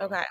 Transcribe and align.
Hold. 0.00 0.12
Okay. 0.12 0.24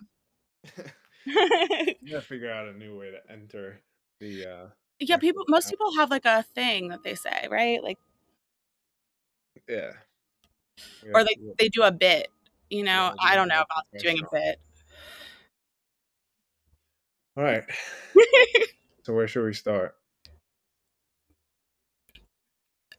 I 0.77 0.91
gotta 2.09 2.21
figure 2.21 2.51
out 2.51 2.67
a 2.67 2.73
new 2.73 2.97
way 2.97 3.12
to 3.12 3.19
enter 3.31 3.81
the. 4.19 4.46
uh 4.46 4.67
yeah, 4.99 5.17
people. 5.17 5.44
Most 5.47 5.69
people 5.69 5.96
have 5.97 6.10
like 6.10 6.26
a 6.26 6.44
thing 6.44 6.89
that 6.89 7.03
they 7.03 7.15
say, 7.15 7.47
right? 7.49 7.83
Like, 7.83 7.99
Yeah. 9.67 9.93
We 11.04 11.09
or 11.13 11.23
they 11.23 11.36
they 11.59 11.69
do 11.69 11.83
a 11.83 11.91
bit. 11.91 12.28
You 12.69 12.83
know, 12.83 13.13
Yeah, 13.22 13.29
I 13.29 13.36
don't 13.36 13.47
know 13.47 13.62
about 13.62 13.86
doing 13.99 14.17
a 14.19 14.28
bit. 14.31 14.59
All 17.38 17.44
right. 17.44 17.63
so 19.04 19.13
where 19.13 19.27
should 19.27 19.45
we 19.45 19.54
start? 19.54 19.95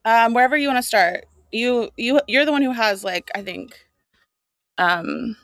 um, 0.04 0.34
wherever 0.34 0.56
you 0.56 0.68
want 0.68 0.78
to 0.78 0.82
start. 0.86 1.26
You 1.52 1.90
you 1.96 2.20
you're 2.26 2.44
the 2.44 2.52
one 2.52 2.62
who 2.62 2.72
has 2.72 3.04
like 3.04 3.30
I 3.34 3.42
think, 3.42 3.86
um, 4.78 5.36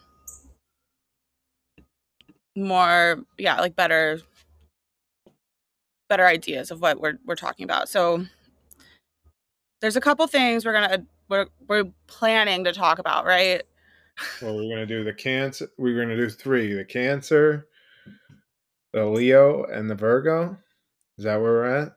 more 2.55 3.25
yeah 3.39 3.59
like 3.61 3.75
better 3.75 4.21
better 6.09 6.27
ideas 6.27 6.71
of 6.71 6.83
what 6.83 7.01
we're 7.01 7.19
we're 7.25 7.35
talking 7.35 7.65
about. 7.65 7.89
So 7.89 8.27
there's 9.81 9.97
a 9.97 10.01
couple 10.01 10.27
things 10.27 10.65
we're 10.65 10.75
gonna 10.75 11.07
we're 11.29 11.47
we're 11.69 11.85
planning 12.07 12.65
to 12.65 12.73
talk 12.73 12.99
about, 12.99 13.25
right? 13.25 13.63
Well, 14.43 14.57
we're 14.57 14.69
gonna 14.69 14.85
do 14.85 15.05
the 15.05 15.15
cancer. 15.15 15.69
We're 15.79 15.99
gonna 15.99 16.17
do 16.17 16.29
three: 16.29 16.75
the 16.75 16.85
cancer, 16.85 17.67
the 18.93 19.07
Leo, 19.07 19.65
and 19.65 19.91
the 19.91 19.95
Virgo. 19.95 20.59
Is 21.17 21.25
that 21.25 21.41
where 21.41 21.53
we're 21.53 21.65
at? 21.65 21.97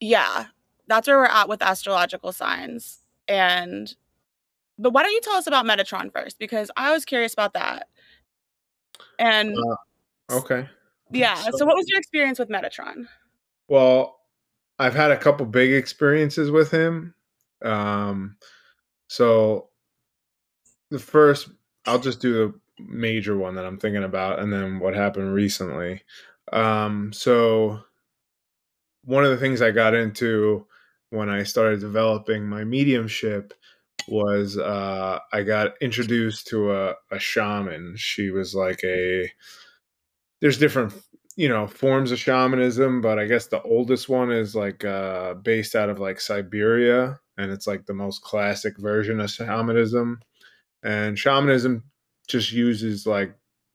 Yeah, 0.00 0.46
that's 0.86 1.06
where 1.06 1.18
we're 1.18 1.26
at 1.26 1.50
with 1.50 1.62
astrological 1.62 2.32
signs. 2.32 3.02
And 3.28 3.94
but 4.78 4.92
why 4.92 5.02
don't 5.02 5.12
you 5.12 5.20
tell 5.20 5.34
us 5.34 5.46
about 5.46 5.66
Metatron 5.66 6.12
first? 6.12 6.38
Because 6.38 6.70
I 6.76 6.92
was 6.92 7.04
curious 7.04 7.32
about 7.32 7.54
that. 7.54 7.88
And 9.18 9.56
Uh, 9.56 10.36
Okay. 10.36 10.68
yeah, 11.10 11.34
so, 11.34 11.50
so- 11.58 11.66
what 11.66 11.76
was 11.76 11.86
your 11.88 11.98
experience 11.98 12.38
with 12.38 12.48
Metatron? 12.48 13.06
Well, 13.68 14.18
I've 14.78 14.94
had 14.94 15.10
a 15.10 15.16
couple 15.16 15.46
big 15.46 15.72
experiences 15.72 16.50
with 16.50 16.70
him. 16.70 17.14
Um, 17.62 18.36
so 19.08 19.68
the 20.90 20.98
first, 20.98 21.48
I'll 21.86 21.98
just 22.00 22.20
do 22.20 22.32
the 22.78 22.82
major 22.82 23.36
one 23.36 23.54
that 23.54 23.64
I'm 23.64 23.78
thinking 23.78 24.04
about, 24.04 24.40
and 24.40 24.52
then 24.52 24.78
what 24.78 24.94
happened 24.94 25.32
recently. 25.32 26.02
Um, 26.52 27.12
so 27.12 27.80
one 29.04 29.24
of 29.24 29.30
the 29.30 29.36
things 29.36 29.62
I 29.62 29.70
got 29.70 29.94
into 29.94 30.66
when 31.10 31.28
I 31.28 31.42
started 31.44 31.80
developing 31.80 32.46
my 32.48 32.64
mediumship 32.64 33.54
was 34.08 34.58
uh, 34.58 35.18
I 35.32 35.42
got 35.42 35.72
introduced 35.80 36.46
to 36.48 36.72
a, 36.72 36.94
a 37.10 37.18
shaman. 37.18 37.94
She 37.96 38.30
was 38.30 38.54
like 38.54 38.80
a 38.84 39.30
there's 40.40 40.58
different 40.58 40.92
you 41.36 41.48
know 41.48 41.66
forms 41.66 42.12
of 42.12 42.18
shamanism, 42.18 43.00
but 43.00 43.18
I 43.18 43.26
guess 43.26 43.46
the 43.46 43.62
oldest 43.62 44.08
one 44.08 44.30
is 44.30 44.54
like 44.54 44.84
uh, 44.84 45.34
based 45.34 45.74
out 45.74 45.88
of 45.90 45.98
like 45.98 46.20
Siberia, 46.20 47.18
and 47.38 47.50
it's 47.50 47.66
like 47.66 47.86
the 47.86 47.94
most 47.94 48.22
classic 48.22 48.78
version 48.78 49.20
of 49.20 49.30
shamanism. 49.30 50.20
And 50.82 51.18
shamanism 51.18 51.84
just 52.28 52.52
uses 52.52 53.06
like 53.06 53.34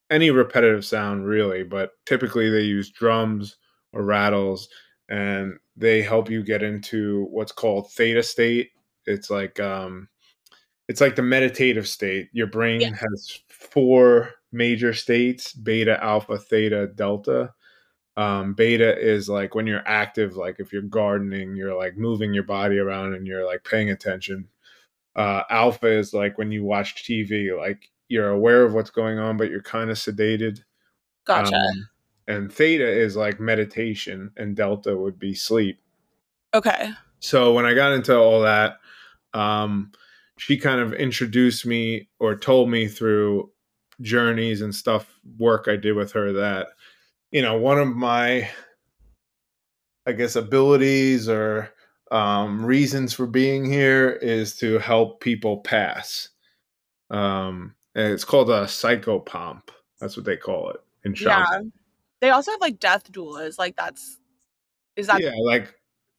any 0.10 0.32
repetitive 0.32 0.86
sound 0.86 1.26
really, 1.26 1.64
but 1.64 1.92
typically 2.06 2.50
they 2.50 2.62
use 2.62 2.92
drums 2.92 3.58
or 3.94 4.04
rattles 4.04 4.68
and 5.10 5.54
they 5.76 6.02
help 6.02 6.30
you 6.30 6.44
get 6.44 6.64
into 6.64 7.28
what's 7.32 7.52
called 7.52 7.92
theta 7.92 8.24
state. 8.24 8.70
It's 9.06 9.30
like 9.30 9.60
um 9.60 10.10
it's 10.88 11.02
like 11.02 11.16
the 11.16 11.22
meditative 11.22 11.88
state. 11.88 12.30
Your 12.32 12.48
brain 12.48 12.82
Yeah. 12.82 12.96
has 12.96 13.40
four 13.48 14.34
major 14.52 14.94
states, 14.94 15.54
beta, 15.54 16.02
alpha, 16.04 16.38
theta, 16.38 16.88
delta. 16.88 17.54
Um, 18.16 18.54
beta 18.54 18.98
is 18.98 19.30
like 19.30 19.54
when 19.54 19.68
you're 19.68 19.88
active, 19.88 20.36
like 20.36 20.60
if 20.60 20.74
you're 20.74 20.82
gardening, 20.82 21.56
you're 21.56 21.76
like 21.76 21.98
moving 21.98 22.34
your 22.34 22.44
body 22.44 22.80
around 22.80 23.14
and 23.14 23.28
you're 23.28 23.46
like 23.46 23.64
paying 23.64 23.92
attention. 23.92 24.48
Uh, 25.16 25.44
alpha 25.50 25.88
is 25.88 26.14
like 26.14 26.38
when 26.38 26.52
you 26.52 26.64
watch 26.64 27.04
TV, 27.04 27.56
like 27.56 27.90
you're 28.08 28.30
aware 28.30 28.64
of 28.64 28.74
what's 28.74 28.90
going 28.90 29.20
on, 29.20 29.36
but 29.38 29.50
you're 29.52 29.62
kind 29.62 29.90
of 29.92 29.98
sedated. 29.98 30.64
Gotcha. 31.26 31.56
Um, 31.56 31.90
and 32.28 32.52
theta 32.52 32.88
is 32.88 33.16
like 33.16 33.40
meditation, 33.40 34.32
and 34.38 34.56
delta 34.56 34.96
would 34.96 35.20
be 35.20 35.34
sleep. 35.34 35.80
okay. 36.54 36.92
So 37.20 37.54
when 37.54 37.66
I 37.66 37.74
got 37.74 37.94
into 37.94 38.16
all 38.18 38.42
that, 38.42 38.78
um, 39.34 39.92
she 40.38 40.58
kind 40.58 40.80
of 40.80 40.94
introduced 40.94 41.66
me 41.66 42.10
or 42.20 42.36
told 42.36 42.70
me 42.70 42.88
through 42.88 43.52
journeys 44.02 44.62
and 44.62 44.74
stuff, 44.74 45.20
work 45.38 45.68
I 45.68 45.76
did 45.76 45.94
with 45.94 46.12
her 46.14 46.34
that, 46.34 46.68
you 47.32 47.42
know, 47.42 47.58
one 47.58 47.80
of 47.80 47.88
my, 47.88 48.50
I 50.06 50.12
guess, 50.14 50.36
abilities 50.36 51.28
or 51.28 51.74
um, 52.12 52.66
reasons 52.66 53.14
for 53.14 53.28
being 53.28 53.66
here 53.66 54.12
is 54.12 54.56
to 54.58 54.80
help 54.80 55.20
people 55.22 55.58
pass. 55.58 56.30
Um, 57.10 57.76
and 57.96 58.14
it's 58.14 58.24
called 58.24 58.50
a 58.50 58.66
psychopomp. 58.66 59.70
That's 60.00 60.16
what 60.16 60.26
they 60.26 60.38
call 60.38 60.70
it 60.70 60.78
in 61.04 61.16
Yeah. 61.20 61.46
They 62.20 62.30
also 62.30 62.52
have 62.52 62.62
like 62.62 62.80
death 62.80 63.12
doulas. 63.12 63.60
Like 63.60 63.76
that's 63.76 64.20
is 64.96 65.08
that 65.08 65.22
yeah, 65.22 65.34
like 65.44 65.74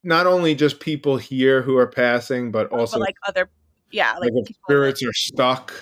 not 0.05 0.27
only 0.27 0.55
just 0.55 0.81
people 0.81 1.17
here 1.17 1.63
who 1.63 1.77
are 1.77 1.89
passing, 1.89 2.51
but 2.53 2.71
but 2.71 2.79
also 2.79 2.99
like 2.99 3.17
other 3.27 3.51
yeah, 3.91 4.13
like, 4.15 4.33
like, 4.33 4.51
if 4.51 4.57
spirits 4.65 5.03
are 5.03 5.13
stuck 5.13 5.73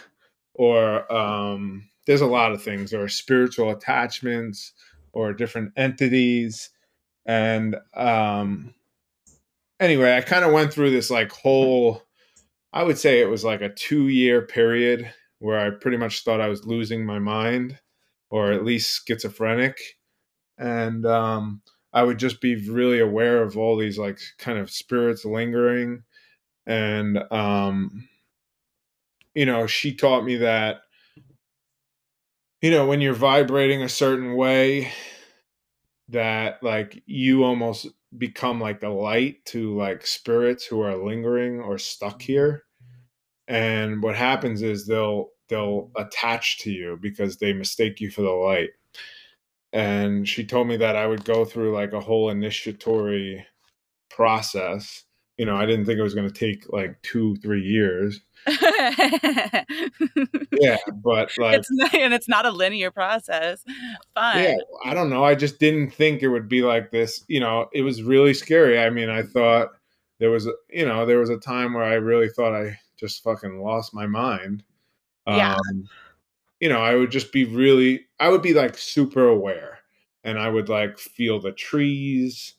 or 0.54 1.10
um 1.12 1.88
there's 2.06 2.20
a 2.20 2.26
lot 2.26 2.52
of 2.52 2.62
things. 2.62 2.94
Or 2.94 3.08
spiritual 3.08 3.70
attachments 3.70 4.72
or 5.12 5.32
different 5.32 5.72
entities. 5.76 6.70
And 7.26 7.76
um 7.94 8.74
anyway 9.80 10.16
i 10.16 10.20
kind 10.20 10.44
of 10.44 10.52
went 10.52 10.72
through 10.72 10.90
this 10.90 11.10
like 11.10 11.30
whole 11.32 12.02
i 12.72 12.82
would 12.82 12.98
say 12.98 13.20
it 13.20 13.28
was 13.28 13.44
like 13.44 13.60
a 13.60 13.68
two 13.68 14.08
year 14.08 14.42
period 14.42 15.12
where 15.38 15.58
i 15.58 15.70
pretty 15.70 15.96
much 15.96 16.24
thought 16.24 16.40
i 16.40 16.48
was 16.48 16.64
losing 16.64 17.04
my 17.04 17.18
mind 17.18 17.78
or 18.30 18.52
at 18.52 18.64
least 18.64 19.02
schizophrenic. 19.06 19.78
And 20.58 21.04
um 21.06 21.62
i 21.92 22.02
would 22.02 22.18
just 22.18 22.40
be 22.40 22.68
really 22.68 23.00
aware 23.00 23.42
of 23.42 23.56
all 23.58 23.76
these 23.76 23.98
like 23.98 24.18
kind 24.38 24.58
of 24.58 24.70
spirits 24.70 25.24
lingering 25.24 26.02
and 26.66 27.18
um 27.32 28.08
you 29.34 29.46
know 29.46 29.66
she 29.66 29.94
taught 29.94 30.24
me 30.24 30.36
that 30.36 30.82
you 32.62 32.70
know 32.70 32.86
when 32.86 33.00
you're 33.00 33.14
vibrating 33.14 33.82
a 33.82 33.88
certain 33.88 34.34
way 34.34 34.90
that 36.08 36.62
like 36.62 37.02
you 37.06 37.44
almost 37.44 37.88
become 38.16 38.60
like 38.60 38.82
a 38.82 38.88
light 38.88 39.44
to 39.46 39.76
like 39.76 40.06
spirits 40.06 40.64
who 40.64 40.80
are 40.80 40.96
lingering 40.96 41.60
or 41.60 41.78
stuck 41.78 42.22
here. 42.22 42.64
And 43.48 44.02
what 44.02 44.16
happens 44.16 44.62
is 44.62 44.86
they'll 44.86 45.30
they'll 45.48 45.90
attach 45.96 46.58
to 46.58 46.70
you 46.70 46.98
because 47.00 47.36
they 47.36 47.52
mistake 47.52 48.00
you 48.00 48.10
for 48.10 48.22
the 48.22 48.30
light. 48.30 48.70
And 49.72 50.28
she 50.28 50.44
told 50.44 50.68
me 50.68 50.76
that 50.78 50.96
i 50.96 51.06
would 51.06 51.24
go 51.24 51.44
through 51.44 51.74
like 51.74 51.92
a 51.92 52.00
whole 52.00 52.30
initiatory 52.30 53.46
process 54.10 55.05
you 55.36 55.44
know 55.44 55.56
i 55.56 55.66
didn't 55.66 55.84
think 55.84 55.98
it 55.98 56.02
was 56.02 56.14
going 56.14 56.28
to 56.28 56.34
take 56.34 56.64
like 56.72 57.00
two 57.02 57.36
three 57.36 57.62
years 57.62 58.20
yeah 60.52 60.76
but 61.02 61.30
like 61.38 61.58
it's 61.58 61.68
not, 61.70 61.94
and 61.94 62.14
it's 62.14 62.28
not 62.28 62.46
a 62.46 62.50
linear 62.50 62.90
process. 62.90 63.62
Fine. 64.14 64.42
yeah 64.44 64.54
i 64.84 64.94
don't 64.94 65.10
know 65.10 65.24
i 65.24 65.34
just 65.34 65.58
didn't 65.58 65.90
think 65.90 66.22
it 66.22 66.28
would 66.28 66.48
be 66.48 66.62
like 66.62 66.90
this 66.90 67.24
you 67.28 67.40
know 67.40 67.68
it 67.72 67.82
was 67.82 68.02
really 68.02 68.34
scary 68.34 68.78
i 68.78 68.88
mean 68.90 69.10
i 69.10 69.22
thought 69.22 69.70
there 70.18 70.30
was 70.30 70.46
a 70.46 70.52
you 70.70 70.86
know 70.86 71.04
there 71.04 71.18
was 71.18 71.30
a 71.30 71.36
time 71.38 71.74
where 71.74 71.84
i 71.84 71.94
really 71.94 72.28
thought 72.28 72.54
i 72.54 72.78
just 72.96 73.22
fucking 73.22 73.60
lost 73.60 73.92
my 73.94 74.06
mind 74.06 74.62
Yeah. 75.26 75.54
um, 75.56 75.88
you 76.60 76.68
know 76.68 76.80
i 76.80 76.94
would 76.94 77.10
just 77.10 77.32
be 77.32 77.44
really 77.44 78.06
i 78.20 78.28
would 78.28 78.42
be 78.42 78.54
like 78.54 78.78
super 78.78 79.26
aware 79.28 79.78
and 80.24 80.38
i 80.38 80.48
would 80.48 80.68
like 80.68 80.98
feel 80.98 81.40
the 81.40 81.52
trees 81.52 82.54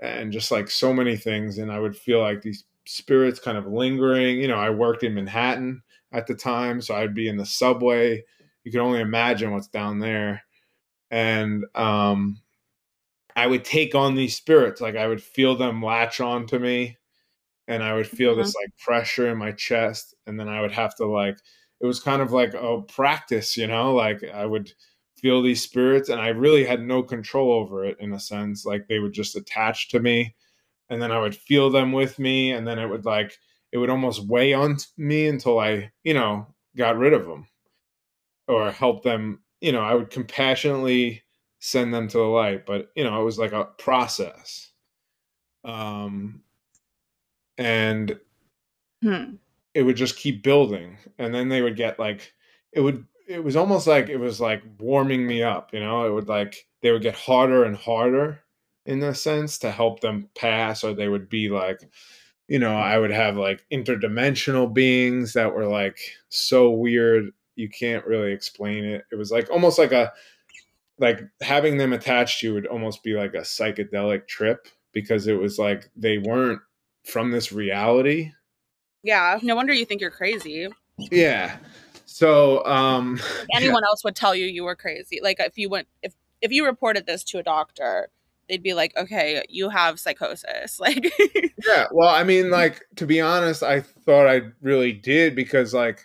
and 0.00 0.32
just 0.32 0.50
like 0.50 0.70
so 0.70 0.92
many 0.92 1.16
things 1.16 1.58
and 1.58 1.70
i 1.70 1.78
would 1.78 1.96
feel 1.96 2.20
like 2.20 2.42
these 2.42 2.64
spirits 2.86 3.38
kind 3.38 3.58
of 3.58 3.66
lingering 3.66 4.38
you 4.38 4.48
know 4.48 4.56
i 4.56 4.70
worked 4.70 5.02
in 5.02 5.14
manhattan 5.14 5.82
at 6.12 6.26
the 6.26 6.34
time 6.34 6.80
so 6.80 6.94
i'd 6.94 7.14
be 7.14 7.28
in 7.28 7.36
the 7.36 7.46
subway. 7.46 8.22
You 8.64 8.72
can 8.72 8.80
only 8.80 9.00
imagine 9.00 9.52
what's 9.52 9.68
down 9.68 10.00
there. 10.00 10.42
And 11.10 11.64
um 11.74 12.40
i 13.36 13.46
would 13.46 13.64
take 13.64 13.94
on 13.94 14.14
these 14.14 14.36
spirits 14.36 14.80
like 14.80 14.96
i 14.96 15.06
would 15.06 15.22
feel 15.22 15.56
them 15.56 15.82
latch 15.82 16.20
on 16.20 16.46
to 16.46 16.58
me 16.58 16.96
and 17.68 17.82
i 17.82 17.94
would 17.94 18.08
feel 18.08 18.34
this 18.34 18.54
like 18.54 18.76
pressure 18.78 19.28
in 19.28 19.38
my 19.38 19.52
chest 19.52 20.14
and 20.26 20.38
then 20.38 20.48
i 20.48 20.60
would 20.60 20.72
have 20.72 20.94
to 20.96 21.06
like 21.06 21.36
it 21.80 21.86
was 21.86 22.00
kind 22.00 22.22
of 22.22 22.32
like 22.32 22.54
a 22.54 22.82
practice 22.82 23.56
you 23.56 23.66
know 23.66 23.94
like 23.94 24.22
i 24.34 24.44
would 24.44 24.72
feel 25.20 25.42
these 25.42 25.62
spirits 25.62 26.08
and 26.08 26.20
i 26.20 26.28
really 26.28 26.64
had 26.64 26.82
no 26.82 27.02
control 27.02 27.52
over 27.52 27.84
it 27.84 27.96
in 28.00 28.12
a 28.12 28.20
sense 28.20 28.64
like 28.64 28.86
they 28.88 28.98
would 28.98 29.12
just 29.12 29.36
attach 29.36 29.88
to 29.88 30.00
me 30.00 30.34
and 30.90 31.00
then 31.02 31.12
i 31.12 31.18
would 31.20 31.34
feel 31.36 31.70
them 31.70 31.92
with 31.92 32.18
me 32.18 32.52
and 32.52 32.66
then 32.66 32.78
it 32.78 32.86
would 32.88 33.04
like 33.04 33.38
it 33.72 33.78
would 33.78 33.90
almost 33.90 34.26
weigh 34.26 34.52
on 34.52 34.76
me 34.96 35.28
until 35.28 35.58
i 35.58 35.90
you 36.04 36.14
know 36.14 36.46
got 36.76 36.98
rid 36.98 37.12
of 37.12 37.26
them 37.26 37.46
or 38.48 38.70
help 38.70 39.02
them 39.02 39.40
you 39.60 39.72
know 39.72 39.80
i 39.82 39.94
would 39.94 40.10
compassionately 40.10 41.22
send 41.60 41.92
them 41.92 42.08
to 42.08 42.18
the 42.18 42.24
light 42.24 42.64
but 42.66 42.90
you 42.96 43.04
know 43.04 43.20
it 43.20 43.24
was 43.24 43.38
like 43.38 43.52
a 43.52 43.64
process 43.78 44.72
um 45.64 46.42
and 47.58 48.18
Hmm. 49.02 49.36
it 49.74 49.82
would 49.82 49.96
just 49.96 50.16
keep 50.16 50.42
building 50.42 50.96
and 51.18 51.34
then 51.34 51.48
they 51.48 51.62
would 51.62 51.76
get 51.76 51.98
like 51.98 52.32
it 52.72 52.80
would 52.80 53.06
it 53.30 53.44
was 53.44 53.54
almost 53.56 53.86
like 53.86 54.08
it 54.08 54.16
was 54.16 54.40
like 54.40 54.62
warming 54.80 55.26
me 55.26 55.42
up 55.42 55.72
you 55.72 55.80
know 55.80 56.04
it 56.06 56.12
would 56.12 56.28
like 56.28 56.66
they 56.82 56.90
would 56.90 57.02
get 57.02 57.14
harder 57.14 57.64
and 57.64 57.76
harder 57.76 58.40
in 58.86 59.02
a 59.02 59.14
sense 59.14 59.58
to 59.58 59.70
help 59.70 60.00
them 60.00 60.28
pass 60.34 60.82
or 60.82 60.92
they 60.94 61.08
would 61.08 61.28
be 61.28 61.48
like 61.48 61.80
you 62.48 62.58
know 62.58 62.74
i 62.76 62.98
would 62.98 63.10
have 63.12 63.36
like 63.36 63.64
interdimensional 63.72 64.72
beings 64.72 65.32
that 65.34 65.54
were 65.54 65.66
like 65.66 65.98
so 66.28 66.70
weird 66.70 67.30
you 67.54 67.68
can't 67.68 68.04
really 68.06 68.32
explain 68.32 68.84
it 68.84 69.04
it 69.12 69.16
was 69.16 69.30
like 69.30 69.48
almost 69.50 69.78
like 69.78 69.92
a 69.92 70.12
like 70.98 71.20
having 71.40 71.76
them 71.78 71.92
attached 71.92 72.40
to 72.40 72.48
you 72.48 72.54
would 72.54 72.66
almost 72.66 73.02
be 73.02 73.14
like 73.14 73.34
a 73.34 73.38
psychedelic 73.38 74.26
trip 74.26 74.66
because 74.92 75.26
it 75.26 75.38
was 75.38 75.58
like 75.58 75.88
they 75.96 76.18
weren't 76.18 76.60
from 77.04 77.30
this 77.30 77.52
reality 77.52 78.30
Yeah. 79.02 79.38
No 79.42 79.54
wonder 79.54 79.72
you 79.72 79.86
think 79.86 80.00
you're 80.02 80.10
crazy. 80.10 80.68
yeah 80.98 81.56
so 82.10 82.64
um 82.66 83.20
anyone 83.54 83.84
else 83.84 84.02
would 84.02 84.16
tell 84.16 84.34
you 84.34 84.46
you 84.46 84.64
were 84.64 84.74
crazy. 84.74 85.20
Like 85.22 85.38
if 85.38 85.56
you 85.56 85.68
went 85.68 85.86
if 86.02 86.12
if 86.42 86.50
you 86.50 86.66
reported 86.66 87.06
this 87.06 87.22
to 87.24 87.38
a 87.38 87.42
doctor, 87.42 88.08
they'd 88.48 88.62
be 88.62 88.74
like, 88.74 88.96
"Okay, 88.96 89.42
you 89.48 89.68
have 89.68 90.00
psychosis." 90.00 90.80
Like 90.80 91.12
Yeah, 91.66 91.86
well, 91.92 92.08
I 92.08 92.24
mean, 92.24 92.50
like 92.60 92.84
to 92.96 93.06
be 93.06 93.20
honest, 93.20 93.62
I 93.62 93.80
thought 93.80 94.26
I 94.26 94.42
really 94.60 94.92
did 94.92 95.36
because, 95.36 95.72
like, 95.72 96.00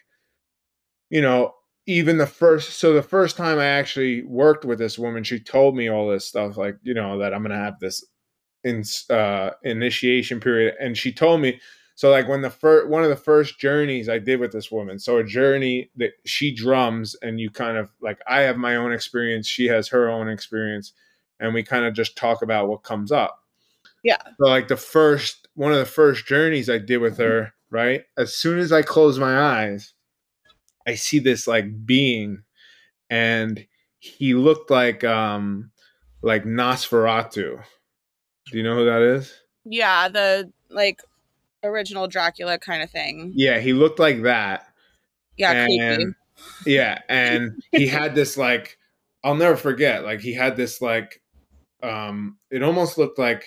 you 1.10 1.22
know, 1.22 1.56
even 1.88 2.18
the 2.18 2.28
first, 2.28 2.78
so 2.78 2.94
the 2.94 3.02
first 3.02 3.36
time 3.36 3.58
I 3.58 3.66
actually 3.66 4.24
worked 4.24 4.64
with 4.64 4.78
this 4.78 5.00
woman, 5.00 5.24
she 5.24 5.40
told 5.40 5.76
me 5.76 5.90
all 5.90 6.08
this 6.08 6.26
stuff, 6.26 6.56
like, 6.56 6.78
you 6.84 6.94
know, 6.94 7.18
that 7.18 7.34
I'm 7.34 7.42
gonna 7.42 7.56
have 7.56 7.80
this 7.80 8.06
in 8.64 8.84
uh, 9.10 9.52
initiation 9.64 10.40
period, 10.40 10.76
and 10.80 10.96
she 10.96 11.12
told 11.12 11.42
me, 11.42 11.60
so 11.96 12.10
like 12.10 12.28
when 12.28 12.42
the 12.42 12.50
first 12.50 12.88
one 12.90 13.04
of 13.04 13.10
the 13.10 13.16
first 13.16 13.58
journeys 13.58 14.10
I 14.10 14.20
did 14.20 14.40
with 14.40 14.52
this 14.52 14.70
woman, 14.70 15.00
so 15.00 15.18
a 15.18 15.24
journey 15.24 15.90
that 15.96 16.12
she 16.26 16.54
drums, 16.54 17.16
and 17.22 17.40
you 17.40 17.50
kind 17.50 17.78
of 17.78 17.90
like 18.02 18.20
I 18.28 18.42
have 18.42 18.58
my 18.58 18.76
own 18.76 18.92
experience, 18.92 19.48
she 19.48 19.66
has 19.68 19.88
her 19.88 20.10
own 20.10 20.28
experience, 20.28 20.94
and 21.40 21.54
we 21.54 21.64
kind 21.64 21.86
of 21.86 21.94
just 21.94 22.18
talk 22.18 22.42
about 22.42 22.68
what 22.68 22.84
comes 22.84 23.12
up. 23.12 23.42
Yeah. 24.04 24.22
So 24.38 24.48
like 24.48 24.68
the 24.68 24.78
first 24.78 25.48
one 25.56 25.72
of 25.72 25.80
the 25.80 25.86
first 25.86 26.26
journeys 26.28 26.70
I 26.70 26.80
did 26.80 26.98
with 26.98 27.18
her, 27.18 27.54
right? 27.70 28.04
As 28.18 28.36
soon 28.36 28.60
as 28.60 28.72
I 28.72 28.82
close 28.82 29.18
my 29.18 29.40
eyes, 29.40 29.94
I 30.86 30.96
see 30.96 31.20
this 31.20 31.48
like 31.48 31.86
being 31.86 32.44
and 33.10 33.66
he 34.00 34.34
looked 34.34 34.70
like 34.70 35.04
um 35.04 35.72
like 36.22 36.44
Nosferatu. 36.44 37.64
Do 38.52 38.58
you 38.58 38.64
know 38.64 38.76
who 38.76 38.86
that 38.86 39.02
is? 39.02 39.34
yeah, 39.66 40.08
the 40.10 40.52
like 40.70 41.02
original 41.66 42.08
Dracula 42.08 42.58
kind 42.58 42.84
of 42.84 42.90
thing. 42.90 43.32
Yeah, 43.36 43.60
he 43.60 43.74
looked 43.74 44.00
like 44.00 44.22
that. 44.24 44.68
Yeah, 45.38 45.66
creepy. 45.66 46.14
yeah, 46.66 47.00
and 47.10 47.62
he 47.72 47.88
had 47.88 48.16
this 48.16 48.38
like 48.38 48.78
I'll 49.24 49.36
never 49.36 49.58
forget. 49.58 50.04
Like 50.04 50.22
he 50.22 50.34
had 50.34 50.56
this 50.56 50.82
like 50.82 51.22
um 51.84 52.38
it 52.52 52.64
almost 52.64 52.98
looked 52.98 53.20
like 53.20 53.46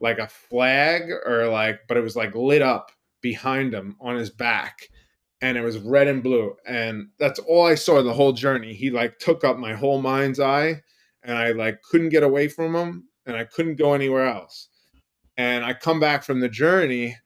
like 0.00 0.18
a 0.18 0.28
flag 0.28 1.10
or 1.10 1.48
like 1.48 1.80
but 1.88 1.96
it 1.96 2.02
was 2.02 2.14
like 2.14 2.34
lit 2.34 2.62
up 2.62 2.92
behind 3.20 3.72
him 3.72 3.96
on 4.00 4.16
his 4.16 4.30
back 4.30 4.88
and 5.40 5.56
it 5.56 5.62
was 5.62 5.78
red 5.78 6.08
and 6.08 6.22
blue 6.22 6.54
and 6.66 7.08
that's 7.18 7.38
all 7.40 7.66
I 7.66 7.74
saw 7.74 8.02
the 8.02 8.12
whole 8.12 8.32
journey. 8.32 8.74
He 8.74 8.90
like 8.90 9.18
took 9.18 9.44
up 9.44 9.56
my 9.56 9.72
whole 9.74 10.00
mind's 10.00 10.40
eye 10.40 10.82
and 11.22 11.38
I 11.38 11.52
like 11.52 11.80
couldn't 11.82 12.10
get 12.10 12.22
away 12.22 12.48
from 12.48 12.74
him 12.74 13.08
and 13.26 13.36
I 13.36 13.44
couldn't 13.44 13.76
go 13.76 13.94
anywhere 13.94 14.26
else. 14.26 14.68
And 15.36 15.64
I 15.64 15.72
come 15.72 15.98
back 15.98 16.22
from 16.22 16.40
the 16.40 16.48
journey 16.48 17.16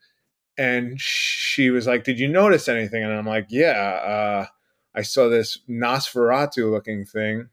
and 0.59 1.01
she 1.01 1.71
was 1.71 1.87
like, 1.87 2.05
"Did 2.05 2.19
you 2.19 2.29
notice 2.29 2.69
anything?" 2.69 3.03
And 3.05 3.13
I'm 3.13 3.27
like, 3.27 3.47
"Yeah, 3.49 3.71
uh, 3.73 4.47
I 4.95 5.03
saw 5.03 5.29
this 5.29 5.59
Nosferatu 5.69 6.71
looking 6.71 7.05
thing, 7.07 7.49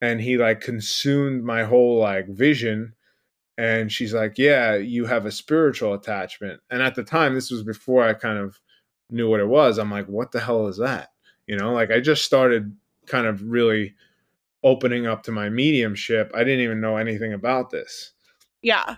and 0.00 0.20
he 0.20 0.36
like 0.36 0.60
consumed 0.60 1.44
my 1.44 1.64
whole 1.64 1.98
like 1.98 2.28
vision." 2.28 2.94
And 3.58 3.92
she's 3.92 4.12
like, 4.14 4.38
"Yeah, 4.38 4.74
you 4.76 5.06
have 5.06 5.24
a 5.26 5.30
spiritual 5.30 5.94
attachment." 5.94 6.60
And 6.70 6.82
at 6.82 6.94
the 6.94 7.04
time, 7.04 7.34
this 7.34 7.50
was 7.50 7.62
before 7.62 8.02
I 8.04 8.14
kind 8.14 8.38
of 8.38 8.58
knew 9.10 9.28
what 9.30 9.40
it 9.40 9.48
was. 9.48 9.78
I'm 9.78 9.90
like, 9.90 10.08
"What 10.08 10.32
the 10.32 10.40
hell 10.40 10.66
is 10.68 10.78
that?" 10.78 11.10
You 11.46 11.56
know, 11.56 11.72
like 11.72 11.90
I 11.90 12.00
just 12.00 12.24
started 12.24 12.74
kind 13.06 13.26
of 13.26 13.42
really 13.42 13.94
opening 14.64 15.06
up 15.06 15.22
to 15.24 15.32
my 15.32 15.48
mediumship. 15.48 16.30
I 16.34 16.44
didn't 16.44 16.60
even 16.60 16.80
know 16.80 16.96
anything 16.96 17.32
about 17.32 17.70
this 17.70 18.12
Yeah. 18.62 18.94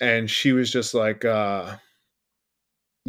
and 0.00 0.30
she 0.30 0.52
was 0.52 0.70
just 0.70 0.94
like 0.94 1.24
uh 1.24 1.76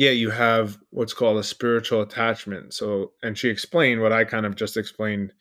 yeah 0.01 0.09
you 0.09 0.31
have 0.31 0.79
what's 0.89 1.13
called 1.13 1.37
a 1.37 1.43
spiritual 1.43 2.01
attachment. 2.01 2.73
So 2.73 3.11
and 3.21 3.37
she 3.37 3.49
explained 3.49 4.01
what 4.01 4.11
i 4.11 4.23
kind 4.23 4.47
of 4.47 4.55
just 4.55 4.75
explained 4.75 5.31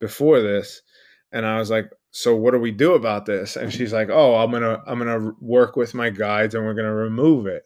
before 0.00 0.40
this 0.40 0.82
and 1.30 1.46
i 1.46 1.58
was 1.58 1.70
like 1.70 1.92
so 2.10 2.34
what 2.34 2.50
do 2.50 2.58
we 2.58 2.72
do 2.72 2.94
about 2.94 3.24
this? 3.24 3.54
And 3.54 3.72
she's 3.72 3.92
like 3.92 4.08
oh 4.10 4.34
i'm 4.34 4.50
gonna 4.50 4.82
i'm 4.84 4.98
gonna 4.98 5.30
work 5.40 5.76
with 5.76 5.94
my 5.94 6.10
guides 6.10 6.56
and 6.56 6.64
we're 6.64 6.74
gonna 6.74 6.92
remove 6.92 7.46
it. 7.46 7.62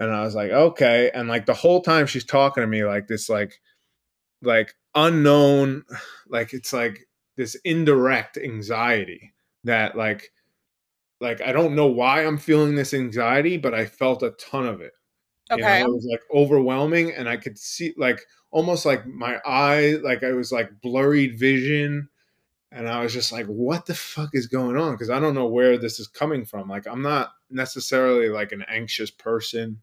And 0.00 0.10
i 0.10 0.24
was 0.24 0.34
like 0.34 0.50
okay. 0.50 1.12
And 1.14 1.28
like 1.28 1.46
the 1.46 1.54
whole 1.54 1.80
time 1.80 2.06
she's 2.08 2.24
talking 2.24 2.62
to 2.62 2.66
me 2.66 2.84
like 2.84 3.06
this 3.06 3.28
like 3.28 3.60
like 4.42 4.74
unknown 4.96 5.84
like 6.28 6.54
it's 6.54 6.72
like 6.72 7.06
this 7.36 7.54
indirect 7.64 8.36
anxiety 8.36 9.32
that 9.62 9.96
like 9.96 10.32
like 11.20 11.40
I 11.40 11.52
don't 11.52 11.76
know 11.76 11.86
why 11.86 12.24
I'm 12.26 12.38
feeling 12.38 12.74
this 12.74 12.94
anxiety, 12.94 13.58
but 13.58 13.74
I 13.74 13.86
felt 13.86 14.24
a 14.24 14.30
ton 14.32 14.66
of 14.66 14.80
it. 14.80 14.92
You 15.50 15.62
know, 15.62 15.90
it 15.90 15.94
was 15.94 16.06
like 16.10 16.22
overwhelming, 16.34 17.12
and 17.12 17.28
I 17.28 17.36
could 17.36 17.58
see 17.58 17.94
like 17.96 18.20
almost 18.50 18.86
like 18.86 19.06
my 19.06 19.38
eye, 19.44 19.96
like 20.02 20.22
I 20.24 20.32
was 20.32 20.52
like 20.52 20.80
blurred 20.80 21.38
vision, 21.38 22.08
and 22.70 22.88
I 22.88 23.02
was 23.02 23.12
just 23.12 23.32
like, 23.32 23.46
"What 23.46 23.86
the 23.86 23.94
fuck 23.94 24.30
is 24.32 24.46
going 24.46 24.76
on?" 24.76 24.92
Because 24.92 25.10
I 25.10 25.20
don't 25.20 25.34
know 25.34 25.46
where 25.46 25.78
this 25.78 25.98
is 26.00 26.06
coming 26.06 26.44
from. 26.44 26.68
Like 26.68 26.86
I'm 26.86 27.02
not 27.02 27.32
necessarily 27.50 28.28
like 28.28 28.52
an 28.52 28.64
anxious 28.68 29.10
person, 29.10 29.80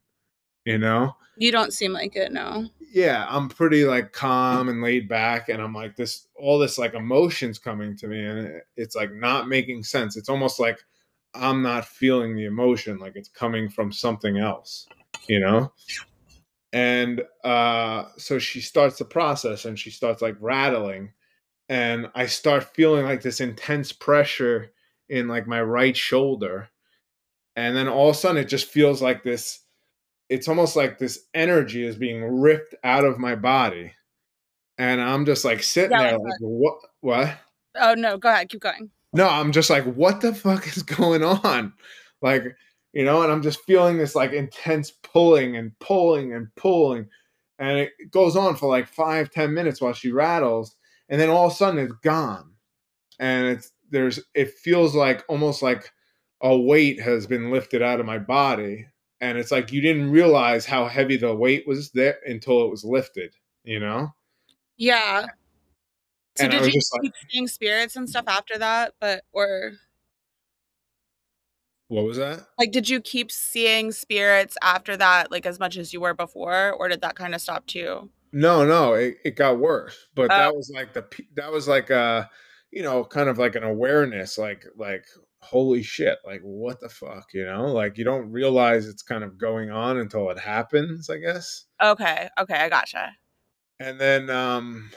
you 0.66 0.78
know. 0.78 1.16
You 1.38 1.52
don't 1.52 1.74
seem 1.74 1.92
like 1.92 2.16
it, 2.16 2.32
no. 2.32 2.70
Yeah, 2.94 3.26
I'm 3.28 3.50
pretty 3.50 3.84
like 3.84 4.14
calm 4.14 4.70
and 4.70 4.82
laid 4.82 5.10
back, 5.10 5.50
and 5.50 5.62
I'm 5.62 5.74
like 5.74 5.96
this, 5.96 6.28
all 6.36 6.60
this 6.60 6.78
like 6.78 6.94
emotions 6.94 7.60
coming 7.60 7.98
to 7.98 8.08
me, 8.08 8.24
and 8.24 8.62
it's 8.78 8.96
like 8.96 9.12
not 9.14 9.50
making 9.50 9.84
sense. 9.84 10.16
It's 10.16 10.30
almost 10.30 10.60
like 10.60 10.80
I'm 11.34 11.62
not 11.62 11.86
feeling 11.86 12.36
the 12.36 12.46
emotion, 12.46 13.00
like 13.00 13.18
it's 13.18 13.28
coming 13.28 13.68
from 13.68 13.92
something 13.92 14.38
else, 14.38 14.88
you 15.28 15.40
know? 15.40 15.72
And 16.74 17.24
uh, 17.44 18.06
so 18.18 18.38
she 18.40 18.62
starts 18.62 18.98
the 18.98 19.06
process 19.06 19.66
and 19.66 19.80
she 19.80 19.92
starts 19.92 20.22
like 20.22 20.36
rattling. 20.40 21.14
And 21.70 22.10
I 22.14 22.26
start 22.26 22.76
feeling 22.76 23.06
like 23.06 23.22
this 23.22 23.40
intense 23.40 23.92
pressure 23.92 24.72
in 25.10 25.28
like 25.28 25.48
my 25.48 25.62
right 25.62 25.96
shoulder. 25.96 26.70
And 27.56 27.76
then 27.76 27.88
all 27.88 28.10
of 28.10 28.16
a 28.16 28.20
sudden 28.20 28.42
it 28.42 28.50
just 28.50 28.68
feels 28.68 29.02
like 29.02 29.24
this 29.24 29.62
it's 30.28 30.48
almost 30.48 30.76
like 30.76 30.98
this 30.98 31.26
energy 31.34 31.86
is 31.86 31.96
being 31.96 32.24
ripped 32.24 32.74
out 32.84 33.06
of 33.06 33.20
my 33.20 33.36
body. 33.36 33.94
And 34.78 35.00
I'm 35.00 35.26
just 35.26 35.46
like 35.46 35.64
sitting 35.64 35.92
Yeah, 35.92 36.12
there 36.12 36.20
like 36.20 36.34
what 36.40 36.76
what? 37.02 37.38
Oh 37.76 37.94
no, 37.94 38.18
go 38.18 38.30
ahead, 38.30 38.50
keep 38.50 38.62
going. 38.62 38.90
No, 39.14 39.30
I'm 39.30 39.54
just 39.54 39.70
like, 39.70 39.86
what 39.86 40.20
the 40.20 40.34
fuck 40.34 40.68
is 40.68 40.84
going 40.84 41.24
on? 41.24 41.74
Like, 42.22 42.56
you 42.96 43.04
know, 43.04 43.22
and 43.22 43.32
I'm 43.32 43.44
just 43.44 43.60
feeling 43.66 43.98
this 43.98 44.16
like 44.16 44.32
intense 44.32 44.90
pulling 45.04 45.58
and 45.58 45.78
pulling 45.80 46.34
and 46.34 46.48
pulling. 46.56 47.08
And 47.60 47.78
it 47.78 47.92
goes 48.10 48.36
on 48.38 48.56
for 48.56 48.70
like 48.70 48.88
five, 48.88 49.30
ten 49.30 49.54
minutes 49.54 49.82
while 49.82 49.94
she 49.94 50.12
rattles. 50.12 50.76
And 51.10 51.20
then 51.22 51.30
all 51.30 51.46
of 51.48 51.52
a 51.52 51.56
sudden 51.56 51.80
it's 51.80 51.94
gone. 52.04 52.54
And 53.20 53.48
it's 53.48 53.72
there's 53.92 54.20
it 54.34 54.52
feels 54.52 54.96
like 54.96 55.24
almost 55.28 55.62
like 55.62 55.92
a 56.42 56.58
weight 56.58 57.02
has 57.02 57.28
been 57.28 57.52
lifted 57.52 57.82
out 57.82 58.00
of 58.00 58.06
my 58.06 58.18
body. 58.18 58.88
And 59.20 59.38
it's 59.38 59.52
like 59.52 59.74
you 59.74 59.82
didn't 59.82 60.12
realize 60.12 60.66
how 60.66 60.88
heavy 60.88 61.18
the 61.18 61.36
weight 61.36 61.68
was 61.68 61.92
there 61.92 62.18
until 62.26 62.64
it 62.66 62.72
was 62.72 62.84
lifted, 62.86 63.34
you 63.66 63.80
know? 63.80 64.14
Yeah. 64.78 65.26
So 66.38 66.44
And 66.46 66.52
did 66.52 66.66
you 66.66 66.72
just 66.72 66.94
like- 66.94 67.02
keep 67.04 67.14
seeing 67.30 67.48
spirits 67.48 67.96
and 67.98 68.10
stuff 68.10 68.26
after 68.28 68.58
that? 68.58 68.94
But 69.02 69.24
or 69.34 69.74
What 71.88 72.06
was 72.06 72.18
that? 72.18 72.40
like 72.58 72.72
did 72.72 72.90
you 72.90 73.00
keep 73.02 73.32
seeing 73.32 73.92
spirits 73.92 74.58
after 74.62 74.96
that 74.98 75.30
like 75.32 75.46
as 75.46 75.60
much 75.60 75.78
as 75.78 75.94
you 75.94 76.02
were 76.02 76.14
before 76.14 76.72
or 76.74 76.88
did 76.88 77.02
that 77.02 77.16
kind 77.16 77.36
of 77.36 77.42
stop 77.42 77.66
too? 77.68 78.10
No, 78.32 78.66
no, 78.66 78.94
it, 78.94 79.18
it 79.24 79.36
got 79.36 79.60
worse. 79.60 79.96
But 80.16 80.32
Oh. 80.32 80.38
that 80.38 80.56
was 80.56 80.72
like 80.74 80.94
the 80.94 81.06
that 81.36 81.52
was 81.52 81.68
like 81.68 81.92
uh 81.92 82.26
you 82.72 82.82
know, 82.84 83.06
kind 83.06 83.30
of 83.30 83.38
like 83.38 83.56
an 83.56 83.64
awareness, 83.64 84.38
like 84.38 84.66
like 84.76 85.06
holy 85.42 85.84
shit, 85.84 86.18
like 86.26 86.42
what 86.42 86.80
the 86.82 86.90
fuck, 86.90 87.28
you 87.34 87.46
know? 87.46 87.68
Like 87.72 87.98
you 87.98 88.04
don't 88.04 88.32
realize 88.32 88.88
it's 88.88 89.04
kind 89.04 89.24
of 89.24 89.38
going 89.38 89.70
on 89.70 89.98
until 89.98 90.30
it 90.32 90.40
happens, 90.40 91.10
I 91.10 91.18
guess. 91.20 91.66
Okay. 91.82 92.28
Okay, 92.40 92.56
I 92.56 92.68
gotcha. 92.70 93.12
And 93.80 94.00
then 94.00 94.30
um 94.30 94.90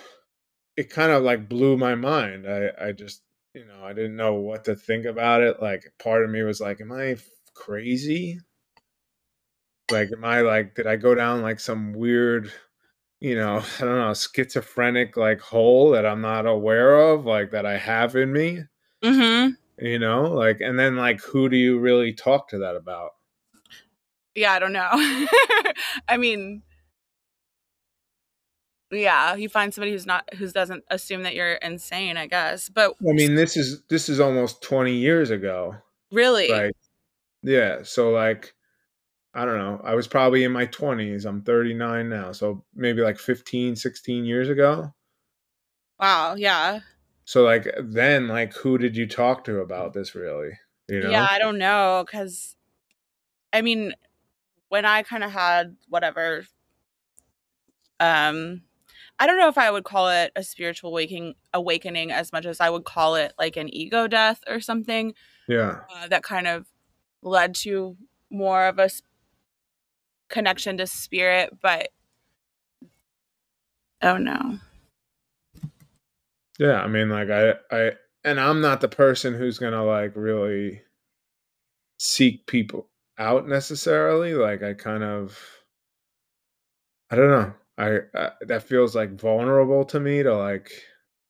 it 0.77 0.91
kind 0.91 1.13
of 1.13 1.23
like 1.23 1.49
blew 1.49 1.77
my 1.77 1.95
mind. 1.95 2.47
I 2.49 2.71
I 2.81 2.93
just 2.93 3.23
you 3.55 3.65
know 3.65 3.85
I 3.85 3.93
didn't 3.93 4.17
know 4.17 4.35
what 4.35 4.65
to 4.65 4.75
think 4.75 5.05
about 5.05 5.43
it. 5.43 5.61
Like 5.61 5.93
part 5.99 6.25
of 6.25 6.31
me 6.31 6.43
was 6.43 6.61
like, 6.61 6.81
am 6.81 6.93
I 6.93 7.17
crazy? 7.55 8.39
Like, 9.91 10.11
am 10.13 10.25
I 10.25 10.43
like, 10.43 10.75
did 10.75 10.87
I 10.87 10.97
go 10.97 11.15
down 11.15 11.43
like 11.43 11.61
some 11.61 11.93
weird, 11.93 12.53
you 13.21 13.37
know, 13.37 13.57
I 13.81 13.85
don't 13.85 13.99
know, 13.99 14.15
schizophrenic 14.15 15.17
like 15.17 15.41
hole 15.41 15.91
that 15.91 16.07
I'm 16.07 16.21
not 16.21 16.47
aware 16.47 16.97
of, 16.97 17.25
like 17.25 17.51
that 17.53 17.67
I 17.67 17.79
have 17.79 18.15
in 18.17 18.33
me? 18.33 18.63
Mm-hmm. 19.03 19.51
You 19.85 19.99
know, 19.99 20.25
like, 20.25 20.61
and 20.61 20.79
then 20.79 20.97
like, 20.97 21.21
who 21.21 21.49
do 21.49 21.57
you 21.57 21.79
really 21.79 22.13
talk 22.13 22.49
to 22.49 22.59
that 22.59 22.77
about? 22.77 23.11
Yeah, 24.35 24.53
I 24.53 24.59
don't 24.59 24.73
know. 24.73 24.89
I 26.09 26.17
mean, 26.17 26.63
yeah, 28.91 29.35
you 29.35 29.49
find 29.49 29.73
somebody 29.73 29.93
who's 29.93 30.07
not 30.07 30.33
who 30.35 30.49
doesn't 30.51 30.85
assume 30.91 31.23
that 31.25 31.35
you're 31.35 31.55
insane, 31.55 32.17
I 32.17 32.27
guess. 32.27 32.69
But 32.69 32.95
I 33.09 33.13
mean, 33.13 33.35
this 33.35 33.57
is 33.57 33.83
this 33.89 34.09
is 34.09 34.21
almost 34.21 34.63
20 34.63 34.95
years 34.95 35.31
ago. 35.31 35.77
really, 36.11 36.49
Like, 36.49 36.73
yeah, 37.43 37.83
so 37.83 38.11
like 38.11 38.55
I 39.35 39.45
don't 39.45 39.59
know. 39.59 39.81
I 39.85 39.95
was 39.95 40.09
probably 40.09 40.45
in 40.45 40.53
my 40.53 40.67
20s. 40.67 41.27
I'm 41.27 41.43
39 41.43 42.09
now. 42.09 42.33
So 42.33 42.65
maybe 42.75 43.03
like 43.03 43.19
15, 43.19 43.77
16 43.77 44.25
years 44.25 44.49
ago. 44.49 44.93
wow, 46.01 46.35
yeah, 46.35 46.81
So 47.25 47.45
like 47.45 47.69
then 47.79 48.29
like 48.29 48.55
who 48.55 48.79
did 48.79 48.97
you 48.97 49.07
talk 49.07 49.45
to 49.45 49.61
about 49.61 49.93
this 49.93 50.15
really? 50.15 50.53
You 50.89 51.01
know? 51.01 51.11
yeah, 51.11 51.27
I 51.31 51.39
don't 51.39 51.59
know 51.59 52.05
because, 52.07 52.57
I 53.53 53.61
mean, 53.61 53.93
when 54.71 54.87
I 54.87 55.03
kind 55.03 55.23
of 55.23 55.31
had 55.31 55.77
whatever, 55.89 56.47
um, 58.01 58.63
I 59.19 59.27
don't 59.27 59.39
know 59.39 59.49
if 59.49 59.59
I 59.59 59.71
would 59.71 59.85
call 59.85 60.09
it 60.09 60.33
a 60.37 60.43
spiritual 60.43 60.93
waking 60.93 61.35
awakening 61.53 62.13
as 62.13 62.33
much 62.33 62.47
as 62.47 62.61
I 62.61 62.71
would 62.71 62.85
call 62.85 63.17
it 63.17 63.33
like 63.39 63.57
an 63.57 63.73
ego 63.75 64.07
death 64.07 64.41
or 64.49 64.61
something. 64.61 65.15
Yeah. 65.49 65.81
uh, 65.95 66.09
that 66.09 66.23
kind 66.23 66.47
of 66.47 66.67
led 67.23 67.55
to 67.57 67.97
more 68.31 68.67
of 68.67 68.79
a 68.79 68.91
connection 70.29 70.77
to 70.77 70.87
spirit 70.87 71.57
but 71.63 71.89
oh 74.03 74.19
no 74.19 74.59
Yeah, 76.59 76.83
I 76.83 76.87
mean 76.89 77.09
like 77.09 77.31
I 77.31 77.55
I 77.71 77.93
and 78.25 78.39
I'm 78.39 78.61
not 78.61 78.81
the 78.81 78.89
person 78.89 79.35
who's 79.35 79.59
going 79.59 79.73
to 79.73 79.83
like 79.83 80.13
really 80.17 80.83
seek 81.99 82.47
people 82.47 82.89
out 83.19 83.49
necessarily. 83.49 84.35
Like 84.35 84.63
I 84.63 84.75
kind 84.75 85.05
of 85.05 85.39
I 87.11 87.17
don't 87.17 87.31
know. 87.31 87.55
I, 87.79 87.99
I 88.15 88.31
that 88.43 88.65
feels 88.65 88.95
like 88.95 89.19
vulnerable 89.19 89.85
to 89.87 90.01
me 90.01 90.23
to 90.23 90.37
like 90.37 90.71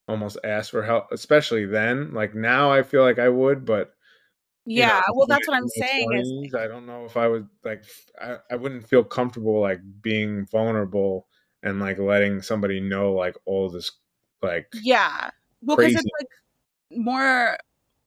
almost 0.08 0.38
ask 0.42 0.70
for 0.70 0.82
help, 0.82 1.12
especially 1.12 1.66
then. 1.66 2.12
Like 2.12 2.34
now 2.34 2.72
I 2.72 2.82
feel 2.82 3.02
like 3.02 3.18
I 3.18 3.28
would, 3.28 3.64
but 3.64 3.92
you 4.68 4.82
know, 4.82 4.88
yeah 4.88 5.02
well 5.14 5.26
that's 5.26 5.48
what 5.48 5.56
i'm 5.56 5.68
saying 5.68 6.12
is 6.12 6.54
I 6.54 6.66
don't 6.66 6.84
know 6.84 7.06
if 7.06 7.16
I 7.16 7.26
would 7.26 7.48
like. 7.64 7.84
I, 8.20 8.36
I 8.50 8.56
wouldn't 8.56 8.86
feel 8.86 9.02
comfortable 9.02 9.60
like 9.60 9.80
being 10.02 10.46
vulnerable 10.46 11.26
and 11.62 11.80
like 11.80 11.98
letting 11.98 12.42
somebody 12.42 12.78
know 12.78 13.12
like 13.12 13.34
all 13.46 13.70
this 13.70 13.90
like 14.42 14.70
yeah 14.82 15.30
well 15.62 15.76
because 15.76 15.94
it's 15.94 16.04
like 16.20 16.98
more 16.98 17.56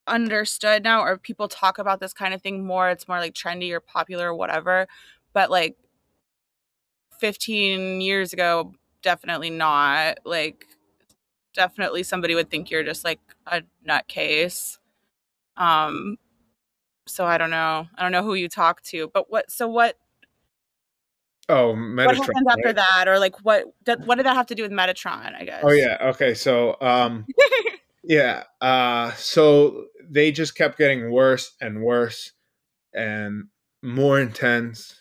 understood 0.07 0.83
now 0.83 1.01
or 1.01 1.17
people 1.17 1.47
talk 1.47 1.79
about 1.79 1.99
this 1.99 2.13
kind 2.13 2.33
of 2.33 2.41
thing 2.41 2.65
more 2.65 2.89
it's 2.89 3.07
more 3.07 3.19
like 3.19 3.33
trendy 3.33 3.71
or 3.71 3.79
popular 3.79 4.29
or 4.29 4.35
whatever 4.35 4.87
but 5.33 5.49
like 5.49 5.77
15 7.21 8.01
years 8.01 8.33
ago 8.33 8.73
definitely 9.01 9.49
not 9.49 10.17
like 10.25 10.65
definitely 11.53 12.03
somebody 12.03 12.35
would 12.35 12.49
think 12.49 12.69
you're 12.69 12.83
just 12.83 13.05
like 13.05 13.19
a 13.47 13.61
nutcase 13.87 14.77
um 15.57 16.17
so 17.07 17.25
i 17.25 17.37
don't 17.37 17.49
know 17.51 17.87
i 17.97 18.03
don't 18.03 18.11
know 18.11 18.23
who 18.23 18.33
you 18.33 18.49
talk 18.49 18.81
to 18.81 19.09
but 19.13 19.31
what 19.31 19.49
so 19.49 19.67
what 19.67 19.97
oh 21.49 21.69
what 21.69 21.77
Metatron. 21.77 22.15
happened 22.17 22.47
after 22.49 22.67
right? 22.67 22.75
that 22.75 23.07
or 23.07 23.19
like 23.19 23.35
what 23.43 23.65
did, 23.83 24.05
what 24.05 24.15
did 24.15 24.25
that 24.25 24.35
have 24.35 24.47
to 24.47 24.55
do 24.55 24.63
with 24.63 24.71
metatron 24.71 25.33
i 25.39 25.45
guess 25.45 25.63
Oh 25.63 25.71
yeah. 25.71 25.97
Okay. 26.01 26.33
So 26.33 26.75
um 26.81 27.25
yeah. 28.03 28.43
Uh 28.59 29.11
so 29.13 29.85
they 30.09 30.31
just 30.31 30.55
kept 30.55 30.77
getting 30.77 31.11
worse 31.11 31.53
and 31.61 31.81
worse 31.81 32.33
and 32.93 33.45
more 33.81 34.19
intense, 34.19 34.95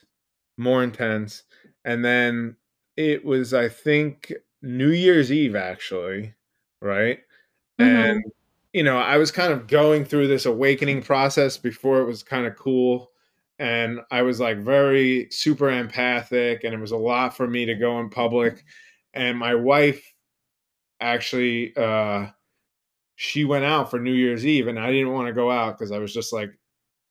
more 0.56 0.82
intense. 0.82 1.42
And 1.84 2.04
then 2.04 2.56
it 2.96 3.24
was 3.24 3.54
I 3.54 3.68
think 3.68 4.32
New 4.62 4.90
Year's 4.90 5.32
Eve 5.32 5.56
actually, 5.56 6.34
right? 6.80 7.20
Mhm. 7.80 7.86
And 8.10 8.24
you 8.74 8.84
know, 8.84 8.98
I 8.98 9.18
was 9.18 9.32
kind 9.32 9.52
of 9.52 9.68
going 9.68 10.04
through 10.04 10.28
this 10.28 10.46
awakening 10.46 11.02
process 11.02 11.56
before 11.58 12.00
it 12.02 12.06
was 12.06 12.22
kind 12.24 12.46
of 12.46 12.56
cool 12.56 13.12
and 13.60 14.00
I 14.12 14.22
was 14.22 14.40
like 14.40 14.58
very 14.58 15.28
super 15.30 15.70
empathic 15.70 16.64
and 16.64 16.74
it 16.74 16.80
was 16.80 16.92
a 16.92 16.96
lot 16.98 17.36
for 17.36 17.48
me 17.48 17.66
to 17.66 17.74
go 17.76 18.00
in 18.00 18.10
public 18.10 18.64
and 19.14 19.38
my 19.38 19.54
wife 19.56 20.02
actually 21.00 21.74
uh 21.76 22.26
she 23.16 23.44
went 23.44 23.64
out 23.66 23.90
for 23.90 24.00
New 24.00 24.12
Year's 24.14 24.46
Eve 24.46 24.68
and 24.68 24.78
I 24.80 24.92
didn't 24.92 25.12
want 25.12 25.28
to 25.28 25.34
go 25.34 25.50
out 25.50 25.78
because 25.78 25.92
I 25.92 25.98
was 25.98 26.14
just 26.14 26.32
like 26.32 26.50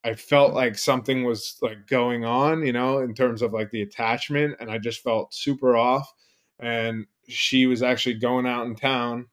I 0.04 0.14
felt 0.16 0.54
like 0.54 0.78
something 0.78 1.24
was 1.24 1.58
like 1.62 1.88
going 1.88 2.24
on, 2.26 2.66
you 2.66 2.74
know, 2.74 3.00
in 3.00 3.14
terms 3.14 3.42
of 3.42 3.54
like 3.54 3.70
the 3.72 3.82
attachment 3.82 4.56
and 4.60 4.72
I 4.72 4.78
just 4.78 5.04
felt 5.04 5.34
super 5.34 5.76
off 5.76 6.12
and 6.60 7.06
she 7.28 7.66
was 7.66 7.84
actually 7.84 8.16
going 8.16 8.46
out 8.46 8.66
in 8.66 8.76
town 8.76 9.28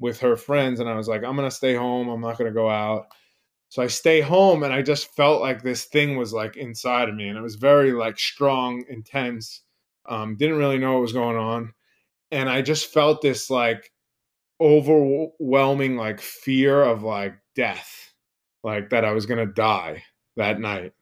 with 0.00 0.20
her 0.20 0.36
friends 0.36 0.80
and 0.80 0.88
I 0.88 0.94
was 0.94 1.08
like 1.08 1.24
I'm 1.24 1.36
going 1.36 1.48
to 1.48 1.54
stay 1.54 1.74
home, 1.74 2.08
I'm 2.08 2.20
not 2.20 2.38
going 2.38 2.50
to 2.50 2.54
go 2.54 2.70
out. 2.70 3.08
So 3.70 3.82
I 3.82 3.86
stay 3.88 4.22
home 4.22 4.62
and 4.62 4.72
I 4.72 4.80
just 4.82 5.14
felt 5.14 5.42
like 5.42 5.62
this 5.62 5.84
thing 5.84 6.16
was 6.16 6.32
like 6.32 6.56
inside 6.56 7.08
of 7.10 7.14
me 7.14 7.28
and 7.28 7.36
it 7.36 7.42
was 7.42 7.56
very 7.56 7.92
like 7.92 8.18
strong, 8.18 8.84
intense. 8.88 9.62
Um 10.08 10.36
didn't 10.36 10.58
really 10.58 10.78
know 10.78 10.94
what 10.94 11.02
was 11.02 11.12
going 11.12 11.36
on 11.36 11.74
and 12.30 12.48
I 12.48 12.62
just 12.62 12.92
felt 12.92 13.22
this 13.22 13.50
like 13.50 13.90
overwhelming 14.60 15.96
like 15.96 16.20
fear 16.20 16.82
of 16.82 17.02
like 17.02 17.34
death, 17.54 18.07
like 18.62 18.90
that 18.90 19.04
I 19.04 19.12
was 19.12 19.26
gonna 19.26 19.46
die 19.46 20.04
that 20.36 20.60
night. 20.60 20.92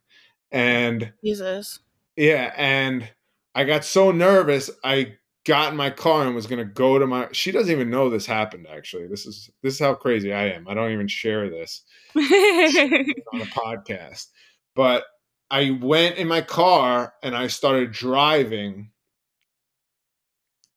And 0.53 1.13
jesus 1.25 1.81
yeah, 2.17 2.53
and 2.57 3.09
I 3.55 3.65
got 3.65 3.85
so 3.85 4.11
nervous, 4.11 4.71
I 4.83 5.17
got 5.45 5.71
in 5.71 5.77
my 5.77 5.91
car 5.91 6.27
and 6.27 6.35
was 6.35 6.47
gonna 6.47 6.65
go 6.65 6.99
to 6.99 7.07
my. 7.07 7.29
She 7.33 7.53
doesn't 7.53 7.71
even 7.71 7.91
know 7.91 8.11
this 8.11 8.27
happened. 8.27 8.67
Actually, 8.69 9.07
this 9.07 9.27
is 9.27 9.51
this 9.63 9.75
is 9.75 9.81
how 9.81 9.95
crazy 9.95 10.33
I 10.33 10.49
am. 10.49 10.67
I 10.67 10.75
don't 10.75 10.93
even 10.93 11.09
share 11.09 11.51
this 11.51 11.83
on 12.17 12.23
a 12.23 13.47
podcast. 13.47 14.29
But 14.75 15.05
I 15.51 15.79
went 15.81 16.17
in 16.17 16.27
my 16.27 16.41
car 16.41 17.15
and 17.23 17.37
I 17.37 17.47
started 17.47 17.93
driving 17.93 18.91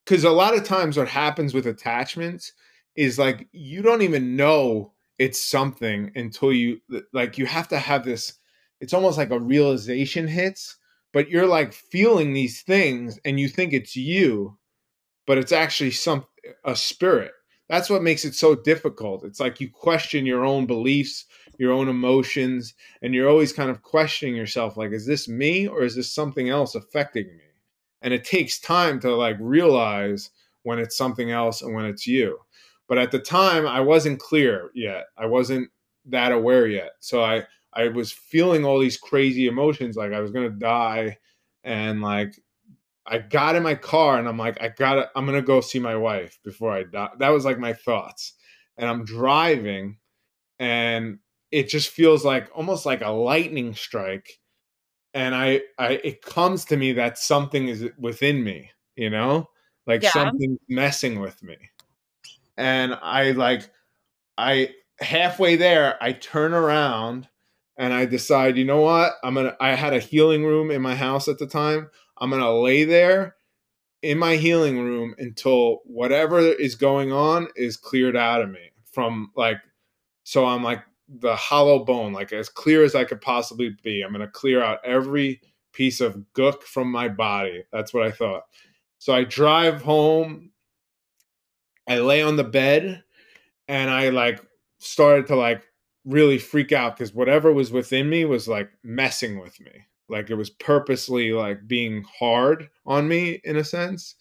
because 0.05 0.23
a 0.23 0.29
lot 0.29 0.55
of 0.55 0.63
times 0.63 0.97
what 0.97 1.07
happens 1.07 1.53
with 1.53 1.67
attachments 1.67 2.53
is 2.95 3.17
like 3.17 3.47
you 3.51 3.81
don't 3.81 4.01
even 4.01 4.35
know 4.35 4.93
it's 5.19 5.39
something 5.39 6.11
until 6.15 6.51
you 6.51 6.81
like 7.13 7.37
you 7.37 7.45
have 7.45 7.67
to 7.67 7.77
have 7.77 8.03
this 8.03 8.33
it's 8.79 8.93
almost 8.93 9.17
like 9.17 9.29
a 9.29 9.39
realization 9.39 10.27
hits 10.27 10.77
but 11.13 11.29
you're 11.29 11.47
like 11.47 11.73
feeling 11.73 12.33
these 12.33 12.61
things 12.61 13.19
and 13.25 13.39
you 13.39 13.47
think 13.47 13.73
it's 13.73 13.95
you 13.95 14.57
but 15.29 15.37
it's 15.37 15.51
actually 15.51 15.91
some 15.91 16.25
a 16.65 16.75
spirit. 16.75 17.31
That's 17.67 17.87
what 17.87 18.01
makes 18.01 18.25
it 18.25 18.33
so 18.33 18.55
difficult. 18.55 19.23
It's 19.23 19.39
like 19.39 19.61
you 19.61 19.69
question 19.69 20.25
your 20.25 20.43
own 20.43 20.65
beliefs 20.65 21.25
your 21.59 21.73
own 21.73 21.89
emotions 21.89 22.73
and 23.01 23.13
you're 23.13 23.29
always 23.29 23.51
kind 23.51 23.69
of 23.69 23.81
questioning 23.81 24.33
yourself 24.33 24.77
like 24.77 24.91
is 24.91 25.05
this 25.05 25.27
me 25.27 25.67
or 25.67 25.83
is 25.83 25.93
this 25.93 26.11
something 26.11 26.49
else 26.49 26.73
affecting 26.73 27.27
me? 27.27 27.43
And 28.01 28.13
it 28.13 28.23
takes 28.23 28.59
time 28.59 28.99
to 29.01 29.13
like 29.13 29.35
realize 29.41 30.31
when 30.63 30.79
it's 30.79 30.97
something 30.97 31.31
else 31.31 31.61
and 31.61 31.75
when 31.75 31.85
it's 31.85 32.07
you 32.07 32.39
but 32.89 32.97
at 32.97 33.11
the 33.11 33.19
time 33.19 33.65
i 33.65 33.79
wasn't 33.79 34.19
clear 34.19 34.71
yet. 34.73 35.05
I 35.17 35.27
wasn't 35.27 35.69
that 36.07 36.33
aware 36.33 36.67
yet. 36.67 36.91
So 36.99 37.23
i 37.23 37.45
i 37.73 37.87
was 37.87 38.11
feeling 38.11 38.65
all 38.65 38.79
these 38.79 38.97
crazy 38.97 39.47
emotions 39.47 39.95
like 39.95 40.11
i 40.11 40.19
was 40.19 40.31
gonna 40.31 40.49
die. 40.49 41.17
And 41.63 42.01
like 42.01 42.35
i 43.05 43.19
got 43.19 43.55
in 43.55 43.63
my 43.63 43.75
car 43.75 44.17
and 44.19 44.27
i'm 44.27 44.37
like 44.37 44.61
i 44.61 44.69
gotta 44.69 45.09
i'm 45.15 45.25
gonna 45.25 45.41
go 45.41 45.61
see 45.61 45.79
my 45.79 45.95
wife 45.95 46.39
before 46.43 46.73
i 46.73 46.83
die. 46.83 47.11
That 47.19 47.29
was 47.29 47.45
like 47.45 47.59
my 47.59 47.73
thoughts. 47.73 48.33
And 48.77 48.89
i'm 48.89 49.05
driving 49.05 49.97
and 50.59 51.19
it 51.51 51.69
just 51.69 51.89
feels 51.89 52.25
like 52.25 52.49
almost 52.53 52.85
like 52.85 53.01
a 53.01 53.09
lightning 53.09 53.73
strike. 53.73 54.39
And 55.13 55.33
I, 55.33 55.61
I 55.77 55.93
it 56.03 56.21
comes 56.21 56.65
to 56.65 56.77
me 56.77 56.93
that 56.93 57.17
something 57.17 57.67
is 57.67 57.85
within 57.97 58.43
me 58.43 58.71
you 58.95 59.09
know? 59.09 59.49
Like 59.87 60.03
Yeah. 60.03 60.11
something's 60.11 60.59
messing 60.67 61.19
with 61.19 61.41
me 61.41 61.57
and 62.59 62.93
i 63.01 63.31
like 63.31 63.69
i 64.37 64.69
halfway 64.99 65.55
there 65.55 65.97
i 66.01 66.11
turn 66.11 66.53
around 66.53 67.27
and 67.77 67.93
i 67.93 68.05
decide 68.05 68.57
you 68.57 68.65
know 68.65 68.81
what 68.81 69.13
i'm 69.23 69.33
gonna 69.33 69.55
i 69.59 69.69
had 69.75 69.93
a 69.93 69.99
healing 69.99 70.45
room 70.45 70.69
in 70.69 70.81
my 70.81 70.95
house 70.95 71.27
at 71.27 71.39
the 71.39 71.47
time 71.47 71.89
i'm 72.19 72.29
gonna 72.29 72.53
lay 72.53 72.83
there 72.83 73.35
in 74.01 74.17
my 74.17 74.35
healing 74.35 74.79
room 74.79 75.15
until 75.17 75.79
whatever 75.85 76.39
is 76.39 76.75
going 76.75 77.11
on 77.11 77.47
is 77.55 77.77
cleared 77.77 78.15
out 78.15 78.41
of 78.41 78.49
me 78.49 78.71
from 78.91 79.31
like 79.35 79.57
so 80.23 80.45
I'm 80.45 80.63
like 80.63 80.83
the 81.07 81.35
hollow 81.35 81.83
bone, 81.83 82.13
like 82.13 82.31
as 82.33 82.49
clear 82.49 82.83
as 82.83 82.93
I 82.93 83.03
could 83.03 83.21
possibly 83.21 83.75
be. 83.83 84.03
I'm 84.03 84.11
gonna 84.11 84.27
clear 84.27 84.63
out 84.63 84.79
every 84.85 85.41
piece 85.73 86.01
of 86.01 86.23
gook 86.35 86.61
from 86.63 86.91
my 86.91 87.09
body. 87.09 87.63
That's 87.71 87.93
what 87.93 88.05
I 88.05 88.11
thought. 88.11 88.43
So 88.99 89.13
I 89.13 89.23
drive 89.23 89.81
home, 89.81 90.51
I 91.89 91.99
lay 91.99 92.21
on 92.21 92.37
the 92.37 92.43
bed, 92.45 93.03
and 93.67 93.89
I 93.89 94.09
like 94.09 94.41
started 94.77 95.27
to 95.27 95.35
like 95.35 95.63
really 96.05 96.37
freak 96.37 96.71
out 96.71 96.95
because 96.95 97.13
whatever 97.13 97.51
was 97.51 97.71
within 97.71 98.09
me 98.09 98.25
was 98.25 98.47
like 98.47 98.69
messing 98.83 99.39
with 99.39 99.59
me. 99.59 99.71
Like 100.07 100.29
it 100.29 100.35
was 100.35 100.49
purposely 100.49 101.31
like 101.33 101.67
being 101.67 102.03
hard 102.19 102.69
on 102.85 103.07
me 103.07 103.41
in 103.43 103.57
a 103.57 103.63
sense. 103.63 104.15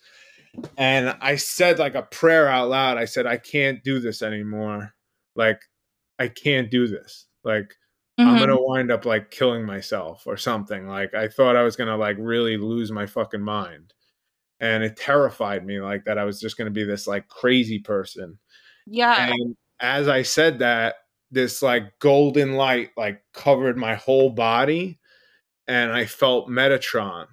And 0.76 1.16
I 1.20 1.36
said 1.36 1.78
like 1.78 1.94
a 1.94 2.02
prayer 2.02 2.48
out 2.48 2.68
loud. 2.68 2.98
I 2.98 3.04
said, 3.04 3.26
I 3.26 3.36
can't 3.36 3.82
do 3.84 4.00
this 4.00 4.22
anymore. 4.22 4.94
Like, 5.36 5.60
I 6.18 6.28
can't 6.28 6.70
do 6.70 6.88
this. 6.88 7.26
Like, 7.44 7.74
mm-hmm. 8.18 8.28
I'm 8.28 8.38
gonna 8.38 8.60
wind 8.60 8.90
up 8.90 9.04
like 9.04 9.30
killing 9.30 9.64
myself 9.64 10.24
or 10.26 10.36
something. 10.36 10.88
Like, 10.88 11.14
I 11.14 11.28
thought 11.28 11.56
I 11.56 11.62
was 11.62 11.76
gonna 11.76 11.96
like 11.96 12.16
really 12.18 12.56
lose 12.56 12.90
my 12.90 13.06
fucking 13.06 13.42
mind. 13.42 13.94
And 14.60 14.82
it 14.82 14.96
terrified 14.96 15.64
me 15.64 15.80
like 15.80 16.04
that 16.04 16.18
I 16.18 16.24
was 16.24 16.40
just 16.40 16.56
gonna 16.56 16.70
be 16.70 16.84
this 16.84 17.06
like 17.06 17.28
crazy 17.28 17.78
person. 17.78 18.38
Yeah. 18.86 19.30
And 19.30 19.56
as 19.80 20.08
I 20.08 20.22
said 20.22 20.58
that, 20.60 20.96
this 21.30 21.62
like 21.62 21.98
golden 21.98 22.54
light 22.54 22.90
like 22.96 23.22
covered 23.32 23.76
my 23.76 23.94
whole 23.94 24.30
body 24.30 24.98
and 25.68 25.92
I 25.92 26.06
felt 26.06 26.48
Metatron. 26.48 27.26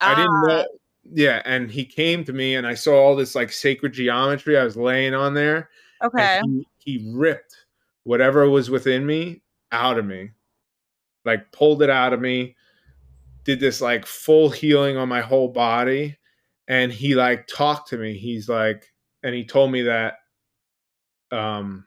Ah. 0.00 0.12
I 0.12 0.14
didn't 0.14 0.42
know. 0.46 0.60
Ah. 0.60 0.76
Yeah, 1.12 1.42
and 1.44 1.70
he 1.70 1.84
came 1.84 2.24
to 2.24 2.32
me, 2.32 2.54
and 2.54 2.66
I 2.66 2.74
saw 2.74 2.94
all 2.94 3.14
this 3.14 3.34
like 3.34 3.52
sacred 3.52 3.92
geometry. 3.92 4.56
I 4.56 4.64
was 4.64 4.76
laying 4.76 5.14
on 5.14 5.34
there. 5.34 5.68
Okay. 6.02 6.40
He, 6.44 6.66
he, 6.78 7.12
ripped 7.12 7.54
whatever 8.04 8.48
was 8.48 8.70
within 8.70 9.04
me 9.04 9.42
out 9.70 9.98
of 9.98 10.06
me, 10.06 10.30
like 11.26 11.52
pulled 11.52 11.82
it 11.82 11.90
out 11.90 12.14
of 12.14 12.20
me. 12.20 12.56
Did 13.44 13.60
this 13.60 13.82
like 13.82 14.06
full 14.06 14.48
healing 14.48 14.96
on 14.96 15.10
my 15.10 15.20
whole 15.20 15.48
body, 15.48 16.16
and 16.68 16.92
he 16.92 17.14
like 17.14 17.46
talked 17.46 17.88
to 17.90 17.98
me. 17.98 18.16
He's 18.16 18.48
like, 18.48 18.86
and 19.22 19.34
he 19.34 19.44
told 19.44 19.70
me 19.70 19.82
that 19.82 20.14
um, 21.30 21.86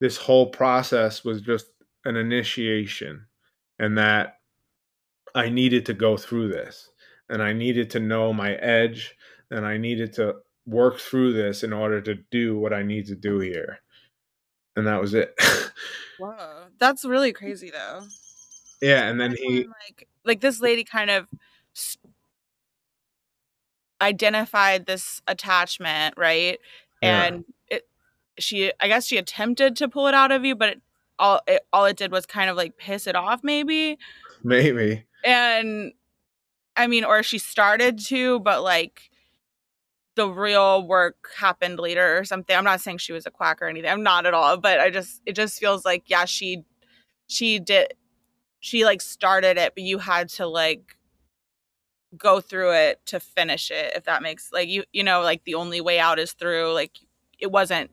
this 0.00 0.16
whole 0.16 0.50
process 0.50 1.24
was 1.24 1.40
just 1.40 1.66
an 2.04 2.16
initiation, 2.16 3.26
and 3.78 3.98
that 3.98 4.36
I 5.34 5.48
needed 5.48 5.86
to 5.86 5.94
go 5.94 6.16
through 6.16 6.48
this 6.48 6.90
and 7.28 7.42
I 7.42 7.52
needed 7.52 7.90
to 7.90 8.00
know 8.00 8.32
my 8.32 8.54
edge 8.54 9.16
and 9.50 9.66
I 9.66 9.76
needed 9.76 10.12
to 10.14 10.36
work 10.66 10.98
through 10.98 11.32
this 11.32 11.62
in 11.62 11.72
order 11.72 12.00
to 12.02 12.16
do 12.30 12.58
what 12.58 12.72
I 12.72 12.82
need 12.82 13.06
to 13.06 13.14
do 13.14 13.38
here. 13.38 13.80
And 14.76 14.86
that 14.86 15.00
was 15.00 15.14
it. 15.14 15.34
wow 16.20 16.64
That's 16.78 17.04
really 17.04 17.32
crazy 17.32 17.70
though. 17.70 18.02
Yeah, 18.82 19.08
and 19.08 19.20
then 19.20 19.34
he 19.36 19.66
like 19.66 20.08
like 20.24 20.40
this 20.40 20.60
lady 20.60 20.84
kind 20.84 21.10
of 21.10 21.28
identified 24.00 24.86
this 24.86 25.22
attachment, 25.26 26.14
right? 26.16 26.58
And 27.02 27.44
yeah. 27.70 27.76
it 27.76 27.88
she 28.38 28.72
I 28.80 28.88
guess 28.88 29.06
she 29.06 29.16
attempted 29.16 29.76
to 29.76 29.88
pull 29.88 30.06
it 30.06 30.14
out 30.14 30.32
of 30.32 30.44
you, 30.44 30.54
but 30.54 30.70
it, 30.70 30.82
all 31.18 31.40
it, 31.46 31.66
all 31.72 31.84
it 31.84 31.96
did 31.96 32.10
was 32.12 32.26
kind 32.26 32.50
of 32.50 32.56
like 32.56 32.76
piss 32.76 33.06
it 33.06 33.16
off 33.16 33.40
maybe. 33.42 33.98
Maybe. 34.42 35.04
And 35.24 35.92
I 36.76 36.86
mean, 36.86 37.04
or 37.04 37.22
she 37.22 37.38
started 37.38 37.98
to, 38.06 38.40
but 38.40 38.62
like 38.62 39.10
the 40.16 40.28
real 40.28 40.86
work 40.86 41.28
happened 41.36 41.78
later 41.78 42.18
or 42.18 42.24
something. 42.24 42.54
I'm 42.56 42.64
not 42.64 42.80
saying 42.80 42.98
she 42.98 43.12
was 43.12 43.26
a 43.26 43.30
quack 43.30 43.60
or 43.62 43.66
anything. 43.66 43.90
I'm 43.90 44.02
not 44.02 44.26
at 44.26 44.34
all, 44.34 44.56
but 44.56 44.80
I 44.80 44.90
just 44.90 45.22
it 45.26 45.34
just 45.34 45.58
feels 45.58 45.84
like 45.84 46.04
yeah, 46.06 46.24
she 46.24 46.64
she 47.26 47.58
did 47.58 47.94
she 48.60 48.84
like 48.84 49.02
started 49.02 49.58
it, 49.58 49.74
but 49.74 49.84
you 49.84 49.98
had 49.98 50.28
to 50.30 50.46
like 50.46 50.96
go 52.16 52.40
through 52.40 52.72
it 52.72 53.04
to 53.06 53.18
finish 53.20 53.70
it 53.70 53.92
if 53.96 54.04
that 54.04 54.22
makes 54.22 54.52
like 54.52 54.68
you 54.68 54.84
you 54.92 55.02
know 55.02 55.22
like 55.22 55.44
the 55.44 55.54
only 55.54 55.80
way 55.80 55.98
out 55.98 56.18
is 56.18 56.32
through 56.32 56.72
like 56.72 56.98
it 57.38 57.50
wasn't 57.50 57.90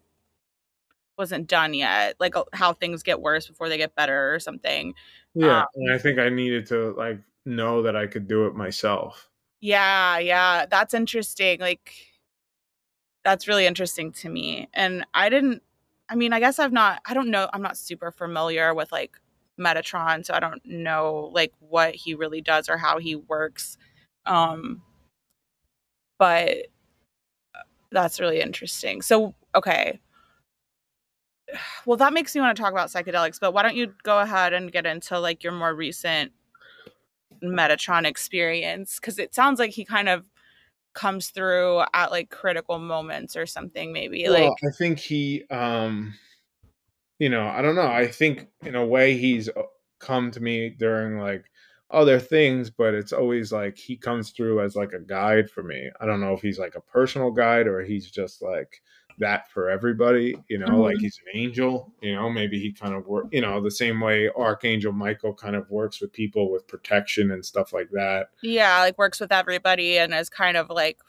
wasn't 1.18 1.48
done 1.48 1.74
yet 1.74 2.16
like 2.20 2.34
how 2.54 2.74
things 2.74 3.04
get 3.04 3.22
worse 3.22 3.48
before 3.48 3.70
they 3.70 3.78
get 3.78 3.96
better 3.96 4.34
or 4.34 4.40
something 4.40 4.94
yeah 5.34 5.62
um, 5.62 5.66
and 5.76 5.94
i 5.94 5.98
think 5.98 6.20
i 6.20 6.30
needed 6.30 6.66
to 6.66 6.94
like 6.98 7.20
know 7.46 7.84
that 7.84 7.96
I 7.96 8.08
could 8.08 8.28
do 8.28 8.46
it 8.46 8.56
myself. 8.56 9.30
Yeah, 9.60 10.18
yeah, 10.18 10.66
that's 10.66 10.94
interesting. 10.94 11.60
Like 11.60 11.94
that's 13.24 13.48
really 13.48 13.66
interesting 13.66 14.12
to 14.14 14.30
me. 14.30 14.70
And 14.74 15.06
I 15.14 15.30
didn't 15.30 15.64
I 16.10 16.16
mean, 16.16 16.34
I 16.34 16.40
guess 16.40 16.60
I've 16.60 16.74
not 16.74 17.02
I 17.06 17.14
don't 17.14 17.30
know, 17.30 17.50
I'm 17.54 17.62
not 17.62 17.78
super 17.78 18.12
familiar 18.12 18.74
with 18.74 18.92
like 18.92 19.18
Metatron, 19.60 20.26
so 20.26 20.34
I 20.34 20.40
don't 20.40 20.66
know 20.66 21.30
like 21.34 21.54
what 21.60 21.96
he 21.96 22.16
really 22.16 22.42
does 22.42 22.70
or 22.70 22.78
how 22.78 23.00
he 23.00 23.16
works. 23.16 23.78
Um 24.26 24.82
but 26.18 26.68
that's 27.92 28.20
really 28.20 28.42
interesting. 28.42 29.02
So, 29.02 29.34
okay. 29.56 30.00
Well, 31.86 31.98
that 31.98 32.14
makes 32.14 32.34
me 32.36 32.42
want 32.42 32.56
to 32.56 32.62
talk 32.62 32.72
about 32.72 32.90
psychedelics, 32.90 33.40
but 33.40 33.54
why 33.54 33.64
don't 33.64 33.76
you 33.76 33.94
go 34.04 34.20
ahead 34.20 34.54
and 34.54 34.72
get 34.72 34.86
into 34.86 35.20
like 35.20 35.44
your 35.44 35.52
more 35.52 35.74
recent 35.74 36.32
Metatron 37.44 38.06
experience 38.06 39.00
because 39.00 39.20
it 39.20 39.34
sounds 39.34 39.60
like 39.60 39.72
he 39.72 39.84
kind 39.84 40.08
of 40.08 40.24
comes 40.94 41.30
through 41.30 41.82
at 41.94 42.12
like 42.12 42.30
critical 42.30 42.78
moments 42.78 43.36
or 43.36 43.46
something 43.46 43.94
maybe 43.94 44.26
well, 44.28 44.50
like 44.50 44.52
I 44.64 44.72
think 44.78 45.00
he 45.00 45.46
um 45.50 46.14
you 47.18 47.30
know, 47.30 47.48
I 47.48 47.62
don't 47.62 47.76
know. 47.76 47.88
I 47.88 48.08
think 48.08 48.48
in 48.66 48.74
a 48.76 48.86
way 48.86 49.16
he's 49.16 49.48
uh, 49.48 49.62
come 50.00 50.32
to 50.32 50.40
me 50.40 50.70
during 50.70 51.20
like 51.20 51.46
other 51.92 52.20
things, 52.20 52.70
but 52.70 52.94
it's 52.94 53.14
always 53.14 53.52
like 53.52 53.78
he 53.78 53.96
comes 53.96 54.32
through 54.32 54.62
as 54.62 54.76
like 54.76 54.94
a 54.94 55.00
guide 55.00 55.50
for 55.50 55.64
me. 55.64 55.90
I 56.00 56.06
don't 56.06 56.22
know 56.22 56.34
if 56.34 56.42
he's 56.42 56.60
like 56.60 56.76
a 56.76 56.82
personal 56.82 57.32
guide 57.32 57.68
or 57.68 57.82
he's 57.82 58.10
just 58.10 58.42
like 58.42 58.82
that 59.20 59.50
for 59.52 59.70
everybody, 59.70 60.36
you 60.48 60.58
know, 60.58 60.68
mm-hmm. 60.68 60.82
like 60.82 60.98
he's 61.00 61.20
an 61.26 61.40
angel, 61.40 61.94
you 62.02 62.16
know, 62.16 62.30
maybe 62.30 62.60
he 62.60 62.72
kind 62.72 62.94
of 62.94 63.06
work, 63.08 63.28
you 63.32 63.42
know, 63.42 63.62
the 63.62 63.72
same 63.72 64.00
way 64.00 64.30
Archangel 64.36 64.92
Michael 64.92 65.34
kind 65.34 65.56
of 65.56 65.70
works 65.70 66.02
with 66.02 66.12
people 66.12 66.52
with 66.52 66.68
protection 66.68 67.32
and 67.32 67.46
stuff 67.46 67.74
like 67.74 67.90
that. 67.92 68.30
Yeah, 68.42 68.80
like 68.80 68.98
works 68.98 69.20
with 69.20 69.32
everybody 69.32 69.98
and 69.98 70.14
is 70.14 70.30
kind 70.30 70.58
of 70.58 70.70
like 70.70 71.00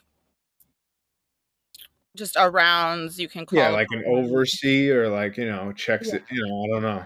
just 2.16 2.36
around 2.38 3.16
you 3.16 3.28
can 3.28 3.46
call 3.46 3.58
Yeah, 3.58 3.70
like 3.70 3.88
an 3.90 4.04
oversee 4.06 4.90
or 4.90 5.08
like, 5.08 5.36
you 5.36 5.46
know, 5.46 5.72
checks 5.72 6.08
yeah. 6.08 6.16
it, 6.16 6.24
you 6.30 6.46
know, 6.46 6.64
I 6.64 6.66
don't 6.68 6.82
know. 6.82 7.04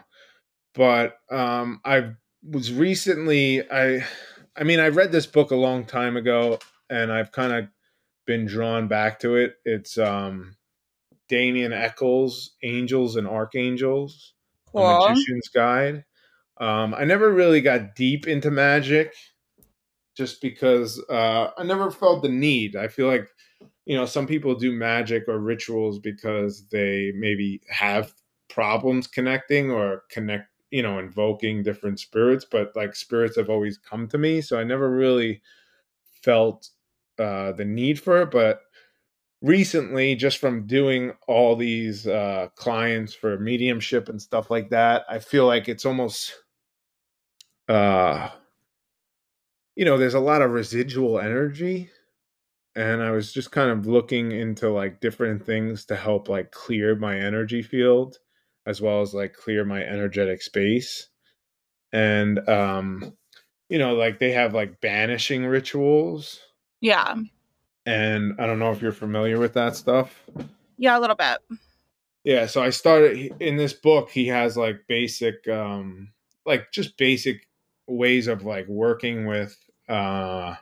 But 0.75 1.19
um 1.31 1.81
I 1.85 2.13
was 2.51 2.73
recently 2.73 3.69
I 3.71 4.05
I 4.57 4.65
mean, 4.65 4.81
I 4.81 4.89
read 4.89 5.13
this 5.13 5.27
book 5.27 5.51
a 5.51 5.57
long 5.57 5.85
time 5.85 6.17
ago 6.17 6.59
and 6.89 7.13
I've 7.13 7.33
kind 7.33 7.53
of 7.53 7.69
been 8.27 8.47
drawn 8.47 8.89
back 8.89 9.21
to 9.21 9.37
it. 9.37 9.55
It's 9.65 9.99
um 9.99 10.57
Damien 11.29 11.73
Echols, 11.73 12.53
Angels 12.63 13.17
and 13.17 13.27
Archangels, 13.27 14.35
cool. 14.73 14.83
a 14.83 15.09
Magician's 15.09 15.49
Guide. 15.49 16.05
Um, 16.59 16.95
I 16.95 17.05
never 17.05 17.31
really 17.31 17.61
got 17.61 17.95
deep 17.95 18.27
into 18.27 18.51
magic 18.51 19.13
just 20.17 20.41
because 20.41 21.03
uh, 21.11 21.51
I 21.57 21.63
never 21.65 21.91
felt 21.91 22.23
the 22.23 22.29
need. 22.29 22.77
I 22.77 22.89
feel 22.89 23.09
like, 23.09 23.29
you 23.85 23.97
know, 23.97 24.07
some 24.07 24.27
people 24.27 24.55
do 24.55 24.73
magic 24.73 25.25
or 25.29 25.39
rituals 25.39 25.99
because 25.99 26.67
they 26.69 27.13
maybe 27.15 27.61
have 27.69 28.15
problems 28.49 29.07
connecting 29.07 29.71
or 29.71 30.05
connect, 30.11 30.49
you 30.71 30.83
know, 30.83 30.99
invoking 30.99 31.63
different 31.63 32.01
spirits, 32.01 32.45
but 32.51 32.75
like 32.77 32.95
spirits 32.97 33.37
have 33.37 33.51
always 33.51 33.79
come 33.79 34.09
to 34.09 34.19
me. 34.19 34.41
So 34.41 34.59
I 34.59 34.65
never 34.65 34.91
really 34.91 35.43
felt 36.23 36.71
uh, 37.19 37.53
the 37.53 37.65
need 37.65 38.01
for 38.01 38.23
it. 38.23 38.31
But 38.31 38.61
recently 39.43 40.15
just 40.15 40.39
from 40.39 40.67
doing 40.67 41.13
all 41.29 41.57
these 41.57 42.07
uh, 42.07 42.49
clients 42.57 43.15
for 43.15 43.39
mediumship 43.39 44.09
and 44.09 44.21
stuff 44.21 44.51
like 44.51 44.71
that 44.71 45.05
i 45.09 45.19
feel 45.19 45.47
like 45.47 45.69
it's 45.69 45.85
almost 45.85 46.35
uh 47.69 48.31
you 49.75 49.85
know 49.85 49.99
there's 49.99 50.15
a 50.15 50.21
lot 50.21 50.43
of 50.43 50.51
residual 50.51 51.19
energy 51.21 51.91
and 52.77 53.03
i 53.03 53.11
was 53.11 53.33
just 53.33 53.53
kind 53.53 53.71
of 53.71 53.87
looking 53.87 54.33
into 54.33 54.71
like 54.71 55.01
different 55.01 55.45
things 55.45 55.85
to 55.87 55.97
help 55.97 56.29
like 56.29 56.51
clear 56.53 56.97
my 56.97 57.17
energy 57.19 57.63
field 57.63 58.19
as 58.67 58.81
well 58.81 59.01
as 59.01 59.15
like 59.15 59.33
clear 59.35 59.65
my 59.65 59.83
energetic 59.83 60.43
space 60.43 61.09
and 61.93 62.47
um 62.49 63.17
you 63.69 63.79
know 63.79 63.95
like 63.95 64.19
they 64.19 64.33
have 64.33 64.55
like 64.55 64.81
banishing 64.81 65.45
rituals 65.47 66.41
yeah 66.81 67.15
and 67.87 68.35
I 68.41 68.47
don't 68.47 68.59
know 68.59 68.73
if 68.73 68.83
you're 68.83 68.91
familiar 68.93 69.39
with 69.39 69.55
that 69.55 69.77
stuff. 69.77 70.25
Yeah, 70.77 70.99
a 70.99 71.01
little 71.01 71.15
bit. 71.17 71.39
Yeah, 72.25 72.47
so 72.47 72.61
I 72.61 72.71
started 72.71 73.37
in 73.41 73.57
this 73.57 73.73
book. 73.73 74.11
He 74.11 74.27
has 74.27 74.57
like 74.57 74.81
basic, 74.89 75.47
um, 75.49 76.13
like 76.45 76.73
just 76.73 76.97
basic 76.99 77.47
ways 77.87 78.27
of 78.27 78.45
like 78.45 78.67
working 78.67 79.27
with, 79.27 79.57
uh, 79.89 80.57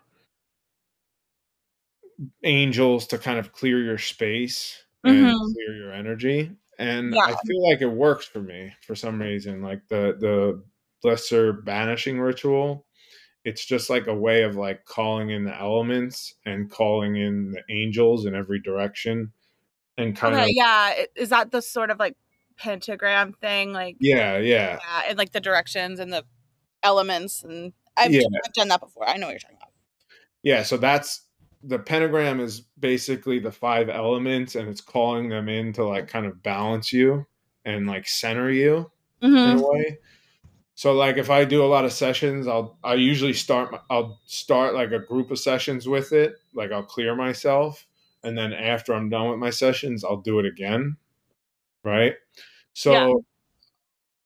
angels 2.42 3.06
to 3.08 3.18
kind 3.18 3.38
of 3.38 3.52
clear 3.52 3.82
your 3.82 3.98
space 3.98 4.84
and 5.02 5.26
Mhm. 5.28 5.52
clear 5.54 5.74
your 5.76 5.92
energy. 5.92 6.52
And 6.78 7.14
Yeah. 7.14 7.22
I 7.24 7.34
feel 7.46 7.68
like 7.70 7.80
it 7.82 7.86
works 7.90 8.26
for 8.26 8.40
me 8.40 8.72
for 8.86 8.94
some 8.94 9.20
reason. 9.20 9.62
Like 9.62 9.82
the 9.88 10.16
the 10.18 10.62
lesser 11.08 11.52
banishing 11.52 12.20
ritual, 12.20 12.86
it's 13.44 13.64
just 13.64 13.90
like 13.90 14.06
a 14.06 14.14
way 14.14 14.42
of 14.42 14.56
like 14.56 14.84
calling 14.84 15.30
in 15.30 15.44
the 15.44 15.54
elements 15.58 16.34
and 16.46 16.70
calling 16.70 17.16
in 17.16 17.52
the 17.52 17.62
angels 17.74 18.26
in 18.26 18.34
every 18.34 18.60
direction 18.60 19.32
and 19.98 20.16
kind 20.16 20.34
Okay, 20.34 20.44
of 20.44 20.50
yeah. 20.52 20.94
Is 21.16 21.28
that 21.30 21.50
the 21.52 21.62
sort 21.62 21.90
of 21.90 21.98
like 21.98 22.16
pentagram 22.56 23.32
thing? 23.34 23.72
Like 23.72 23.96
yeah, 24.00 24.38
yeah. 24.38 24.78
yeah, 24.82 25.02
and 25.08 25.18
like 25.18 25.32
the 25.32 25.40
directions 25.40 26.00
and 26.00 26.12
the 26.12 26.24
elements 26.82 27.42
and 27.44 27.72
I've, 27.96 28.12
Yeah. 28.12 28.22
I've 28.44 28.52
done 28.54 28.68
that 28.68 28.80
before. 28.80 29.08
I 29.08 29.16
know 29.16 29.26
what 29.26 29.32
you're 29.32 29.38
talking 29.40 29.56
about. 29.56 29.72
Yeah, 30.42 30.62
so 30.62 30.76
that's 30.76 31.23
the 31.66 31.78
pentagram 31.78 32.40
is 32.40 32.62
basically 32.78 33.38
the 33.38 33.52
five 33.52 33.88
elements 33.88 34.54
and 34.54 34.68
it's 34.68 34.80
calling 34.80 35.28
them 35.30 35.48
in 35.48 35.72
to 35.74 35.84
like 35.84 36.08
kind 36.08 36.26
of 36.26 36.42
balance 36.42 36.92
you 36.92 37.26
and 37.64 37.86
like 37.86 38.06
center 38.08 38.50
you 38.50 38.90
in 39.44 39.52
hmm 39.52 39.56
a 39.56 39.60
way. 39.62 39.98
So 40.76 40.92
like 40.94 41.16
if 41.18 41.30
I 41.30 41.44
do 41.44 41.64
a 41.64 41.66
lot 41.66 41.84
of 41.84 41.92
sessions, 41.92 42.46
I'll 42.48 42.78
I 42.84 42.94
usually 42.94 43.32
start 43.34 43.74
I'll 43.90 44.20
start 44.26 44.74
like 44.74 44.92
a 44.92 44.98
group 45.00 45.30
of 45.30 45.38
sessions 45.38 45.88
with 45.88 46.12
it, 46.12 46.36
like 46.54 46.72
I'll 46.72 46.84
clear 46.84 47.14
myself 47.16 47.86
and 48.24 48.36
then 48.38 48.52
after 48.52 48.94
I'm 48.94 49.10
done 49.10 49.30
with 49.30 49.38
my 49.38 49.50
sessions, 49.50 50.04
I'll 50.04 50.18
do 50.22 50.38
it 50.40 50.46
again. 50.46 50.96
Right? 51.84 52.14
So 52.74 52.92
Yeah. 52.92 53.06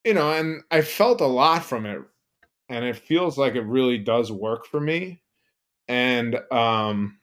you 0.05 0.15
know, 0.15 0.33
and 0.33 0.63
I 0.71 0.83
felt 0.83 1.21
a 1.21 1.27
lot 1.27 1.65
from 1.65 1.87
it 1.87 2.01
and 2.69 2.85
it 2.85 2.97
feels 2.97 3.39
like 3.39 3.55
it 3.55 3.63
really 3.63 3.99
does 3.99 4.33
work 4.33 4.67
for 4.67 4.81
me. 4.81 5.23
And 5.89 6.37
um 6.53 7.19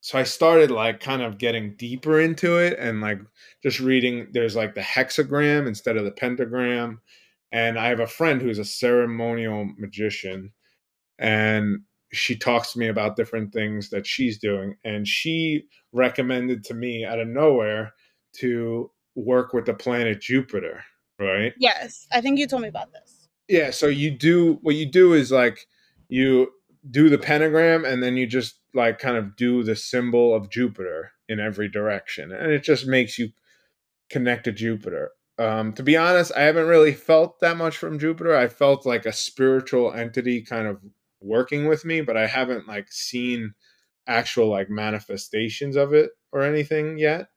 so 0.00 0.18
I 0.18 0.22
started 0.22 0.70
like 0.70 1.00
kind 1.00 1.22
of 1.22 1.38
getting 1.38 1.76
deeper 1.76 2.20
into 2.20 2.56
it 2.56 2.78
and 2.78 3.00
like 3.00 3.20
just 3.62 3.80
reading 3.80 4.28
there's 4.32 4.56
like 4.56 4.74
the 4.74 4.80
hexagram 4.80 5.66
instead 5.66 5.96
of 5.96 6.04
the 6.04 6.10
pentagram. 6.10 7.00
And 7.52 7.78
I 7.78 7.88
have 7.88 8.00
a 8.00 8.06
friend 8.06 8.40
who's 8.40 8.58
a 8.58 8.64
ceremonial 8.64 9.70
magician 9.76 10.52
and 11.18 11.80
she 12.12 12.34
talks 12.34 12.72
to 12.72 12.78
me 12.78 12.88
about 12.88 13.16
different 13.16 13.52
things 13.52 13.90
that 13.90 14.06
she's 14.06 14.38
doing 14.38 14.74
and 14.84 15.06
she 15.06 15.64
recommended 15.92 16.64
to 16.64 16.74
me 16.74 17.04
out 17.04 17.20
of 17.20 17.28
nowhere 17.28 17.92
to 18.38 18.90
work 19.16 19.52
with 19.52 19.66
the 19.66 19.74
planet 19.74 20.20
Jupiter, 20.20 20.82
right? 21.18 21.52
Yes, 21.58 22.06
I 22.10 22.22
think 22.22 22.38
you 22.38 22.46
told 22.46 22.62
me 22.62 22.68
about 22.68 22.92
this. 22.92 23.28
Yeah, 23.48 23.70
so 23.70 23.88
you 23.88 24.12
do 24.12 24.58
what 24.62 24.76
you 24.76 24.86
do 24.86 25.12
is 25.12 25.30
like 25.30 25.66
you 26.08 26.52
do 26.90 27.10
the 27.10 27.18
pentagram 27.18 27.84
and 27.84 28.02
then 28.02 28.16
you 28.16 28.26
just 28.26 28.59
like 28.74 28.98
kind 28.98 29.16
of 29.16 29.36
do 29.36 29.62
the 29.62 29.76
symbol 29.76 30.34
of 30.34 30.50
Jupiter 30.50 31.12
in 31.28 31.40
every 31.40 31.68
direction 31.68 32.32
and 32.32 32.50
it 32.50 32.62
just 32.62 32.86
makes 32.86 33.18
you 33.18 33.30
connect 34.10 34.44
to 34.44 34.52
Jupiter. 34.52 35.10
Um, 35.38 35.72
to 35.72 35.82
be 35.82 35.96
honest, 35.96 36.32
I 36.36 36.42
haven't 36.42 36.66
really 36.66 36.92
felt 36.92 37.40
that 37.40 37.56
much 37.56 37.78
from 37.78 37.98
Jupiter. 37.98 38.36
I 38.36 38.48
felt 38.48 38.84
like 38.84 39.06
a 39.06 39.12
spiritual 39.12 39.92
entity 39.92 40.42
kind 40.42 40.66
of 40.66 40.78
working 41.22 41.66
with 41.66 41.84
me, 41.84 42.02
but 42.02 42.16
I 42.16 42.26
haven't 42.26 42.68
like 42.68 42.92
seen 42.92 43.54
actual 44.06 44.48
like 44.48 44.68
manifestations 44.68 45.76
of 45.76 45.94
it 45.94 46.10
or 46.32 46.42
anything 46.42 46.98
yet. 46.98 47.28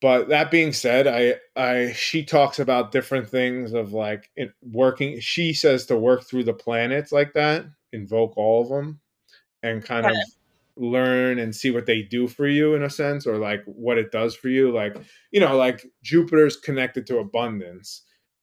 But 0.00 0.28
that 0.28 0.50
being 0.50 0.72
said, 0.72 1.06
I 1.06 1.36
I 1.60 1.92
she 1.92 2.24
talks 2.24 2.58
about 2.58 2.92
different 2.92 3.28
things 3.28 3.72
of 3.72 3.92
like 3.92 4.30
working. 4.60 5.20
She 5.20 5.52
says 5.52 5.86
to 5.86 5.96
work 5.96 6.24
through 6.24 6.44
the 6.44 6.52
planets 6.52 7.12
like 7.12 7.32
that, 7.34 7.66
invoke 7.92 8.36
all 8.36 8.62
of 8.62 8.68
them, 8.68 9.00
and 9.62 9.84
kind 9.84 10.06
of 10.06 10.16
learn 10.76 11.38
and 11.38 11.54
see 11.54 11.70
what 11.70 11.86
they 11.86 12.02
do 12.02 12.26
for 12.26 12.46
you 12.46 12.74
in 12.74 12.82
a 12.82 12.90
sense, 12.90 13.26
or 13.26 13.36
like 13.38 13.62
what 13.66 13.98
it 13.98 14.10
does 14.12 14.34
for 14.34 14.48
you. 14.48 14.72
Like 14.72 14.96
you 15.30 15.40
know, 15.40 15.56
like 15.56 15.86
Jupiter's 16.02 16.56
connected 16.56 17.06
to 17.08 17.18
abundance, 17.18 18.02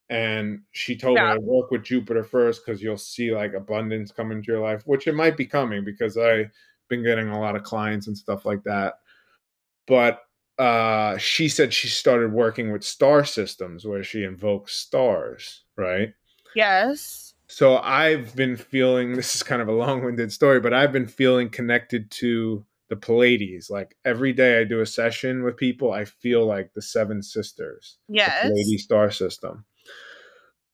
and 0.09 0.61
she 0.71 0.95
told 0.95 1.15
Yeah. 1.17 1.33
me 1.33 1.39
to 1.39 1.45
work 1.45 1.71
with 1.71 1.83
Jupiter 1.83 2.23
first 2.23 2.65
because 2.65 2.81
you'll 2.81 2.97
see 2.97 3.31
like 3.33 3.53
abundance 3.53 4.11
come 4.11 4.31
into 4.31 4.51
your 4.51 4.61
life, 4.61 4.83
which 4.85 5.07
it 5.07 5.15
might 5.15 5.37
be 5.37 5.45
coming 5.45 5.83
because 5.83 6.17
I've 6.17 6.51
been 6.89 7.03
getting 7.03 7.29
a 7.29 7.39
lot 7.39 7.55
of 7.55 7.63
clients 7.63 8.07
and 8.07 8.17
stuff 8.17 8.45
like 8.45 8.63
that. 8.63 8.95
But 9.87 10.21
uh, 10.57 11.17
she 11.17 11.47
said 11.49 11.73
she 11.73 11.87
started 11.87 12.31
working 12.33 12.71
with 12.71 12.83
star 12.83 13.23
systems 13.25 13.85
where 13.85 14.03
she 14.03 14.23
invokes 14.23 14.75
stars, 14.75 15.63
right? 15.77 16.13
Yes. 16.55 17.28
So 17.51 17.77
I've 17.79 18.35
been 18.35 18.55
feeling 18.55 19.13
this 19.15 19.35
is 19.35 19.43
kind 19.43 19.61
of 19.61 19.67
a 19.67 19.73
long-winded 19.73 20.31
story, 20.31 20.59
but 20.61 20.73
I've 20.73 20.93
been 20.93 21.07
feeling 21.07 21.49
connected 21.49 22.09
to 22.11 22.63
the 22.89 22.95
Pleiades. 22.95 23.69
Like 23.69 23.95
every 24.05 24.33
day 24.33 24.61
I 24.61 24.63
do 24.63 24.81
a 24.81 24.85
session 24.85 25.43
with 25.43 25.57
people, 25.57 25.91
I 25.91 26.05
feel 26.05 26.45
like 26.45 26.73
the 26.73 26.81
seven 26.81 27.21
sisters, 27.21 27.97
Yes. 28.07 28.43
the 28.43 28.49
Pleiades 28.51 28.83
star 28.83 29.11
system. 29.11 29.65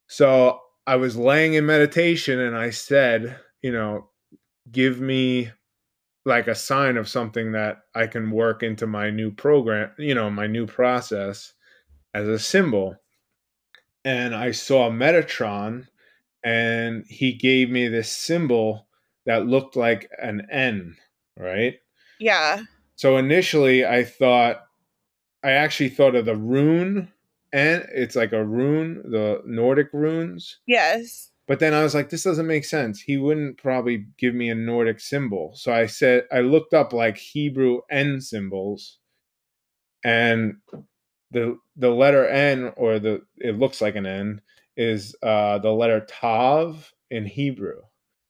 So 0.07 0.59
I 0.85 0.97
was 0.97 1.17
laying 1.17 1.55
in 1.55 1.65
meditation 1.65 2.39
and 2.39 2.55
I 2.55 2.69
said, 2.69 3.39
you 3.61 3.71
know, 3.71 4.09
give 4.71 4.99
me 4.99 5.51
like 6.25 6.47
a 6.47 6.55
sign 6.55 6.97
of 6.97 7.07
something 7.07 7.53
that 7.53 7.83
I 7.93 8.07
can 8.07 8.31
work 8.31 8.63
into 8.63 8.85
my 8.85 9.09
new 9.09 9.31
program, 9.31 9.91
you 9.97 10.13
know, 10.13 10.29
my 10.29 10.47
new 10.47 10.67
process 10.67 11.53
as 12.13 12.27
a 12.27 12.39
symbol. 12.39 12.95
And 14.03 14.35
I 14.35 14.51
saw 14.51 14.89
Metatron 14.89 15.87
and 16.45 17.03
he 17.07 17.33
gave 17.33 17.71
me 17.71 17.87
this 17.87 18.09
symbol 18.09 18.87
that 19.25 19.47
looked 19.47 19.75
like 19.75 20.09
an 20.21 20.47
N, 20.51 20.95
right? 21.37 21.73
Yeah. 22.19 22.61
So 22.95 23.17
initially 23.17 23.83
I 23.85 24.03
thought 24.03 24.61
I 25.43 25.51
actually 25.51 25.89
thought 25.89 26.15
of 26.15 26.25
the 26.25 26.35
rune 26.35 27.11
and 27.51 27.85
it's 27.91 28.15
like 28.15 28.31
a 28.31 28.45
rune, 28.45 29.01
the 29.09 29.41
Nordic 29.45 29.89
runes. 29.91 30.59
Yes. 30.67 31.31
But 31.47 31.59
then 31.59 31.73
I 31.73 31.83
was 31.83 31.95
like, 31.95 32.09
this 32.09 32.23
doesn't 32.23 32.47
make 32.47 32.65
sense. 32.65 33.01
He 33.01 33.17
wouldn't 33.17 33.57
probably 33.57 34.05
give 34.17 34.35
me 34.35 34.49
a 34.49 34.55
Nordic 34.55 34.99
symbol. 34.99 35.53
So 35.55 35.73
I 35.73 35.87
said, 35.87 36.25
I 36.31 36.39
looked 36.39 36.73
up 36.73 36.93
like 36.93 37.17
Hebrew 37.17 37.81
N 37.89 38.19
symbols, 38.19 38.97
and 40.03 40.55
the 41.31 41.57
the 41.75 41.89
letter 41.89 42.27
N 42.27 42.73
or 42.75 42.97
the 42.99 43.21
it 43.37 43.59
looks 43.59 43.79
like 43.79 43.95
an 43.95 44.07
N 44.07 44.41
is 44.77 45.15
uh, 45.23 45.57
the 45.59 45.71
letter 45.71 46.05
Tav 46.07 46.91
in 47.09 47.25
Hebrew, 47.25 47.81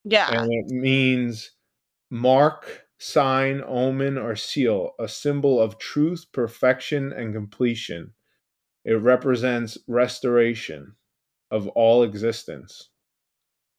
Yeah. 0.04 0.30
and 0.30 0.50
it 0.52 0.66
means 0.68 1.50
mark, 2.10 2.86
sign, 2.98 3.62
omen, 3.66 4.16
or 4.18 4.36
seal, 4.36 4.92
a 5.00 5.08
symbol 5.08 5.60
of 5.60 5.78
truth, 5.78 6.26
perfection, 6.32 7.12
and 7.12 7.34
completion. 7.34 8.12
It 8.84 8.94
represents 8.94 9.76
restoration 9.88 10.94
of 11.50 11.66
all 11.68 12.02
existence. 12.04 12.90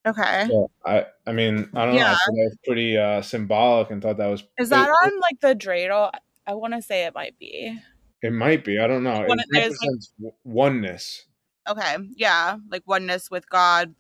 Okay. 0.06 0.46
So 0.50 0.72
I, 0.86 1.06
I 1.26 1.32
mean, 1.34 1.70
I 1.74 1.86
don't 1.86 1.96
know. 1.96 2.02
I 2.02 2.04
Yeah. 2.04 2.12
thought 2.12 2.20
that 2.28 2.50
was 2.50 2.58
pretty 2.66 2.98
uh, 2.98 3.22
symbolic, 3.22 3.92
and 3.92 4.02
thought 4.02 4.18
that 4.18 4.28
was. 4.28 4.44
Is 4.58 4.70
that 4.70 4.88
it, 4.88 4.92
on 4.92 5.20
like 5.20 5.40
the 5.42 5.56
dreidel? 5.56 6.12
I 6.46 6.54
want 6.54 6.74
to 6.74 6.82
say 6.82 7.06
it 7.06 7.14
might 7.14 7.38
be. 7.40 7.78
it 8.22 8.32
might 8.34 8.64
be. 8.66 8.80
I 8.80 8.88
don't 8.88 9.04
know. 9.04 9.22
It 9.22 9.28
One- 9.30 9.38
like- 9.38 9.48
represents 9.54 10.14
w- 10.18 10.34
oneness. 10.44 11.26
Okay. 11.68 11.98
Yeah. 12.16 12.58
Like 12.70 12.84
oneness 12.88 13.30
with 13.30 13.50
God. 13.50 13.94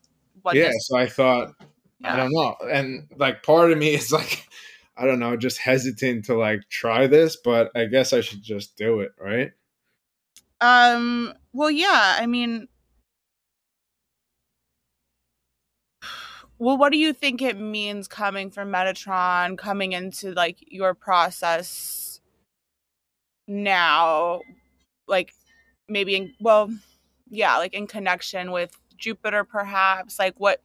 Yeah. 0.53 0.71
So 0.79 0.97
I 0.97 1.07
thought, 1.07 1.55
I 2.03 2.15
don't 2.15 2.31
know, 2.31 2.55
and 2.71 3.07
like 3.17 3.43
part 3.43 3.71
of 3.71 3.77
me 3.77 3.95
is 3.95 4.11
like, 4.13 4.47
I 4.95 5.05
don't 5.05 5.19
know, 5.19 5.35
just 5.35 5.57
hesitant 5.57 6.25
to 6.25 6.35
like 6.35 6.61
try 6.69 7.07
this, 7.07 7.35
but 7.35 7.71
I 7.75 7.85
guess 7.85 8.13
I 8.13 8.21
should 8.21 8.41
just 8.41 8.77
do 8.77 9.01
it, 9.01 9.11
right? 9.19 9.51
Um. 10.61 11.33
Well, 11.53 11.71
yeah. 11.71 12.17
I 12.19 12.25
mean, 12.25 12.67
well, 16.59 16.77
what 16.77 16.91
do 16.91 16.97
you 16.97 17.13
think 17.13 17.41
it 17.41 17.59
means 17.59 18.07
coming 18.07 18.49
from 18.49 18.71
Metatron, 18.71 19.57
coming 19.57 19.91
into 19.91 20.31
like 20.31 20.57
your 20.61 20.93
process 20.93 22.19
now? 23.47 24.41
Like, 25.07 25.33
maybe 25.87 26.15
in 26.15 26.33
well, 26.39 26.71
yeah, 27.29 27.57
like 27.57 27.73
in 27.73 27.87
connection 27.87 28.51
with 28.51 28.77
Jupiter, 28.97 29.43
perhaps. 29.43 30.19
Like, 30.19 30.35
what 30.39 30.61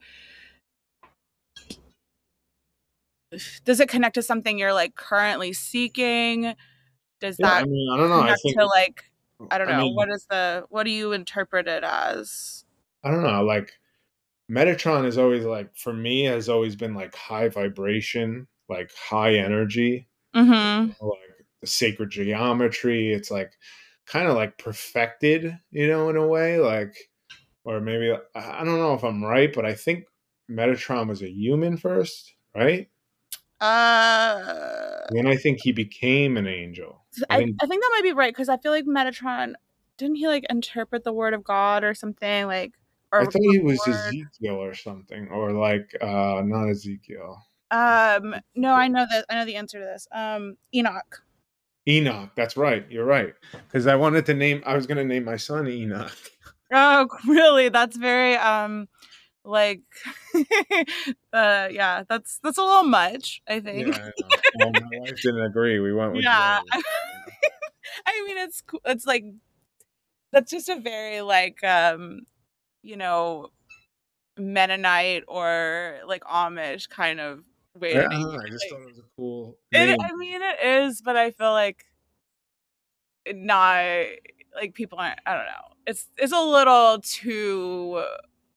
does 3.64 3.80
it 3.80 3.88
connect 3.88 4.14
to 4.14 4.22
something 4.22 4.58
you're 4.58 4.74
like 4.74 4.94
currently 4.94 5.52
seeking? 5.52 6.54
Does 7.20 7.36
Yeah. 7.38 7.52
I 7.52 7.64
mean, 7.64 7.88
I 7.92 7.96
don't 7.96 8.10
know. 8.10 8.20
I 8.20 8.34
think 8.42 8.58
to 8.58 8.66
like 8.66 9.04
I 9.50 9.58
don't 9.58 9.68
I 9.68 9.72
know 9.72 9.82
mean- 9.84 9.94
what 9.94 10.10
is 10.10 10.26
the 10.28 10.64
what 10.68 10.84
do 10.84 10.90
you 10.90 11.12
interpret 11.12 11.66
it 11.68 11.84
as? 11.84 12.64
I 13.04 13.10
don't 13.10 13.22
know. 13.22 13.42
Like 13.42 13.72
Metatron 14.50 15.06
is 15.06 15.18
always 15.18 15.44
like 15.44 15.74
for 15.76 15.92
me 15.92 16.24
has 16.24 16.48
always 16.48 16.76
been 16.76 16.94
like 16.94 17.14
high 17.14 17.48
vibration, 17.48 18.46
like 18.68 18.90
high 18.94 19.34
energy. 19.36 20.08
Mm-hmm. 20.34 20.92
like 21.06 21.18
the 21.60 21.66
sacred 21.66 22.10
geometry. 22.10 23.12
It's 23.12 23.30
like 23.30 23.52
kind 24.12 24.28
of 24.28 24.34
like 24.34 24.58
perfected, 24.58 25.58
you 25.70 25.86
know, 25.88 26.10
in 26.10 26.16
a 26.16 26.26
way. 26.26 26.58
Like, 26.58 26.94
or 27.64 27.80
maybe 27.80 28.12
I 28.34 28.64
don't 28.64 28.78
know 28.78 28.94
if 28.94 29.04
I'm 29.04 29.24
right, 29.24 29.52
but 29.52 29.64
I 29.64 29.74
think 29.74 30.04
Metatron 30.50 31.08
was 31.08 31.22
a 31.22 31.30
human 31.30 31.78
first, 31.78 32.34
right? 32.54 32.88
Uh, 33.60 35.06
then 35.10 35.26
I 35.26 35.36
think 35.36 35.60
he 35.62 35.72
became 35.72 36.36
an 36.36 36.46
angel. 36.46 37.04
I, 37.30 37.36
I, 37.36 37.38
think, 37.38 37.56
I 37.62 37.66
think 37.66 37.82
that 37.82 37.90
might 37.92 38.02
be 38.02 38.12
right 38.12 38.32
because 38.32 38.48
I 38.48 38.58
feel 38.58 38.72
like 38.72 38.84
Metatron 38.84 39.54
didn't 39.96 40.16
he 40.16 40.26
like 40.26 40.44
interpret 40.50 41.04
the 41.04 41.12
word 41.12 41.32
of 41.32 41.42
God 41.42 41.82
or 41.82 41.94
something 41.94 42.46
like. 42.46 42.74
Or 43.12 43.20
I 43.20 43.24
thought 43.24 43.42
he 43.42 43.60
was 43.60 43.78
word? 43.86 43.94
Ezekiel 43.94 44.56
or 44.56 44.74
something, 44.74 45.28
or 45.28 45.52
like 45.52 45.90
uh 46.00 46.42
not 46.44 46.68
Ezekiel. 46.68 47.42
Um, 47.70 48.34
no, 48.54 48.74
I 48.74 48.88
know 48.88 49.06
that 49.10 49.26
I 49.30 49.34
know 49.34 49.44
the 49.44 49.56
answer 49.56 49.78
to 49.78 49.84
this. 49.84 50.06
Um, 50.12 50.56
Enoch. 50.74 51.22
Enoch, 51.88 52.30
that's 52.36 52.56
right. 52.56 52.86
You're 52.90 53.04
right. 53.04 53.34
Because 53.52 53.86
I 53.86 53.96
wanted 53.96 54.26
to 54.26 54.34
name. 54.34 54.62
I 54.64 54.74
was 54.74 54.86
going 54.86 54.98
to 54.98 55.04
name 55.04 55.24
my 55.24 55.36
son 55.36 55.66
Enoch. 55.68 56.16
Oh, 56.72 57.08
really? 57.26 57.68
That's 57.68 57.96
very 57.96 58.36
um, 58.36 58.88
like, 59.44 59.82
uh, 61.32 61.68
yeah. 61.70 62.04
That's 62.08 62.38
that's 62.42 62.58
a 62.58 62.62
little 62.62 62.84
much. 62.84 63.42
I 63.48 63.60
think. 63.60 63.88
Yeah, 63.88 64.10
I 64.10 64.10
well, 64.58 64.72
my 64.72 64.98
wife 65.00 65.20
didn't 65.22 65.44
agree. 65.44 65.80
We 65.80 65.92
went 65.92 66.12
with 66.12 66.24
yeah. 66.24 66.60
I 68.06 68.24
mean, 68.26 68.38
it's 68.38 68.62
it's 68.84 69.06
like 69.06 69.24
that's 70.30 70.50
just 70.50 70.68
a 70.68 70.80
very 70.80 71.20
like 71.20 71.62
um, 71.64 72.20
you 72.82 72.96
know, 72.96 73.48
Mennonite 74.38 75.24
or 75.26 75.98
like 76.06 76.22
Amish 76.24 76.88
kind 76.88 77.20
of 77.20 77.40
way. 77.78 77.94
Yeah, 77.94 78.08
I 78.08 78.48
just 78.48 78.64
like, 78.64 78.70
thought 78.70 78.82
it 78.82 78.86
was 78.86 78.98
a 78.98 79.02
cool. 79.16 79.58
It, 79.72 79.98
I 80.00 80.14
mean, 80.16 80.40
it 80.42 80.84
is, 80.84 81.00
but 81.02 81.16
I 81.16 81.30
feel 81.30 81.52
like 81.52 81.84
not 83.32 83.84
like 84.54 84.74
people 84.74 84.98
aren't. 84.98 85.18
I 85.26 85.32
don't 85.34 85.46
know. 85.46 85.76
It's 85.86 86.06
it's 86.16 86.32
a 86.32 86.40
little 86.40 87.00
too 87.00 88.04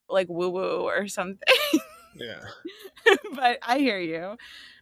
like 0.09 0.27
woo 0.29 0.49
woo 0.49 0.81
or 0.81 1.07
something. 1.07 1.39
Yeah. 2.15 2.41
but 3.35 3.59
I 3.61 3.79
hear 3.79 3.99
you. 3.99 4.37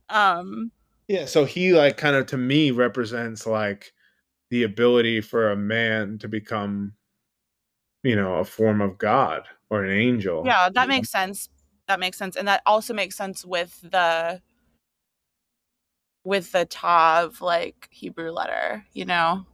Um 0.09 0.71
Yeah, 1.07 1.25
so 1.25 1.45
he 1.45 1.73
like 1.73 1.97
kind 1.97 2.15
of 2.15 2.27
to 2.27 2.37
me 2.37 2.71
represents 2.71 3.47
like 3.47 3.93
the 4.49 4.63
ability 4.63 5.21
for 5.21 5.51
a 5.51 5.55
man 5.55 6.19
to 6.19 6.27
become 6.27 6.93
you 8.03 8.15
know, 8.17 8.35
a 8.35 8.43
form 8.43 8.81
of 8.81 8.97
God 8.97 9.43
or 9.69 9.83
an 9.83 9.91
angel. 9.91 10.43
Yeah, 10.45 10.69
that 10.73 10.87
makes 10.87 11.09
sense. 11.09 11.49
That 11.87 11.99
makes 11.99 12.17
sense. 12.17 12.35
And 12.35 12.47
that 12.47 12.61
also 12.65 12.93
makes 12.93 13.15
sense 13.15 13.45
with 13.45 13.79
the 13.81 14.41
with 16.23 16.51
the 16.51 16.65
Tav 16.65 17.41
like 17.41 17.89
Hebrew 17.91 18.31
letter, 18.31 18.85
you 18.93 19.05
know? 19.05 19.45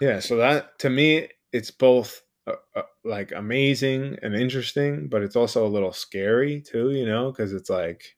Yeah, 0.00 0.20
so 0.20 0.36
that 0.36 0.78
to 0.80 0.90
me, 0.90 1.28
it's 1.52 1.70
both 1.70 2.22
uh, 2.46 2.54
uh, 2.74 2.82
like 3.04 3.32
amazing 3.32 4.16
and 4.22 4.34
interesting, 4.34 5.08
but 5.08 5.22
it's 5.22 5.36
also 5.36 5.66
a 5.66 5.68
little 5.68 5.92
scary 5.92 6.60
too, 6.60 6.90
you 6.90 7.06
know, 7.06 7.30
because 7.30 7.52
it's 7.52 7.70
like, 7.70 8.16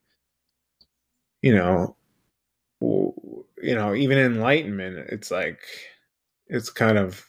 you 1.42 1.54
know, 1.54 1.96
you 2.80 3.74
know, 3.74 3.94
even 3.94 4.18
enlightenment, 4.18 5.08
it's 5.10 5.30
like, 5.30 5.60
it's 6.46 6.70
kind 6.70 6.98
of 6.98 7.26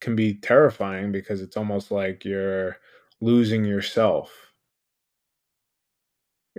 can 0.00 0.16
be 0.16 0.34
terrifying 0.34 1.12
because 1.12 1.40
it's 1.40 1.56
almost 1.56 1.90
like 1.90 2.24
you're 2.24 2.76
losing 3.20 3.64
yourself 3.64 4.49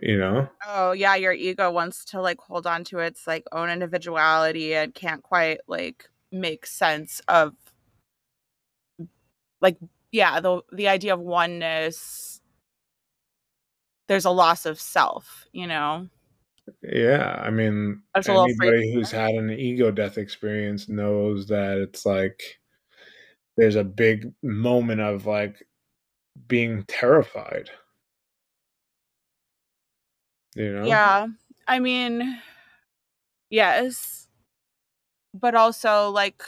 you 0.02 0.18
know? 0.18 0.50
Oh 0.68 0.92
yeah 0.92 1.16
your 1.16 1.34
ego 1.34 1.72
wants 1.72 2.04
to 2.06 2.22
like 2.22 2.40
hold 2.40 2.68
on 2.68 2.84
to 2.86 3.00
its 3.00 3.28
like 3.28 3.46
own 3.52 3.70
individuality 3.70 4.74
and 4.74 4.94
can't 4.94 5.24
quite 5.24 5.60
like 5.68 6.10
make 6.32 6.66
sense 6.66 7.22
of 7.28 7.54
like 9.62 9.78
yeah 10.12 10.40
the 10.40 10.62
the 10.72 10.88
idea 10.88 11.14
of 11.14 11.20
oneness 11.20 12.42
there's 14.08 14.26
a 14.26 14.32
loss 14.32 14.66
of 14.66 14.80
self 14.80 15.46
you 15.52 15.68
know? 15.68 16.08
Yeah 16.84 17.40
i 17.44 17.50
mean 17.50 18.02
That's 18.14 18.30
anybody 18.30 18.94
who's 18.94 19.12
had 19.12 19.32
an 19.32 19.50
ego 19.50 19.92
death 19.92 20.18
experience 20.18 20.88
knows 20.88 21.48
that 21.48 21.78
it's 21.78 22.06
like 22.06 22.42
there's 23.58 23.76
a 23.76 23.84
big 23.84 24.32
moment 24.42 25.02
of 25.02 25.26
like 25.26 25.68
being 26.48 26.84
terrified 26.88 27.70
you 30.56 30.72
know 30.72 30.88
yeah 30.88 31.28
i 31.68 31.80
mean 31.80 32.42
yes 33.50 34.28
but 35.34 35.56
also 35.56 36.10
like 36.10 36.44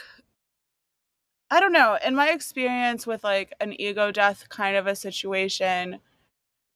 I 1.50 1.60
don't 1.60 1.72
know. 1.72 1.98
In 2.04 2.16
my 2.16 2.30
experience 2.32 3.06
with 3.06 3.24
like 3.24 3.54
an 3.60 3.80
ego 3.80 4.12
death 4.12 4.50
kind 4.50 4.76
of 4.76 4.88
a 4.88 4.96
situation, 4.96 6.00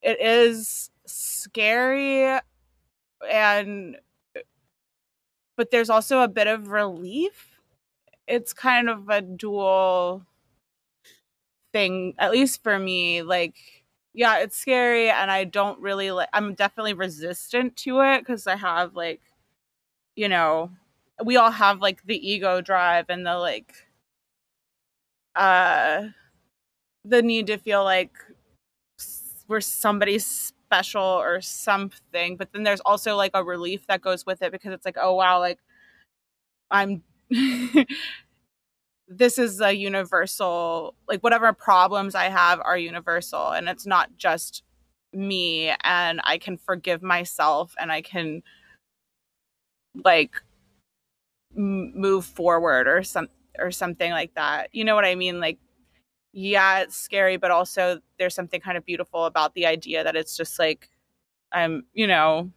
it 0.01 0.19
is 0.21 0.91
scary 1.05 2.39
and 3.29 3.97
uh, 4.35 4.41
but 5.55 5.71
there's 5.71 5.89
also 5.89 6.19
a 6.21 6.27
bit 6.27 6.47
of 6.47 6.69
relief. 6.69 7.59
It's 8.27 8.53
kind 8.53 8.89
of 8.89 9.09
a 9.09 9.21
dual 9.21 10.25
thing 11.73 12.13
at 12.17 12.31
least 12.31 12.63
for 12.63 12.79
me 12.79 13.21
like 13.21 13.76
yeah, 14.17 14.39
it's 14.39 14.57
scary 14.57 15.11
and 15.11 15.29
I 15.31 15.43
don't 15.45 15.79
really 15.79 16.11
like 16.11 16.29
I'm 16.33 16.55
definitely 16.55 16.93
resistant 16.95 17.77
to 17.77 18.01
it 18.01 18.25
cuz 18.25 18.47
I 18.47 18.55
have 18.57 18.95
like 18.95 19.21
you 20.15 20.29
know, 20.29 20.71
we 21.25 21.37
all 21.37 21.51
have 21.51 21.81
like 21.81 22.03
the 22.05 22.17
ego 22.29 22.61
drive 22.61 23.07
and 23.09 23.25
the 23.25 23.35
like 23.37 23.87
uh 25.35 26.07
the 27.05 27.21
need 27.21 27.47
to 27.47 27.57
feel 27.57 27.83
like 27.83 28.11
we're 29.47 29.61
somebody 29.61 30.19
special 30.19 31.01
or 31.03 31.39
something 31.41 32.35
but 32.35 32.51
then 32.51 32.63
there's 32.63 32.81
also 32.81 33.15
like 33.15 33.31
a 33.33 33.43
relief 33.43 33.87
that 33.87 34.01
goes 34.01 34.25
with 34.25 34.41
it 34.41 34.51
because 34.51 34.73
it's 34.73 34.85
like 34.85 34.97
oh 35.01 35.13
wow 35.15 35.39
like 35.39 35.59
i'm 36.71 37.03
this 39.07 39.37
is 39.37 39.61
a 39.61 39.73
universal 39.73 40.95
like 41.07 41.21
whatever 41.21 41.53
problems 41.53 42.15
i 42.15 42.25
have 42.25 42.59
are 42.61 42.77
universal 42.77 43.51
and 43.51 43.69
it's 43.69 43.85
not 43.85 44.09
just 44.17 44.63
me 45.13 45.73
and 45.83 46.19
i 46.25 46.37
can 46.37 46.57
forgive 46.57 47.01
myself 47.01 47.73
and 47.79 47.91
i 47.91 48.01
can 48.01 48.43
like 50.03 50.41
m- 51.55 51.91
move 51.95 52.25
forward 52.25 52.87
or 52.87 53.03
some 53.03 53.27
or 53.59 53.71
something 53.71 54.11
like 54.11 54.33
that. 54.35 54.69
You 54.71 54.85
know 54.85 54.95
what 54.95 55.05
I 55.05 55.15
mean? 55.15 55.39
Like, 55.39 55.57
yeah, 56.33 56.79
it's 56.81 56.95
scary, 56.97 57.37
but 57.37 57.51
also 57.51 58.01
there's 58.19 58.35
something 58.35 58.61
kind 58.61 58.77
of 58.77 58.85
beautiful 58.85 59.25
about 59.25 59.53
the 59.55 59.65
idea 59.65 60.03
that 60.03 60.15
it's 60.15 60.37
just 60.37 60.59
like, 60.59 60.89
I'm, 61.51 61.85
you 61.93 62.07
know, 62.07 62.51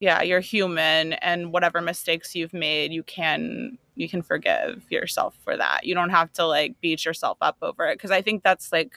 yeah, 0.00 0.22
you're 0.22 0.40
human 0.40 1.14
and 1.14 1.52
whatever 1.52 1.80
mistakes 1.80 2.34
you've 2.34 2.52
made, 2.52 2.92
you 2.92 3.02
can 3.02 3.78
you 3.96 4.08
can 4.08 4.22
forgive 4.22 4.84
yourself 4.90 5.36
for 5.44 5.56
that. 5.56 5.84
You 5.84 5.94
don't 5.94 6.10
have 6.10 6.32
to 6.34 6.46
like 6.46 6.80
beat 6.80 7.04
yourself 7.04 7.38
up 7.40 7.56
over 7.62 7.86
it 7.86 7.96
because 7.96 8.10
I 8.12 8.22
think 8.22 8.42
that's 8.44 8.72
like 8.72 8.92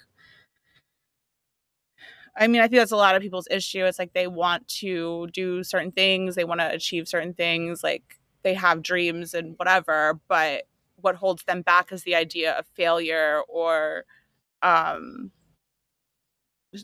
I 2.37 2.47
mean, 2.47 2.61
I 2.61 2.67
think 2.67 2.79
that's 2.79 2.91
a 2.91 2.95
lot 2.97 3.15
of 3.15 3.21
people's 3.21 3.47
issue. 3.51 3.85
It's 3.85 3.99
like 3.99 4.13
they 4.13 4.27
want 4.27 4.67
to 4.79 5.27
do 5.33 5.63
certain 5.63 5.91
things, 5.91 6.35
they 6.35 6.43
want 6.43 6.61
to 6.61 6.71
achieve 6.71 7.07
certain 7.07 7.33
things, 7.33 7.83
like 7.83 8.19
they 8.43 8.53
have 8.53 8.81
dreams 8.81 9.33
and 9.33 9.55
whatever, 9.57 10.19
but 10.27 10.63
what 11.01 11.15
holds 11.15 11.43
them 11.45 11.61
back 11.61 11.91
is 11.91 12.03
the 12.03 12.15
idea 12.15 12.53
of 12.57 12.65
failure 12.75 13.41
or 13.47 14.03
um 14.61 15.31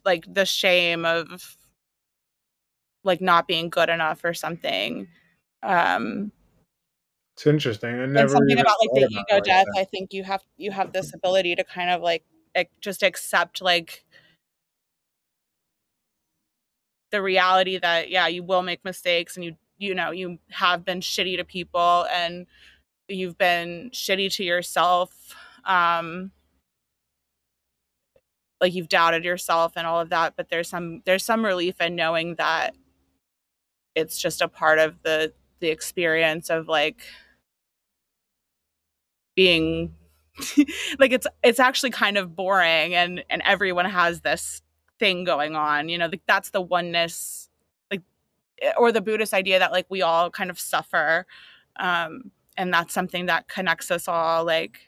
like 0.04 0.26
the 0.32 0.46
shame 0.46 1.06
of 1.06 1.58
like 3.04 3.22
not 3.22 3.48
being 3.48 3.70
good 3.70 3.90
enough 3.90 4.24
or 4.24 4.34
something. 4.34 5.08
Um 5.64 6.32
it's 7.36 7.46
interesting. 7.46 8.00
I 8.00 8.06
never 8.06 8.20
and 8.20 8.32
something 8.32 8.60
about 8.60 8.78
like 8.80 8.90
the 8.94 9.08
ego 9.12 9.42
death. 9.42 9.66
That. 9.74 9.82
I 9.82 9.84
think 9.84 10.14
you 10.14 10.24
have 10.24 10.42
you 10.56 10.72
have 10.72 10.94
this 10.94 11.14
ability 11.14 11.56
to 11.56 11.66
kind 11.66 11.90
of 11.90 12.02
like 12.02 12.24
just 12.80 13.04
accept 13.04 13.62
like 13.62 14.06
the 17.12 17.22
reality 17.22 17.78
that 17.78 18.10
yeah 18.10 18.28
you 18.28 18.42
will 18.42 18.62
make 18.62 18.84
mistakes 18.86 19.36
and 19.36 19.44
you 19.44 19.56
you 19.78 19.94
know 19.94 20.12
you 20.12 20.40
have 20.50 20.86
been 20.86 21.02
shitty 21.02 21.36
to 21.36 21.44
people 21.44 22.06
and 22.12 22.48
you've 23.10 23.38
been 23.38 23.90
shitty 23.94 24.34
to 24.34 24.44
yourself 24.44 25.36
um 25.66 26.32
like 28.62 28.74
you've 28.74 28.90
doubted 28.90 29.26
yourself 29.26 29.74
and 29.76 29.86
all 29.86 30.00
of 30.00 30.10
that 30.10 30.36
but 30.38 30.50
there's 30.50 30.70
some 30.70 31.02
there's 31.06 31.24
some 31.24 31.44
relief 31.44 31.80
in 31.82 31.96
knowing 31.96 32.36
that 32.36 32.74
it's 33.94 34.18
just 34.18 34.42
a 34.42 34.48
part 34.48 34.80
of 34.80 35.02
the 35.04 35.34
the 35.60 35.70
experience 35.70 36.50
of 36.50 36.68
like 36.68 37.02
being 39.36 39.94
like 41.00 41.12
it's 41.12 41.28
it's 41.44 41.60
actually 41.60 41.92
kind 41.92 42.18
of 42.18 42.36
boring 42.36 42.94
and 42.94 43.24
and 43.30 43.42
everyone 43.46 43.86
has 43.86 44.22
this 44.22 44.62
thing 45.00 45.24
going 45.24 45.56
on 45.56 45.90
you 45.90 45.98
know 45.98 46.08
like 46.08 46.22
that's 46.28 46.50
the 46.50 46.62
oneness 46.62 47.50
like 47.92 48.02
or 48.78 48.92
the 48.92 49.02
Buddhist 49.02 49.34
idea 49.34 49.60
that 49.60 49.72
like 49.72 49.86
we 49.90 50.02
all 50.02 50.30
kind 50.30 50.50
of 50.50 50.60
suffer. 50.60 51.26
Um, 51.78 52.32
and 52.58 52.74
that's 52.74 52.94
something 52.94 53.26
that 53.26 53.48
connects 53.50 53.92
us 53.92 54.08
all 54.08 54.46
like 54.46 54.80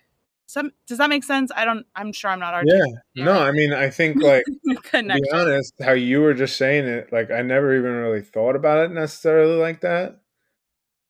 some 0.45 0.71
does 0.87 0.99
that 0.99 1.09
make 1.09 1.25
sense? 1.25 1.51
I 1.53 1.65
don't 1.65 1.85
I'm 1.95 2.13
sure 2.13 2.31
I'm 2.31 2.39
not 2.39 2.63
Yeah. 2.65 3.25
No, 3.25 3.33
I 3.33 3.51
mean 3.51 3.73
I 3.73 3.89
think 3.89 4.21
like 4.21 4.45
to 4.93 5.03
be 5.03 5.31
honest, 5.33 5.73
how 5.81 5.91
you 5.91 6.21
were 6.21 6.33
just 6.33 6.57
saying 6.57 6.85
it, 6.85 7.11
like 7.11 7.29
I 7.29 7.41
never 7.41 7.75
even 7.75 7.91
really 7.95 8.21
thought 8.21 8.55
about 8.55 8.85
it 8.85 8.91
necessarily 8.91 9.57
like 9.57 9.81
that. 9.81 10.21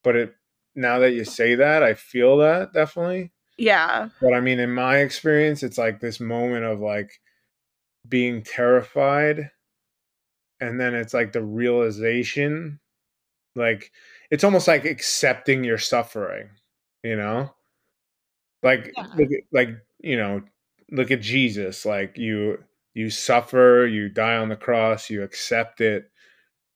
But 0.03 0.15
it 0.15 0.35
now 0.77 0.99
that 0.99 1.11
you 1.11 1.25
say 1.25 1.55
that, 1.55 1.83
I 1.83 1.93
feel 1.95 2.37
that 2.37 2.71
definitely. 2.71 3.31
Yeah. 3.57 4.09
But 4.21 4.33
I 4.33 4.39
mean 4.39 4.59
in 4.59 4.71
my 4.71 4.99
experience, 4.99 5.63
it's 5.63 5.77
like 5.77 5.99
this 5.99 6.19
moment 6.19 6.63
of 6.63 6.79
like 6.79 7.19
being 8.07 8.41
terrified 8.43 9.49
and 10.59 10.79
then 10.79 10.93
it's 10.95 11.13
like 11.13 11.33
the 11.33 11.43
realization 11.43 12.79
like 13.55 13.91
it's 14.31 14.43
almost 14.43 14.67
like 14.67 14.85
accepting 14.85 15.63
your 15.63 15.77
suffering 15.77 16.49
you 17.03 17.15
know 17.15 17.53
like 18.63 18.93
Yeah. 18.95 19.07
look 19.17 19.29
at, 19.31 19.41
like 19.51 19.69
you 19.99 20.17
know 20.17 20.41
look 20.89 21.11
at 21.11 21.21
jesus 21.21 21.85
like 21.85 22.17
you 22.17 22.63
you 22.93 23.09
suffer 23.09 23.87
you 23.91 24.09
die 24.09 24.37
on 24.37 24.49
the 24.49 24.55
cross 24.55 25.09
you 25.09 25.21
accept 25.21 25.81
it 25.81 26.09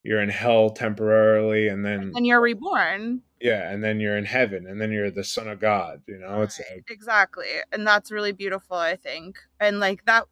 you're 0.04 0.22
in 0.22 0.30
hell 0.30 0.70
temporarily 0.72 1.68
and 1.68 1.86
then 1.86 2.12
And 2.16 2.26
you're 2.26 2.42
reborn. 2.42 3.22
Yeah 3.42 3.72
and 3.72 3.84
then 3.84 4.00
you're 4.00 4.18
in 4.18 4.26
heaven 4.26 4.68
and 4.68 4.80
then 4.80 4.92
you're 4.92 5.12
the 5.12 5.24
son 5.24 5.48
of 5.48 5.60
god 5.60 6.02
you 6.08 6.18
know 6.18 6.42
it's 6.42 6.60
like 6.60 6.86
exactly. 6.90 7.48
And 7.72 7.86
that's 7.86 8.12
really 8.12 8.32
beautiful, 8.32 8.78
I 8.78 8.96
think. 8.96 9.38
And 9.60 9.80
like 9.80 10.06
that 10.06 10.26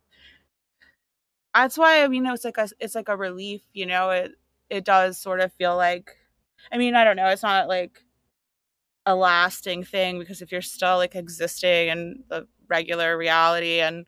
that's 1.54 1.78
why 1.78 2.04
I 2.04 2.08
mean 2.08 2.26
it's 2.26 2.46
like 2.46 2.58
a 2.58 2.70
it's 2.80 2.96
like 2.96 3.10
a 3.10 3.18
relief, 3.18 3.62
you 3.74 3.86
know. 3.86 4.10
It 4.12 4.32
it 4.70 4.86
does 4.86 5.18
sort 5.18 5.40
of 5.40 5.52
feel 5.54 5.76
like 5.76 6.12
I 6.72 6.78
mean, 6.78 6.96
I 6.96 7.04
don't 7.04 7.16
know, 7.16 7.28
it's 7.28 7.44
not 7.44 7.68
like 7.68 8.04
a 9.06 9.16
lasting 9.16 9.84
thing 9.84 10.20
because 10.20 10.42
if 10.42 10.52
you're 10.52 10.62
still 10.62 10.98
like 10.98 11.16
existing 11.16 11.88
in 11.90 12.24
the 12.30 12.48
regular 12.68 13.18
reality 13.18 13.80
and 13.80 14.06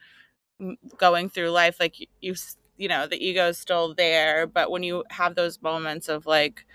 going 0.97 1.29
through 1.29 1.49
life 1.49 1.77
like 1.79 1.99
you, 1.99 2.07
you 2.21 2.35
you 2.77 2.87
know, 2.87 3.05
the 3.05 3.23
ego 3.23 3.49
is 3.49 3.59
still 3.59 3.93
there, 3.93 4.47
but 4.47 4.71
when 4.71 4.81
you 4.81 5.03
have 5.11 5.35
those 5.35 5.61
moments 5.61 6.09
of 6.09 6.25
like 6.25 6.65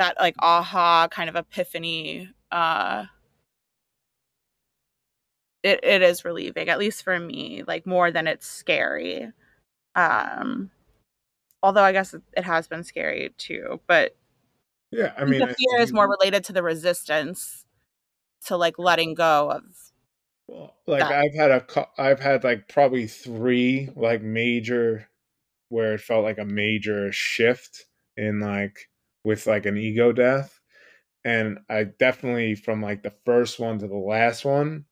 that 0.00 0.18
like 0.18 0.34
aha 0.40 1.06
kind 1.08 1.28
of 1.28 1.36
epiphany 1.36 2.28
uh 2.50 3.04
it, 5.62 5.80
it 5.82 6.00
is 6.00 6.24
relieving 6.24 6.70
at 6.70 6.78
least 6.78 7.04
for 7.04 7.18
me 7.20 7.62
like 7.66 7.86
more 7.86 8.10
than 8.10 8.26
it's 8.26 8.46
scary 8.46 9.30
um 9.94 10.70
although 11.62 11.82
i 11.82 11.92
guess 11.92 12.14
it, 12.14 12.44
has 12.44 12.66
been 12.66 12.82
scary 12.82 13.34
too 13.36 13.80
but 13.86 14.16
yeah 14.90 15.12
i 15.18 15.24
mean 15.24 15.38
the 15.38 15.54
fear 15.54 15.80
is 15.80 15.92
more 15.92 16.08
related 16.08 16.44
to 16.44 16.52
the 16.52 16.62
resistance 16.62 17.66
to 18.46 18.56
like 18.56 18.78
letting 18.78 19.14
go 19.14 19.50
of 19.50 19.62
Well, 20.48 20.74
like 20.86 21.00
that. 21.00 21.12
I've 21.12 21.34
had 21.34 21.50
a, 21.50 21.86
I've 21.98 22.20
had 22.20 22.42
like 22.42 22.68
probably 22.68 23.06
three 23.06 23.90
like 23.94 24.22
major, 24.22 25.08
where 25.68 25.94
it 25.94 26.00
felt 26.00 26.24
like 26.24 26.38
a 26.38 26.44
major 26.44 27.12
shift 27.12 27.84
in 28.16 28.40
like 28.40 28.89
with 29.24 29.46
like 29.46 29.66
an 29.66 29.76
ego 29.76 30.12
death, 30.12 30.60
and 31.24 31.60
I 31.70 31.84
definitely 31.84 32.54
from 32.56 32.82
like 32.82 33.02
the 33.04 33.14
first 33.26 33.60
one 33.60 33.78
to 33.80 33.88
the 33.88 33.96
last 33.96 34.44
one, 34.44 34.86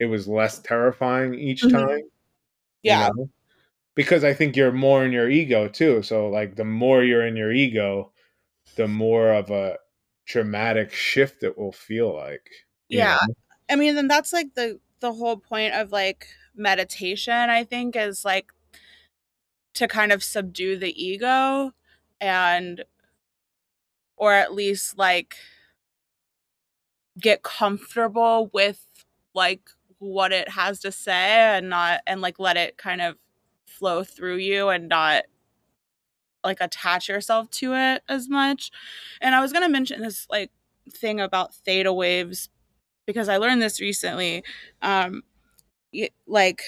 it 0.00 0.06
was 0.06 0.28
less 0.28 0.60
terrifying 0.60 1.34
each 1.34 1.68
Mhm. 1.68 1.70
time. 1.70 2.02
you 2.86 2.96
yeah 2.96 2.98
know? 2.98 3.30
because 3.96 4.24
I 4.24 4.34
think 4.34 4.56
you're 4.56 4.72
more 4.72 5.04
in 5.04 5.12
your 5.12 5.30
ego 5.30 5.68
too. 5.68 6.02
So 6.02 6.28
like 6.30 6.56
the 6.56 6.64
more 6.64 7.04
you're 7.04 7.26
in 7.26 7.36
your 7.36 7.52
ego, 7.52 8.12
the 8.76 8.88
more 8.88 9.32
of 9.34 9.50
a 9.50 9.78
traumatic 10.26 10.92
shift 10.94 11.42
it 11.44 11.58
will 11.58 11.72
feel 11.72 12.14
like. 12.14 12.48
yeah 12.88 13.16
know? 13.26 13.34
i 13.68 13.76
mean 13.76 13.94
then 13.94 14.08
that's 14.08 14.32
like 14.32 14.54
the 14.54 14.80
the 15.00 15.12
whole 15.12 15.36
point 15.36 15.74
of 15.74 15.92
like 15.92 16.28
meditation 16.54 17.32
i 17.50 17.64
think 17.64 17.96
is 17.96 18.24
like 18.24 18.52
to 19.74 19.88
kind 19.88 20.12
of 20.12 20.22
subdue 20.22 20.76
the 20.76 20.92
ego 21.02 21.72
and 22.20 22.84
or 24.20 24.34
at 24.34 24.54
least 24.54 24.98
like 24.98 25.34
get 27.18 27.42
comfortable 27.42 28.50
with 28.52 28.86
like 29.34 29.62
what 29.98 30.30
it 30.30 30.50
has 30.50 30.78
to 30.80 30.92
say 30.92 31.56
and 31.56 31.70
not 31.70 32.02
and 32.06 32.20
like 32.20 32.38
let 32.38 32.56
it 32.56 32.76
kind 32.76 33.00
of 33.00 33.16
flow 33.66 34.04
through 34.04 34.36
you 34.36 34.68
and 34.68 34.88
not 34.88 35.24
like 36.44 36.58
attach 36.60 37.08
yourself 37.08 37.50
to 37.50 37.74
it 37.74 38.02
as 38.08 38.28
much. 38.28 38.70
And 39.20 39.34
I 39.34 39.40
was 39.40 39.52
going 39.52 39.64
to 39.64 39.70
mention 39.70 40.02
this 40.02 40.26
like 40.30 40.50
thing 40.90 41.18
about 41.18 41.54
theta 41.54 41.92
waves 41.92 42.50
because 43.06 43.28
I 43.28 43.38
learned 43.38 43.62
this 43.62 43.80
recently. 43.80 44.44
Um 44.82 45.22
like 46.26 46.62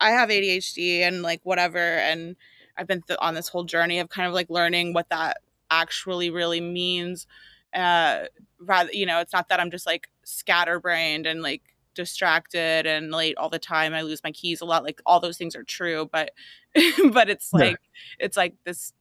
I 0.00 0.10
have 0.10 0.30
ADHD 0.30 1.00
and 1.00 1.22
like 1.22 1.40
whatever 1.44 1.78
and 1.78 2.34
I've 2.76 2.86
been 2.86 3.02
th- 3.02 3.18
on 3.20 3.34
this 3.34 3.48
whole 3.48 3.64
journey 3.64 3.98
of 3.98 4.08
kind 4.08 4.28
of 4.28 4.34
like 4.34 4.50
learning 4.50 4.92
what 4.94 5.08
that 5.10 5.38
actually 5.70 6.30
really 6.30 6.60
means. 6.60 7.26
Uh 7.74 8.24
rather 8.60 8.92
you 8.92 9.06
know, 9.06 9.20
it's 9.20 9.32
not 9.32 9.48
that 9.48 9.60
I'm 9.60 9.70
just 9.70 9.86
like 9.86 10.08
scatterbrained 10.24 11.26
and 11.26 11.42
like 11.42 11.62
distracted 11.94 12.86
and 12.86 13.10
late 13.10 13.36
all 13.36 13.48
the 13.50 13.58
time. 13.58 13.92
I 13.94 14.02
lose 14.02 14.22
my 14.24 14.32
keys 14.32 14.60
a 14.60 14.64
lot. 14.64 14.84
Like 14.84 15.00
all 15.06 15.20
those 15.20 15.36
things 15.38 15.56
are 15.56 15.64
true, 15.64 16.08
but 16.12 16.32
but 17.12 17.28
it's 17.28 17.52
Yeah. 17.52 17.70
like 17.70 17.80
it's 18.18 18.36
like 18.36 18.54
this 18.64 18.92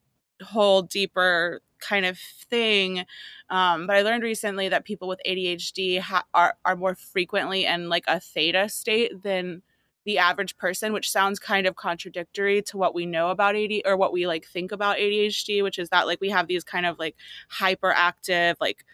whole 0.44 0.82
deeper 0.84 1.62
kind 1.80 2.06
of 2.06 2.18
thing. 2.50 3.06
Um, 3.50 3.88
but 3.88 3.96
I 3.96 4.02
learned 4.02 4.24
recently 4.24 4.70
that 4.70 4.86
people 4.86 5.08
with 5.08 5.22
ADHD 5.26 6.00
ha- 6.00 6.26
are 6.34 6.56
are 6.66 6.76
more 6.76 6.96
frequently 6.96 7.66
in 7.66 7.90
like 7.90 8.06
a 8.08 8.20
theta 8.20 8.70
state 8.70 9.22
than 9.24 9.62
the 10.08 10.18
average 10.18 10.56
person, 10.56 10.94
which 10.94 11.12
sounds 11.12 11.38
kind 11.38 11.68
of 11.68 11.76
contradictory 11.76 12.62
to 12.62 12.78
what 12.78 12.96
we 12.96 13.06
know 13.06 13.30
about 13.30 13.58
AD 13.58 13.82
or 13.84 13.98
what 13.98 14.14
we 14.14 14.26
like 14.26 14.46
think 14.46 14.72
about 14.72 14.96
ADHD, 14.96 15.62
which 15.62 15.78
is 15.78 15.90
that 15.90 16.08
like 16.08 16.22
we 16.22 16.30
have 16.30 16.48
these 16.48 16.64
kind 16.64 16.86
of 16.86 16.98
like 16.98 17.18
hyperactive 17.52 18.56
like 18.62 18.86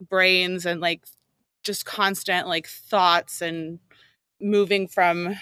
brains 0.00 0.66
and 0.66 0.80
like 0.80 1.04
just 1.62 1.86
constant 1.86 2.48
like 2.48 2.66
thoughts 2.66 3.40
and 3.40 3.78
moving 4.40 4.88
from 4.88 5.36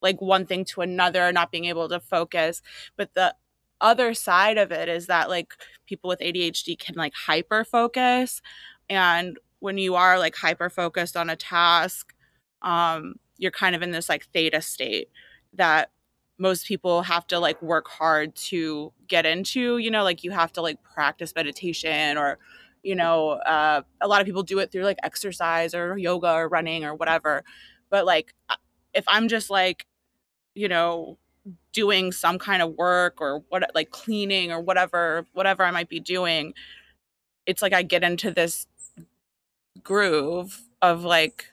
like 0.00 0.22
one 0.22 0.46
thing 0.46 0.64
to 0.66 0.80
another, 0.80 1.32
not 1.32 1.50
being 1.50 1.64
able 1.64 1.88
to 1.88 1.98
focus. 1.98 2.62
But 2.96 3.14
the 3.14 3.34
other 3.80 4.14
side 4.14 4.58
of 4.58 4.70
it 4.70 4.88
is 4.88 5.08
that 5.08 5.28
like 5.28 5.54
people 5.86 6.06
with 6.06 6.20
ADHD 6.20 6.78
can 6.78 6.94
like 6.94 7.14
hyper 7.14 7.64
focus. 7.64 8.42
And 8.88 9.40
when 9.58 9.76
you 9.76 9.96
are 9.96 10.20
like 10.20 10.36
hyper 10.36 10.70
focused 10.70 11.16
on 11.16 11.28
a 11.28 11.34
task, 11.34 12.14
um, 12.62 13.16
you're 13.38 13.50
kind 13.50 13.74
of 13.74 13.82
in 13.82 13.90
this 13.90 14.08
like 14.08 14.26
theta 14.26 14.60
state 14.60 15.08
that 15.54 15.90
most 16.38 16.66
people 16.66 17.02
have 17.02 17.26
to 17.28 17.38
like 17.38 17.60
work 17.62 17.88
hard 17.88 18.34
to 18.36 18.92
get 19.08 19.26
into, 19.26 19.78
you 19.78 19.90
know, 19.90 20.04
like 20.04 20.22
you 20.22 20.30
have 20.30 20.52
to 20.52 20.62
like 20.62 20.82
practice 20.82 21.32
meditation 21.34 22.16
or 22.16 22.38
you 22.82 22.94
know, 22.94 23.30
uh, 23.30 23.82
a 24.00 24.08
lot 24.08 24.20
of 24.20 24.26
people 24.26 24.42
do 24.42 24.58
it 24.58 24.70
through 24.70 24.84
like 24.84 24.98
exercise 25.02 25.74
or 25.74 25.98
yoga 25.98 26.32
or 26.32 26.48
running 26.48 26.84
or 26.84 26.94
whatever. 26.94 27.44
But 27.90 28.06
like, 28.06 28.34
uh, 28.48 28.56
if 28.94 29.04
I'm 29.08 29.28
just 29.28 29.50
like, 29.50 29.86
you 30.54 30.68
know, 30.68 31.18
doing 31.72 32.12
some 32.12 32.38
kind 32.38 32.62
of 32.62 32.74
work 32.74 33.20
or 33.20 33.42
what, 33.48 33.70
like 33.74 33.90
cleaning 33.90 34.52
or 34.52 34.60
whatever, 34.60 35.26
whatever 35.32 35.64
I 35.64 35.70
might 35.70 35.88
be 35.88 36.00
doing, 36.00 36.54
it's 37.46 37.62
like 37.62 37.72
I 37.72 37.82
get 37.82 38.02
into 38.02 38.30
this 38.30 38.66
groove 39.82 40.62
of 40.82 41.04
like 41.04 41.52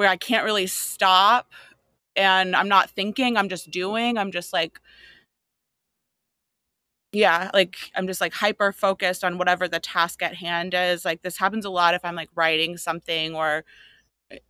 where 0.00 0.08
I 0.08 0.16
can't 0.16 0.46
really 0.46 0.66
stop 0.66 1.52
and 2.16 2.56
I'm 2.56 2.68
not 2.68 2.88
thinking, 2.88 3.36
I'm 3.36 3.50
just 3.50 3.70
doing. 3.70 4.16
I'm 4.16 4.32
just 4.32 4.50
like, 4.50 4.80
yeah, 7.12 7.50
like 7.52 7.76
I'm 7.94 8.06
just 8.06 8.18
like 8.22 8.32
hyper 8.32 8.72
focused 8.72 9.24
on 9.24 9.36
whatever 9.36 9.68
the 9.68 9.78
task 9.78 10.22
at 10.22 10.36
hand 10.36 10.72
is. 10.72 11.04
Like 11.04 11.20
this 11.20 11.36
happens 11.36 11.66
a 11.66 11.68
lot 11.68 11.92
if 11.92 12.02
I'm 12.02 12.14
like 12.14 12.30
writing 12.34 12.78
something 12.78 13.34
or 13.34 13.66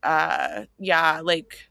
uh 0.04 0.66
yeah, 0.78 1.20
like 1.20 1.68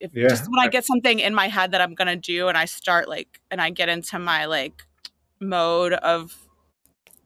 if 0.00 0.10
Yeah. 0.12 0.26
just 0.26 0.46
when 0.50 0.58
I 0.58 0.66
get 0.66 0.84
something 0.84 1.20
in 1.20 1.36
my 1.36 1.46
head 1.46 1.70
that 1.70 1.80
I'm 1.80 1.94
gonna 1.94 2.16
do 2.16 2.48
and 2.48 2.58
I 2.58 2.64
start 2.64 3.08
like 3.08 3.40
and 3.52 3.60
I 3.60 3.70
get 3.70 3.88
into 3.88 4.18
my 4.18 4.46
like 4.46 4.82
mode 5.40 5.92
of 5.92 6.36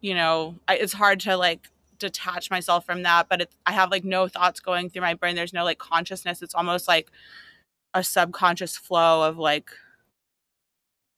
you 0.03 0.14
know, 0.14 0.57
I, 0.68 0.76
it's 0.76 0.93
hard 0.93 1.20
to 1.20 1.39
like 1.39 1.70
detach 2.03 2.50
myself 2.50 2.86
from 2.86 3.03
that, 3.05 3.28
but 3.30 3.42
it's 3.42 3.57
I 3.66 3.72
have 3.72 3.90
like 3.90 4.05
no 4.05 4.28
thoughts 4.28 4.61
going 4.61 4.90
through 4.90 5.03
my 5.03 5.14
brain. 5.14 5.36
There's 5.36 5.53
no 5.55 5.64
like 5.64 5.78
consciousness. 5.78 6.42
It's 6.42 6.55
almost 6.55 6.88
like 6.88 7.11
a 7.94 8.05
subconscious 8.05 8.76
flow 8.76 9.28
of 9.28 9.38
like 9.38 9.70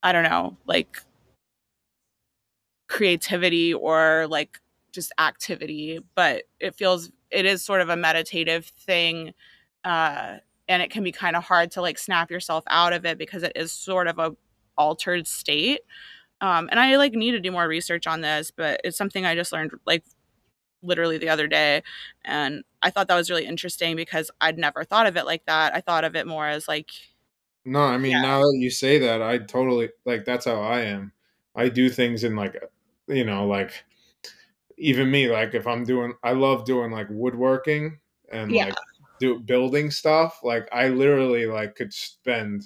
I 0.03 0.13
don't 0.13 0.25
know, 0.25 0.57
like 0.67 0.99
creativity 2.89 3.73
or 3.75 4.27
like 4.29 4.61
just 4.93 5.13
activity, 5.19 5.99
but 6.15 6.45
it 6.61 6.75
feels 6.75 7.11
it 7.31 7.47
is 7.47 7.65
sort 7.65 7.81
of 7.81 7.89
a 7.89 7.97
meditative 7.97 8.67
thing. 8.67 9.33
Uh 9.85 10.37
and 10.69 10.83
it 10.83 10.91
can 10.91 11.05
be 11.05 11.13
kind 11.13 11.37
of 11.37 11.45
hard 11.45 11.71
to 11.73 11.83
like 11.83 11.99
snap 11.99 12.31
yourself 12.31 12.65
out 12.69 12.93
of 12.93 13.05
it 13.05 13.19
because 13.19 13.43
it 13.43 13.53
is 13.57 13.73
sort 13.73 14.09
of 14.09 14.19
a 14.19 14.37
altered 14.79 15.27
state. 15.27 15.81
Um 16.41 16.69
and 16.71 16.81
I 16.81 16.97
like 16.97 17.15
need 17.15 17.33
to 17.33 17.41
do 17.41 17.53
more 17.53 17.69
research 17.69 18.07
on 18.07 18.21
this, 18.23 18.53
but 18.57 18.81
it's 18.85 18.99
something 18.99 19.27
I 19.27 19.35
just 19.35 19.53
learned 19.53 19.73
like 19.87 20.05
literally 20.85 21.19
the 21.19 21.29
other 21.29 21.47
day 21.47 21.83
and 22.25 22.63
i 22.83 22.91
thought 22.91 23.09
that 23.09 23.17
was 23.17 23.31
really 23.31 23.47
interesting 23.47 23.97
because 23.97 24.31
i'd 24.41 24.59
never 24.59 24.85
thought 24.85 25.07
of 25.07 25.17
it 25.17 25.27
like 25.27 25.45
that 25.47 25.75
i 25.75 25.81
thought 25.81 26.05
of 26.05 26.15
it 26.15 26.27
more 26.27 26.47
as 26.47 26.69
like 26.69 26.91
no 27.65 27.81
i 27.81 27.97
mean 27.97 28.13
yeah. 28.13 28.23
now 28.23 28.41
that 28.41 28.57
you 28.59 28.71
say 28.71 28.99
that 28.99 29.23
i 29.23 29.39
totally 29.39 29.89
like 30.05 30.25
that's 30.25 30.45
how 30.45 30.61
i 30.61 30.81
am 30.81 31.13
i 31.55 31.69
do 31.69 31.89
things 31.89 32.25
in 32.25 32.37
like 32.37 32.63
you 33.09 33.25
know 33.25 33.47
like 33.47 33.85
even 34.77 35.11
me 35.11 35.29
like 35.29 35.55
if 35.55 35.67
i'm 35.67 35.85
doing 35.85 36.13
i 36.23 36.33
love 36.33 36.65
doing 36.65 36.91
like 36.91 37.07
woodworking 37.11 37.99
and 38.31 38.51
yeah. 38.53 38.67
like 38.67 38.75
do 39.21 39.39
building 39.39 39.91
stuff 39.91 40.41
like 40.43 40.69
i 40.73 40.89
literally 40.89 41.47
like 41.47 41.75
could 41.77 41.93
spend 41.93 42.63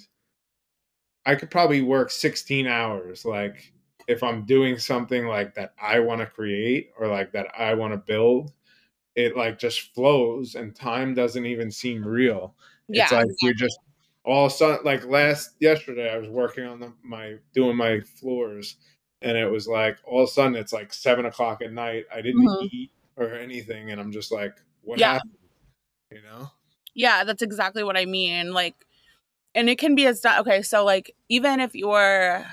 i 1.25 1.35
could 1.35 1.51
probably 1.51 1.81
work 1.81 2.09
16 2.09 2.65
hours 2.65 3.23
like 3.25 3.71
if 4.09 4.23
I'm 4.23 4.43
doing 4.43 4.79
something 4.79 5.27
like 5.27 5.53
that 5.53 5.75
I 5.79 5.99
want 5.99 6.21
to 6.21 6.25
create 6.25 6.89
or 6.97 7.07
like 7.07 7.31
that 7.33 7.47
I 7.55 7.75
want 7.75 7.93
to 7.93 7.97
build, 7.97 8.51
it 9.15 9.37
like 9.37 9.59
just 9.59 9.93
flows 9.93 10.55
and 10.55 10.75
time 10.75 11.13
doesn't 11.13 11.45
even 11.45 11.69
seem 11.69 12.03
real. 12.03 12.55
Yeah, 12.87 13.03
it's 13.03 13.11
like 13.11 13.25
exactly. 13.25 13.47
you're 13.47 13.53
just 13.53 13.79
all 14.25 14.47
of 14.47 14.51
a 14.51 14.55
sudden 14.55 14.79
like 14.83 15.05
last 15.05 15.51
yesterday 15.59 16.11
I 16.11 16.17
was 16.17 16.27
working 16.27 16.65
on 16.65 16.79
the, 16.79 16.91
my 17.03 17.35
doing 17.53 17.77
my 17.77 18.01
floors 18.01 18.77
and 19.21 19.37
it 19.37 19.45
was 19.45 19.67
like 19.67 19.99
all 20.03 20.23
of 20.23 20.29
a 20.29 20.31
sudden 20.31 20.55
it's 20.55 20.73
like 20.73 20.91
seven 20.91 21.27
o'clock 21.27 21.61
at 21.61 21.71
night. 21.71 22.05
I 22.11 22.21
didn't 22.21 22.47
mm-hmm. 22.47 22.65
eat 22.71 22.91
or 23.15 23.35
anything 23.35 23.91
and 23.91 24.01
I'm 24.01 24.11
just 24.11 24.31
like, 24.31 24.55
what 24.81 24.97
yeah. 24.97 25.13
happened? 25.13 25.33
You 26.11 26.23
know? 26.23 26.49
Yeah, 26.95 27.25
that's 27.25 27.43
exactly 27.43 27.83
what 27.83 27.95
I 27.95 28.05
mean. 28.05 28.53
Like 28.53 28.87
and 29.53 29.69
it 29.69 29.77
can 29.77 29.93
be 29.93 30.07
as 30.07 30.25
okay, 30.25 30.63
so 30.63 30.83
like 30.83 31.15
even 31.27 31.59
if 31.59 31.75
you're 31.75 32.43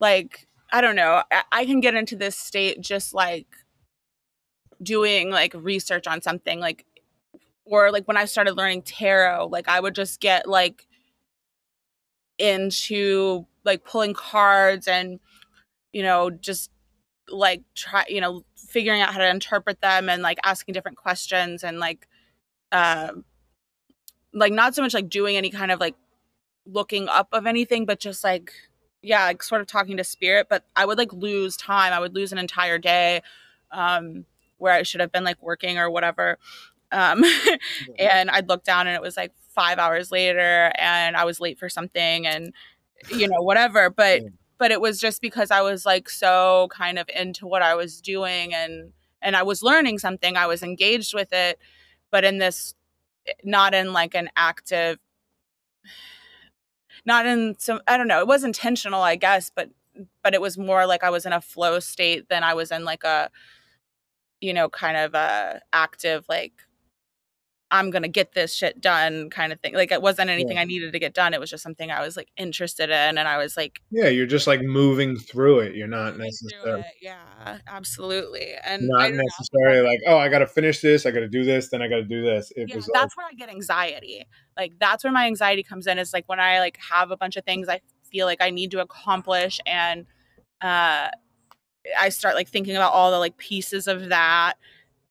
like 0.00 0.46
i 0.72 0.80
don't 0.80 0.96
know 0.96 1.22
I, 1.52 1.64
can 1.64 1.80
get 1.80 1.94
into 1.94 2.16
this 2.16 2.36
state 2.36 2.80
just 2.80 3.14
like 3.14 3.46
doing 4.82 5.30
like 5.30 5.54
research 5.54 6.06
on 6.06 6.20
something 6.20 6.60
like 6.60 6.84
or 7.64 7.90
like 7.90 8.06
when 8.06 8.16
i 8.16 8.24
started 8.24 8.56
learning 8.56 8.82
tarot 8.82 9.48
like 9.50 9.68
i 9.68 9.80
would 9.80 9.94
just 9.94 10.20
get 10.20 10.48
like 10.48 10.86
into 12.38 13.46
like 13.64 13.84
pulling 13.84 14.14
cards 14.14 14.86
and 14.86 15.18
you 15.92 16.02
know 16.02 16.30
just 16.30 16.70
like 17.28 17.62
try 17.74 18.04
you 18.08 18.20
know 18.20 18.44
figuring 18.56 19.00
out 19.00 19.12
how 19.12 19.18
to 19.18 19.28
interpret 19.28 19.80
them 19.80 20.08
and 20.08 20.22
like 20.22 20.38
asking 20.44 20.72
different 20.72 20.96
questions 20.96 21.64
and 21.64 21.78
like 21.78 22.06
uh 22.72 23.12
like 24.32 24.52
not 24.52 24.74
so 24.74 24.82
much 24.82 24.94
like 24.94 25.08
doing 25.08 25.36
any 25.36 25.50
kind 25.50 25.72
of 25.72 25.80
like 25.80 25.96
looking 26.66 27.08
up 27.08 27.28
of 27.32 27.46
anything 27.46 27.86
but 27.86 27.98
just 27.98 28.22
like 28.22 28.52
yeah, 29.02 29.24
like 29.24 29.42
sort 29.42 29.60
of 29.60 29.66
talking 29.66 29.96
to 29.96 30.04
spirit, 30.04 30.48
but 30.48 30.64
I 30.74 30.84
would 30.84 30.98
like 30.98 31.12
lose 31.12 31.56
time. 31.56 31.92
I 31.92 32.00
would 32.00 32.14
lose 32.14 32.32
an 32.32 32.38
entire 32.38 32.78
day 32.78 33.22
um, 33.70 34.24
where 34.58 34.72
I 34.72 34.82
should 34.82 35.00
have 35.00 35.12
been 35.12 35.24
like 35.24 35.40
working 35.42 35.78
or 35.78 35.90
whatever. 35.90 36.38
Um, 36.92 37.24
and 37.98 38.30
I'd 38.30 38.48
look 38.48 38.64
down 38.64 38.86
and 38.86 38.96
it 38.96 39.02
was 39.02 39.16
like 39.16 39.32
five 39.54 39.78
hours 39.78 40.10
later 40.10 40.72
and 40.76 41.16
I 41.16 41.24
was 41.24 41.40
late 41.40 41.58
for 41.58 41.68
something 41.68 42.26
and, 42.26 42.52
you 43.10 43.28
know, 43.28 43.42
whatever. 43.42 43.90
But, 43.90 44.22
but 44.58 44.70
it 44.70 44.80
was 44.80 45.00
just 45.00 45.20
because 45.20 45.50
I 45.50 45.60
was 45.62 45.84
like 45.86 46.08
so 46.08 46.68
kind 46.70 46.98
of 46.98 47.08
into 47.14 47.46
what 47.46 47.62
I 47.62 47.74
was 47.74 48.00
doing 48.00 48.54
and, 48.54 48.92
and 49.22 49.36
I 49.36 49.42
was 49.42 49.62
learning 49.62 49.98
something. 49.98 50.36
I 50.36 50.46
was 50.46 50.62
engaged 50.62 51.14
with 51.14 51.32
it, 51.32 51.58
but 52.10 52.24
in 52.24 52.38
this, 52.38 52.74
not 53.42 53.74
in 53.74 53.92
like 53.92 54.14
an 54.14 54.30
active 54.36 54.98
not 57.06 57.26
in 57.26 57.56
some 57.58 57.80
I 57.86 57.96
don't 57.96 58.08
know, 58.08 58.20
it 58.20 58.26
was 58.26 58.44
intentional, 58.44 59.02
I 59.02 59.16
guess, 59.16 59.50
but 59.54 59.70
but 60.22 60.34
it 60.34 60.40
was 60.40 60.58
more 60.58 60.86
like 60.86 61.02
I 61.04 61.10
was 61.10 61.24
in 61.24 61.32
a 61.32 61.40
flow 61.40 61.80
state 61.80 62.28
than 62.28 62.44
I 62.44 62.54
was 62.54 62.70
in 62.70 62.84
like 62.84 63.04
a 63.04 63.30
you 64.40 64.52
know, 64.52 64.68
kind 64.68 64.96
of 64.96 65.14
a 65.14 65.62
active 65.72 66.26
like 66.28 66.52
I'm 67.70 67.90
gonna 67.90 68.08
get 68.08 68.32
this 68.32 68.54
shit 68.54 68.80
done 68.80 69.28
kind 69.28 69.52
of 69.52 69.58
thing. 69.60 69.74
Like 69.74 69.90
it 69.90 70.00
wasn't 70.00 70.30
anything 70.30 70.56
yeah. 70.56 70.62
I 70.62 70.64
needed 70.64 70.92
to 70.92 70.98
get 71.00 71.14
done. 71.14 71.34
It 71.34 71.40
was 71.40 71.50
just 71.50 71.64
something 71.64 71.90
I 71.90 72.00
was 72.00 72.16
like 72.16 72.28
interested 72.36 72.90
in, 72.90 73.18
and 73.18 73.26
I 73.26 73.38
was 73.38 73.56
like, 73.56 73.80
yeah, 73.90 74.06
you're 74.06 74.26
just 74.26 74.46
like 74.46 74.60
moving 74.60 75.16
through 75.16 75.60
it. 75.60 75.74
You're 75.74 75.88
not 75.88 76.16
necessarily, 76.16 76.84
yeah, 77.02 77.58
absolutely, 77.66 78.52
and 78.64 78.82
not 78.86 79.12
necessarily 79.12 79.82
know. 79.82 79.88
like, 79.88 80.00
oh, 80.06 80.16
I 80.16 80.28
got 80.28 80.38
to 80.38 80.46
finish 80.46 80.80
this, 80.80 81.06
I 81.06 81.10
got 81.10 81.20
to 81.20 81.28
do 81.28 81.44
this, 81.44 81.70
then 81.70 81.82
I 81.82 81.88
got 81.88 81.96
to 81.96 82.04
do 82.04 82.22
this. 82.22 82.52
It 82.54 82.68
yeah, 82.68 82.76
was 82.76 82.88
that's 82.92 83.16
like, 83.16 83.26
when 83.26 83.34
I 83.34 83.34
get 83.36 83.48
anxiety. 83.48 84.26
Like 84.56 84.74
that's 84.78 85.02
where 85.02 85.12
my 85.12 85.26
anxiety 85.26 85.64
comes 85.64 85.88
in. 85.88 85.98
Is 85.98 86.12
like 86.12 86.28
when 86.28 86.38
I 86.38 86.60
like 86.60 86.78
have 86.90 87.10
a 87.10 87.16
bunch 87.16 87.36
of 87.36 87.44
things 87.44 87.68
I 87.68 87.80
feel 88.04 88.26
like 88.26 88.40
I 88.40 88.50
need 88.50 88.70
to 88.70 88.80
accomplish, 88.80 89.60
and 89.66 90.06
uh, 90.60 91.08
I 91.98 92.08
start 92.10 92.36
like 92.36 92.48
thinking 92.48 92.76
about 92.76 92.92
all 92.92 93.10
the 93.10 93.18
like 93.18 93.36
pieces 93.38 93.88
of 93.88 94.10
that 94.10 94.54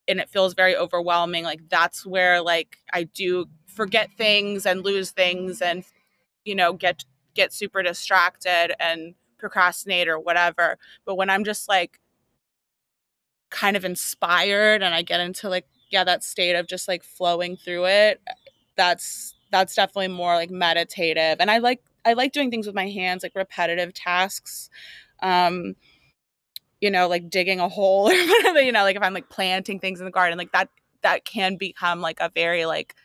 and 0.07 0.19
it 0.19 0.29
feels 0.29 0.53
very 0.53 0.75
overwhelming 0.75 1.43
like 1.43 1.67
that's 1.69 2.05
where 2.05 2.41
like 2.41 2.77
i 2.93 3.03
do 3.03 3.45
forget 3.67 4.09
things 4.17 4.65
and 4.65 4.83
lose 4.83 5.11
things 5.11 5.61
and 5.61 5.83
you 6.43 6.55
know 6.55 6.73
get 6.73 7.03
get 7.33 7.53
super 7.53 7.83
distracted 7.83 8.73
and 8.79 9.13
procrastinate 9.37 10.07
or 10.07 10.17
whatever. 10.17 10.77
But 11.05 11.15
when 11.15 11.29
i'm 11.29 11.43
just 11.43 11.67
like 11.67 11.99
kind 13.49 13.77
of 13.77 13.85
inspired 13.85 14.81
and 14.81 14.93
i 14.93 15.01
get 15.01 15.19
into 15.19 15.49
like 15.49 15.67
yeah 15.89 16.03
that 16.03 16.23
state 16.23 16.55
of 16.55 16.67
just 16.67 16.87
like 16.87 17.03
flowing 17.03 17.55
through 17.55 17.85
it 17.85 18.21
that's 18.75 19.35
that's 19.51 19.75
definitely 19.75 20.09
more 20.09 20.35
like 20.35 20.49
meditative. 20.49 21.37
And 21.39 21.49
i 21.51 21.59
like 21.59 21.81
i 22.05 22.13
like 22.13 22.33
doing 22.33 22.51
things 22.51 22.65
with 22.65 22.75
my 22.75 22.89
hands 22.89 23.23
like 23.23 23.35
repetitive 23.35 23.93
tasks. 23.93 24.69
Um 25.21 25.75
you 26.81 26.91
know, 26.91 27.07
like 27.07 27.29
digging 27.29 27.59
a 27.59 27.69
hole 27.69 28.09
or 28.09 28.27
whatever, 28.27 28.61
you 28.61 28.71
know, 28.71 28.83
like 28.83 28.95
if 28.95 29.03
I'm 29.03 29.13
like 29.13 29.29
planting 29.29 29.79
things 29.79 29.99
in 29.99 30.05
the 30.05 30.11
garden, 30.11 30.37
like 30.37 30.51
that 30.51 30.69
that 31.01 31.25
can 31.25 31.55
become 31.55 32.01
like 32.01 32.19
a 32.19 32.31
very 32.33 32.65
like 32.65 32.95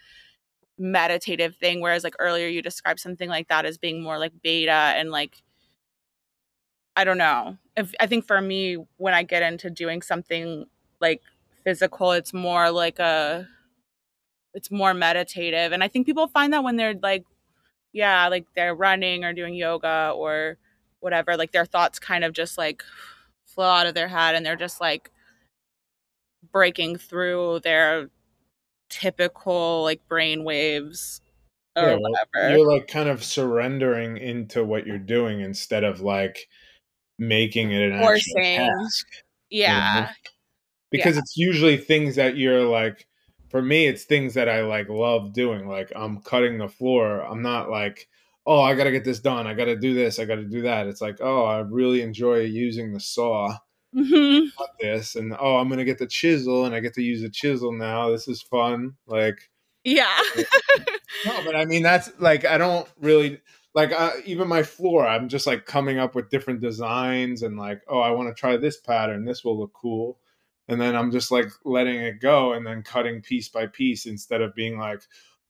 meditative 0.78 1.56
thing. 1.56 1.80
Whereas 1.80 2.04
like 2.04 2.14
earlier 2.18 2.48
you 2.48 2.62
described 2.62 3.00
something 3.00 3.28
like 3.28 3.48
that 3.48 3.66
as 3.66 3.78
being 3.78 4.02
more 4.02 4.18
like 4.18 4.32
beta 4.42 4.72
and 4.72 5.10
like 5.10 5.42
I 6.96 7.04
don't 7.04 7.18
know. 7.18 7.56
If 7.76 7.92
I 8.00 8.06
think 8.06 8.26
for 8.26 8.40
me 8.40 8.76
when 8.96 9.14
I 9.14 9.22
get 9.22 9.42
into 9.42 9.70
doing 9.70 10.02
something 10.02 10.66
like 11.00 11.22
physical, 11.64 12.12
it's 12.12 12.34
more 12.34 12.70
like 12.70 12.98
a 12.98 13.48
it's 14.54 14.70
more 14.70 14.94
meditative. 14.94 15.72
And 15.72 15.84
I 15.84 15.88
think 15.88 16.06
people 16.06 16.26
find 16.26 16.52
that 16.52 16.64
when 16.64 16.76
they're 16.76 16.94
like 16.94 17.24
yeah, 17.92 18.28
like 18.28 18.46
they're 18.54 18.74
running 18.74 19.24
or 19.24 19.32
doing 19.32 19.54
yoga 19.54 20.12
or 20.14 20.58
whatever, 21.00 21.36
like 21.36 21.52
their 21.52 21.64
thoughts 21.64 21.98
kind 21.98 22.24
of 22.24 22.32
just 22.32 22.56
like 22.56 22.84
flow 23.54 23.68
out 23.68 23.86
of 23.86 23.94
their 23.94 24.08
head 24.08 24.34
and 24.34 24.44
they're 24.44 24.56
just 24.56 24.80
like 24.80 25.10
breaking 26.52 26.96
through 26.96 27.60
their 27.60 28.08
typical 28.88 29.82
like 29.82 30.06
brain 30.08 30.44
waves 30.44 31.20
or 31.76 31.90
yeah, 31.90 31.96
whatever. 31.96 32.56
You're 32.56 32.72
like 32.72 32.88
kind 32.88 33.08
of 33.08 33.22
surrendering 33.22 34.16
into 34.16 34.64
what 34.64 34.86
you're 34.86 34.98
doing 34.98 35.40
instead 35.40 35.84
of 35.84 36.00
like 36.00 36.48
making 37.18 37.72
it 37.72 37.82
an 37.82 37.92
actual 37.92 38.42
task. 38.42 39.06
Yeah. 39.50 39.94
You 39.94 40.00
know? 40.02 40.08
Because 40.90 41.14
yeah. 41.14 41.20
it's 41.20 41.36
usually 41.36 41.76
things 41.76 42.16
that 42.16 42.36
you're 42.36 42.64
like 42.64 43.06
for 43.48 43.62
me 43.62 43.86
it's 43.86 44.04
things 44.04 44.34
that 44.34 44.48
I 44.48 44.62
like 44.62 44.88
love 44.88 45.32
doing. 45.32 45.68
Like 45.68 45.92
I'm 45.94 46.20
cutting 46.20 46.58
the 46.58 46.68
floor. 46.68 47.20
I'm 47.20 47.42
not 47.42 47.70
like 47.70 48.08
oh, 48.50 48.62
I 48.62 48.74
got 48.74 48.84
to 48.84 48.90
get 48.90 49.04
this 49.04 49.20
done. 49.20 49.46
I 49.46 49.54
got 49.54 49.66
to 49.66 49.76
do 49.76 49.94
this. 49.94 50.18
I 50.18 50.24
got 50.24 50.34
to 50.34 50.44
do 50.44 50.62
that. 50.62 50.88
It's 50.88 51.00
like, 51.00 51.18
oh, 51.20 51.44
I 51.44 51.60
really 51.60 52.02
enjoy 52.02 52.40
using 52.40 52.92
the 52.92 52.98
saw. 52.98 53.56
Mm-hmm. 53.94 54.46
This 54.80 55.16
and 55.16 55.34
oh, 55.38 55.56
I'm 55.56 55.68
gonna 55.68 55.84
get 55.84 55.98
the 55.98 56.06
chisel 56.06 56.64
and 56.64 56.74
I 56.74 56.78
get 56.78 56.94
to 56.94 57.02
use 57.02 57.22
the 57.22 57.28
chisel 57.28 57.72
now. 57.72 58.10
This 58.10 58.28
is 58.28 58.40
fun. 58.40 58.94
Like, 59.08 59.50
yeah. 59.82 60.16
no, 61.26 61.42
but 61.44 61.56
I 61.56 61.64
mean 61.64 61.82
that's 61.82 62.08
like 62.20 62.44
I 62.44 62.56
don't 62.56 62.88
really 63.00 63.40
like 63.74 63.90
uh, 63.90 64.12
even 64.24 64.46
my 64.46 64.62
floor. 64.62 65.04
I'm 65.04 65.28
just 65.28 65.44
like 65.44 65.66
coming 65.66 65.98
up 65.98 66.14
with 66.14 66.30
different 66.30 66.60
designs 66.60 67.42
and 67.42 67.58
like, 67.58 67.82
oh, 67.88 67.98
I 67.98 68.12
want 68.12 68.28
to 68.28 68.40
try 68.40 68.56
this 68.56 68.78
pattern. 68.80 69.24
This 69.24 69.42
will 69.42 69.58
look 69.58 69.72
cool. 69.72 70.20
And 70.68 70.80
then 70.80 70.94
I'm 70.94 71.10
just 71.10 71.32
like 71.32 71.48
letting 71.64 71.96
it 71.96 72.20
go 72.20 72.52
and 72.52 72.64
then 72.64 72.84
cutting 72.84 73.22
piece 73.22 73.48
by 73.48 73.66
piece 73.66 74.06
instead 74.06 74.40
of 74.40 74.54
being 74.54 74.78
like, 74.78 75.02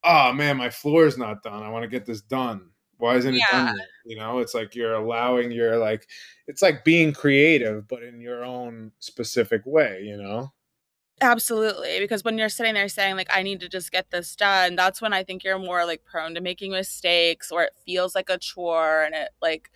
oh 0.03 0.33
man, 0.33 0.57
my 0.57 0.71
floor 0.71 1.05
is 1.05 1.19
not 1.19 1.43
done. 1.43 1.63
I 1.63 1.69
want 1.69 1.83
to 1.83 1.91
get 1.91 2.07
this 2.07 2.23
done 2.23 2.71
why 3.01 3.17
isn't 3.17 3.35
it 3.35 3.39
yeah. 3.39 3.67
done 3.67 3.77
yet? 3.77 3.89
you 4.05 4.17
know 4.17 4.39
it's 4.39 4.55
like 4.55 4.75
you're 4.75 4.95
allowing 4.95 5.51
your 5.51 5.77
like 5.77 6.07
it's 6.47 6.63
like 6.63 6.85
being 6.85 7.13
creative 7.13 7.87
but 7.89 8.03
in 8.03 8.21
your 8.21 8.45
own 8.45 8.93
specific 8.99 9.63
way 9.65 10.03
you 10.03 10.17
know 10.17 10.51
absolutely 11.21 11.99
because 12.01 12.25
when 12.25 12.39
you're 12.39 12.49
sitting 12.49 12.75
there 12.75 12.89
saying 12.89 13.17
like 13.17 13.29
i 13.31 13.43
need 13.43 13.61
to 13.61 13.69
just 13.69 13.93
get 13.93 14.11
this 14.11 14.35
done 14.35 14.75
that's 14.75 15.03
when 15.03 15.13
i 15.13 15.23
think 15.23 15.45
you're 15.45 15.59
more 15.59 15.85
like 15.85 16.05
prone 16.05 16.35
to 16.35 16.41
making 16.41 16.73
mistakes 16.73 17.51
or 17.51 17.63
it 17.63 17.73
feels 17.85 18.15
like 18.15 18.31
a 18.31 18.39
chore 18.39 19.03
and 19.03 19.15
it 19.15 19.31
like 19.43 19.71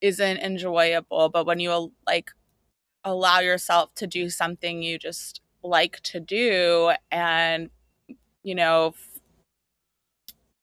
isn't 0.00 0.38
enjoyable 0.38 1.28
but 1.28 1.46
when 1.46 1.58
you 1.58 1.92
like 2.06 2.30
allow 3.04 3.40
yourself 3.40 3.94
to 3.94 4.06
do 4.06 4.30
something 4.30 4.82
you 4.82 4.98
just 4.98 5.40
like 5.62 6.00
to 6.00 6.20
do 6.20 6.92
and 7.10 7.70
you 8.42 8.54
know 8.54 8.94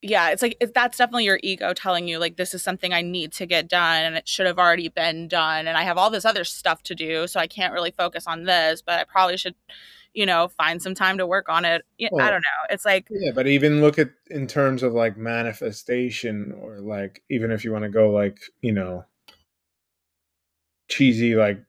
yeah, 0.02 0.30
it's 0.30 0.42
like 0.42 0.58
it, 0.60 0.74
that's 0.74 0.98
definitely 0.98 1.26
your 1.26 1.40
ego 1.44 1.74
telling 1.74 2.08
you 2.08 2.18
like 2.18 2.36
this 2.36 2.54
is 2.54 2.64
something 2.64 2.92
I 2.92 3.02
need 3.02 3.32
to 3.34 3.46
get 3.46 3.68
done 3.68 4.04
and 4.04 4.16
it 4.16 4.28
should 4.28 4.48
have 4.48 4.58
already 4.58 4.90
been 4.90 5.28
done 5.28 5.68
and 5.68 5.78
I 5.78 5.84
have 5.84 5.98
all 5.98 6.10
this 6.10 6.26
other 6.26 6.44
stuff 6.44 6.82
to 6.84 6.96
do 6.96 7.28
so 7.28 7.40
I 7.40 7.48
can't 7.48 7.74
really 7.74 7.92
focus 7.92 8.26
on 8.26 8.44
this, 8.44 8.82
but 8.82 9.00
I 9.00 9.04
probably 9.04 9.38
should 9.38 9.56
you 10.14 10.26
know 10.26 10.50
find 10.50 10.82
some 10.82 10.96
time 10.96 11.20
to 11.20 11.28
work 11.28 11.50
on 11.50 11.66
it. 11.66 11.84
Well, 12.12 12.26
I 12.26 12.32
don't 12.32 12.42
know. 12.42 12.68
It's 12.72 12.84
like 12.84 13.08
Yeah, 13.12 13.32
but 13.34 13.48
even 13.48 13.82
look 13.82 14.00
at 14.00 14.10
in 14.32 14.48
terms 14.48 14.82
of 14.82 14.94
like 14.94 15.18
manifestation 15.18 16.54
or 16.60 16.80
like 16.80 17.24
even 17.30 17.52
if 17.52 17.64
you 17.64 17.72
want 17.72 17.84
to 17.84 17.90
go 17.90 18.10
like, 18.10 18.40
you 18.62 18.72
know, 18.72 19.06
cheesy 20.90 21.36
like 21.36 21.62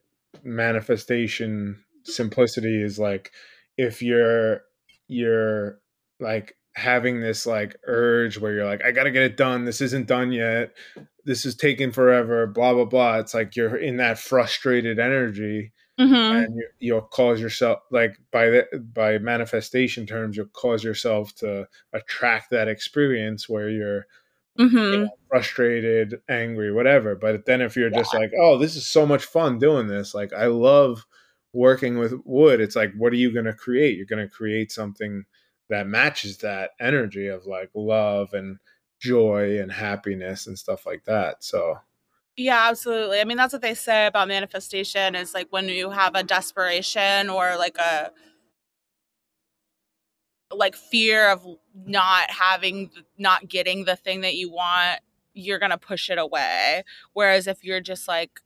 manifestation 0.42 1.84
simplicity 2.04 2.82
is 2.82 2.98
like 2.98 3.30
if 3.76 4.02
you're 4.02 4.62
you're 5.06 5.78
like 6.18 6.56
having 6.74 7.20
this 7.20 7.46
like 7.46 7.76
urge 7.86 8.38
where 8.38 8.52
you're 8.54 8.66
like 8.66 8.84
I 8.84 8.92
got 8.92 9.04
to 9.04 9.10
get 9.10 9.22
it 9.22 9.36
done, 9.36 9.64
this 9.64 9.80
isn't 9.80 10.06
done 10.06 10.32
yet. 10.32 10.72
This 11.24 11.46
is 11.46 11.54
taking 11.54 11.92
forever, 11.92 12.46
blah 12.46 12.74
blah 12.74 12.84
blah. 12.86 13.18
It's 13.18 13.34
like 13.34 13.56
you're 13.56 13.76
in 13.76 13.98
that 13.98 14.18
frustrated 14.18 14.98
energy 14.98 15.72
mhm 15.98 16.46
and 16.46 16.56
you, 16.56 16.68
you'll 16.80 17.00
cause 17.02 17.40
yourself 17.40 17.80
like 17.90 18.16
by 18.30 18.46
the 18.46 18.66
by 18.94 19.18
manifestation 19.18 20.06
terms 20.06 20.36
you'll 20.36 20.46
cause 20.48 20.82
yourself 20.84 21.34
to 21.34 21.66
attract 21.92 22.50
that 22.50 22.68
experience 22.68 23.48
where 23.48 23.68
you're 23.68 24.06
you 24.58 24.66
mhm 24.66 25.04
know, 25.04 25.10
frustrated 25.28 26.20
angry 26.28 26.72
whatever 26.72 27.14
but 27.14 27.46
then 27.46 27.60
if 27.60 27.76
you're 27.76 27.90
yeah. 27.90 27.98
just 27.98 28.14
like 28.14 28.30
oh 28.40 28.58
this 28.58 28.76
is 28.76 28.86
so 28.86 29.06
much 29.06 29.24
fun 29.24 29.58
doing 29.58 29.86
this 29.86 30.14
like 30.14 30.32
i 30.32 30.46
love 30.46 31.06
working 31.52 31.98
with 31.98 32.14
wood 32.24 32.60
it's 32.60 32.76
like 32.76 32.92
what 32.96 33.12
are 33.12 33.16
you 33.16 33.32
going 33.32 33.44
to 33.46 33.52
create 33.54 33.96
you're 33.96 34.06
going 34.06 34.26
to 34.26 34.34
create 34.34 34.72
something 34.72 35.24
that 35.72 35.86
matches 35.86 36.38
that 36.38 36.72
energy 36.78 37.28
of 37.28 37.46
like 37.46 37.70
love 37.74 38.34
and 38.34 38.58
joy 39.00 39.58
and 39.58 39.72
happiness 39.72 40.46
and 40.46 40.58
stuff 40.58 40.84
like 40.86 41.02
that 41.04 41.42
so 41.42 41.78
Yeah, 42.36 42.68
absolutely. 42.68 43.20
I 43.20 43.24
mean, 43.24 43.36
that's 43.36 43.52
what 43.52 43.62
they 43.62 43.74
say 43.74 44.06
about 44.06 44.28
manifestation 44.28 45.14
is 45.14 45.34
like 45.34 45.48
when 45.50 45.68
you 45.68 45.90
have 45.90 46.14
a 46.14 46.22
desperation 46.22 47.28
or 47.28 47.56
like 47.56 47.78
a 47.78 48.10
like 50.54 50.76
fear 50.76 51.30
of 51.30 51.46
not 51.74 52.30
having 52.30 52.90
not 53.18 53.48
getting 53.48 53.84
the 53.84 53.96
thing 53.96 54.20
that 54.22 54.36
you 54.36 54.50
want, 54.50 55.00
you're 55.34 55.58
going 55.58 55.70
to 55.70 55.78
push 55.78 56.10
it 56.10 56.18
away. 56.18 56.84
Whereas 57.14 57.46
if 57.46 57.64
you're 57.64 57.80
just 57.80 58.06
like 58.08 58.40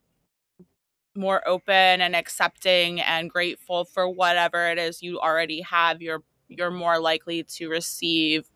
more 1.16 1.46
open 1.48 2.00
and 2.00 2.14
accepting 2.14 3.00
and 3.00 3.30
grateful 3.30 3.84
for 3.84 4.08
whatever 4.08 4.70
it 4.70 4.78
is 4.78 5.02
you 5.02 5.18
already 5.18 5.62
have, 5.62 6.02
you're 6.02 6.22
you're 6.48 6.70
more 6.70 6.98
likely 7.00 7.42
to 7.44 7.68
receive 7.68 8.50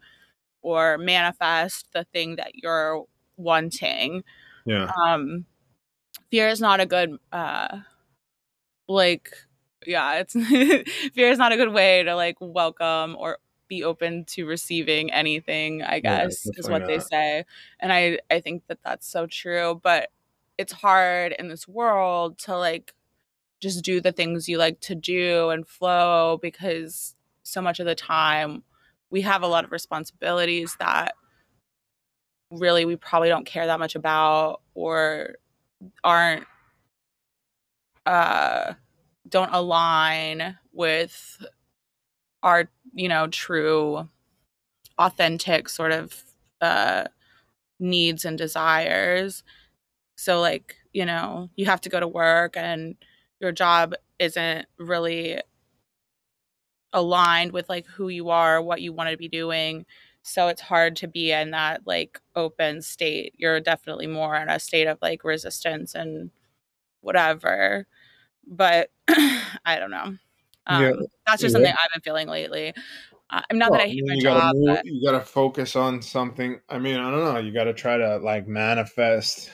or 0.62 0.99
manifest 0.99 1.88
the 1.93 2.05
thing 2.05 2.36
that 2.36 2.55
you're 2.55 3.05
wanting. 3.36 4.24
yeah. 4.66 4.91
Um 5.07 5.47
fear 6.30 6.49
is 6.49 6.61
not 6.61 6.80
a 6.80 6.86
good 6.86 7.18
uh 7.32 7.80
like 8.88 9.30
yeah 9.86 10.14
it's 10.18 10.32
fear 11.14 11.30
is 11.30 11.38
not 11.38 11.53
a 11.53 11.57
good 11.57 11.72
way 11.72 12.03
to 12.03 12.14
like 12.14 12.36
welcome 12.41 13.16
or 13.18 13.38
be 13.68 13.84
open 13.84 14.24
to 14.24 14.47
receiving 14.47 15.12
anything 15.12 15.82
i 15.82 16.01
yeah 16.03 16.24
guess 16.24 16.45
is 16.45 16.51
definitely 16.57 16.72
what 16.72 16.86
they 16.86 16.99
say. 16.99 17.45
And 17.78 17.93
i 17.93 18.18
i 18.30 18.41
think 18.41 18.64
that 18.66 18.78
that's 18.84 19.07
so 19.07 19.26
true 19.26 19.80
but 19.82 20.11
it's 20.59 20.72
hard 20.72 21.34
in 21.38 21.49
this 21.49 21.68
world 21.68 22.38
to 22.41 22.57
like 22.57 22.95
just 23.61 23.84
do 23.84 24.01
the 24.01 24.12
things 24.12 24.49
you 24.49 24.59
like 24.59 24.80
to 24.80 24.95
do 24.95 25.51
and 25.51 25.66
flow 25.68 26.38
because 26.43 27.14
so 27.51 27.62
much 27.62 27.80
of 27.80 27.86
the 27.86 27.94
time 27.94 28.62
we 29.11 29.22
have 29.22 29.42
a 29.42 29.46
lot 29.46 29.64
of 29.64 29.72
responsibilities 29.72 30.76
that 30.80 31.14
really 32.51 32.84
we 32.84 32.96
probably 32.96 33.28
don't 33.28 33.46
care 33.46 33.66
that 33.66 33.78
much 33.78 33.94
about 33.94 34.61
or 34.74 35.36
aren't 36.05 36.46
uh 38.07 38.74
don't 39.28 39.53
align 39.53 40.57
with 40.72 41.44
our 42.42 42.68
you 42.94 43.09
know 43.09 43.26
true 43.28 44.09
authentic 44.98 45.68
sort 45.68 45.92
of 45.92 46.24
uh 46.61 47.05
needs 47.80 48.24
and 48.24 48.38
desires. 48.38 49.42
So 50.16 50.40
like 50.40 50.76
you 50.92 51.07
know 51.07 51.51
you 51.57 51.66
have 51.66 51.80
to 51.82 51.88
go 51.90 52.01
to 52.01 52.09
work 52.09 52.57
and 52.57 52.96
your 53.40 53.53
job 53.53 53.94
isn't 54.18 54.66
really 54.78 55.40
aligned 56.93 57.53
with 57.53 57.68
like 57.68 57.86
who 57.86 58.09
you 58.09 58.30
are 58.30 58.61
what 58.62 58.80
you 58.82 58.93
want 58.93 59.11
to 59.11 59.16
be 59.16 59.28
doing 59.28 59.84
so 60.22 60.49
it's 60.49 60.61
hard 60.61 60.97
to 60.97 61.09
be 61.09 61.32
in 61.32 61.51
that 61.53 61.82
like 61.86 62.20
open 62.36 62.82
state 62.82 63.34
you're 63.38 63.61
definitely 63.61 64.07
more 64.07 64.36
in 64.36 64.49
a 64.49 64.59
state 64.61 64.86
of 64.86 64.99
like 65.03 65.24
resistance 65.24 65.95
and 65.95 66.30
whatever 67.01 67.86
but 68.47 68.91
I 69.09 69.78
don't 69.78 69.91
know. 69.91 70.16
yeah 70.68 70.93
Um, 70.93 71.07
that's 71.26 71.43
just 71.43 71.53
yeah 71.53 71.55
something 71.55 71.72
I've 71.72 71.91
been 71.95 72.03
feeling 72.03 72.28
lately. 72.28 72.74
Uh, 73.30 73.43
I'm 73.51 73.59
not 73.59 73.72
that 73.72 73.80
Well, 73.80 73.82
I 73.82 73.88
I 73.88 73.88
hate 73.88 74.05
my 74.09 74.16
you 74.16 74.22
gotta 74.22 74.43
job, 74.43 74.55
move. 74.55 74.78
but 74.78 74.84
You 74.84 75.05
gotta 75.07 75.24
focus 75.24 75.76
on 75.76 76.03
something. 76.03 76.61
I 76.68 76.78
mean, 76.78 76.97
I 76.99 77.11
don't 77.11 77.24
know. 77.24 77.38
You 77.38 77.53
gotta 77.53 77.74
try 77.74 77.97
to 77.99 78.16
like 78.18 78.47
manifest. 78.49 79.51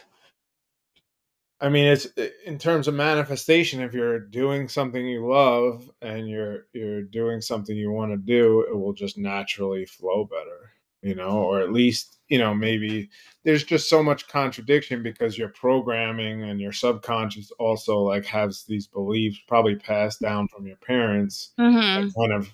I 1.60 1.70
mean, 1.70 1.86
it's 1.86 2.06
in 2.44 2.58
terms 2.58 2.86
of 2.86 2.94
manifestation. 2.94 3.80
If 3.80 3.94
you're 3.94 4.18
doing 4.20 4.68
something 4.68 5.06
you 5.06 5.26
love 5.26 5.90
and 6.02 6.28
you're 6.28 6.66
you're 6.74 7.02
doing 7.02 7.40
something 7.40 7.76
you 7.76 7.90
want 7.90 8.12
to 8.12 8.18
do, 8.18 8.66
it 8.70 8.76
will 8.76 8.92
just 8.92 9.16
naturally 9.16 9.86
flow 9.86 10.24
better. 10.26 10.72
You 11.02 11.14
know, 11.14 11.42
or 11.42 11.60
at 11.60 11.72
least 11.72 12.18
you 12.28 12.38
know 12.38 12.54
maybe 12.54 13.08
there's 13.44 13.64
just 13.64 13.88
so 13.88 14.02
much 14.02 14.28
contradiction 14.28 15.02
because 15.02 15.38
your 15.38 15.48
programming 15.50 16.42
and 16.42 16.60
your 16.60 16.72
subconscious 16.72 17.50
also 17.58 17.98
like 17.98 18.26
has 18.26 18.64
these 18.64 18.86
beliefs 18.86 19.38
probably 19.48 19.76
passed 19.76 20.20
down 20.20 20.48
from 20.48 20.66
your 20.66 20.76
parents 20.76 21.52
that 21.94 22.04
hmm 22.04 22.08
kind 22.18 22.32
of 22.32 22.50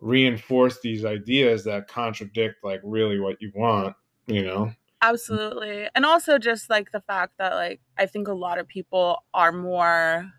reinforce 0.00 0.80
these 0.80 1.04
ideas 1.04 1.64
that 1.64 1.88
contradict 1.88 2.62
like 2.64 2.80
really 2.84 3.18
what 3.18 3.40
you 3.40 3.50
want 3.54 3.94
you 4.26 4.44
know 4.44 4.70
absolutely. 5.10 5.88
And 5.94 6.04
also 6.04 6.38
just 6.38 6.70
like 6.70 6.92
the 6.92 7.00
fact 7.00 7.34
that 7.38 7.54
like 7.54 7.80
I 7.98 8.06
think 8.06 8.28
a 8.28 8.32
lot 8.34 8.58
of 8.58 8.68
people 8.68 9.24
are 9.34 9.52
more 9.52 10.32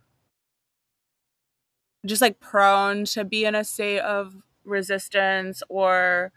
just 2.05 2.21
like 2.21 2.39
prone 2.39 3.05
to 3.05 3.23
be 3.23 3.45
in 3.45 3.55
a 3.55 3.63
state 3.63 3.99
of 3.99 4.35
resistance 4.63 5.63
or 5.69 6.31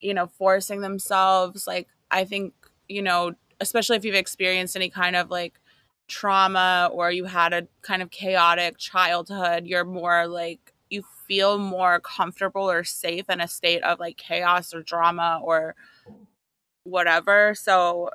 you 0.00 0.14
know 0.14 0.26
forcing 0.26 0.80
themselves 0.80 1.66
like 1.66 1.88
I 2.10 2.24
think 2.24 2.54
you 2.88 3.02
know 3.02 3.34
especially 3.60 3.96
if 3.96 4.04
you've 4.04 4.14
experienced 4.14 4.76
any 4.76 4.90
kind 4.90 5.16
of 5.16 5.30
like 5.30 5.60
trauma 6.08 6.90
or 6.92 7.10
you 7.12 7.24
had 7.26 7.52
a 7.52 7.66
kind 7.82 8.02
of 8.02 8.10
chaotic 8.10 8.78
childhood 8.78 9.66
you're 9.66 9.84
more 9.84 10.26
like 10.28 10.74
you 10.90 11.02
feel 11.26 11.58
more 11.58 12.00
comfortable 12.00 12.70
or 12.70 12.84
safe 12.84 13.30
in 13.30 13.40
a 13.40 13.48
state 13.48 13.82
of 13.82 14.00
like 14.00 14.16
chaos 14.18 14.74
or 14.74 14.82
drama 14.82 15.40
or 15.42 15.74
whatever. 16.84 17.54
So 17.54 18.10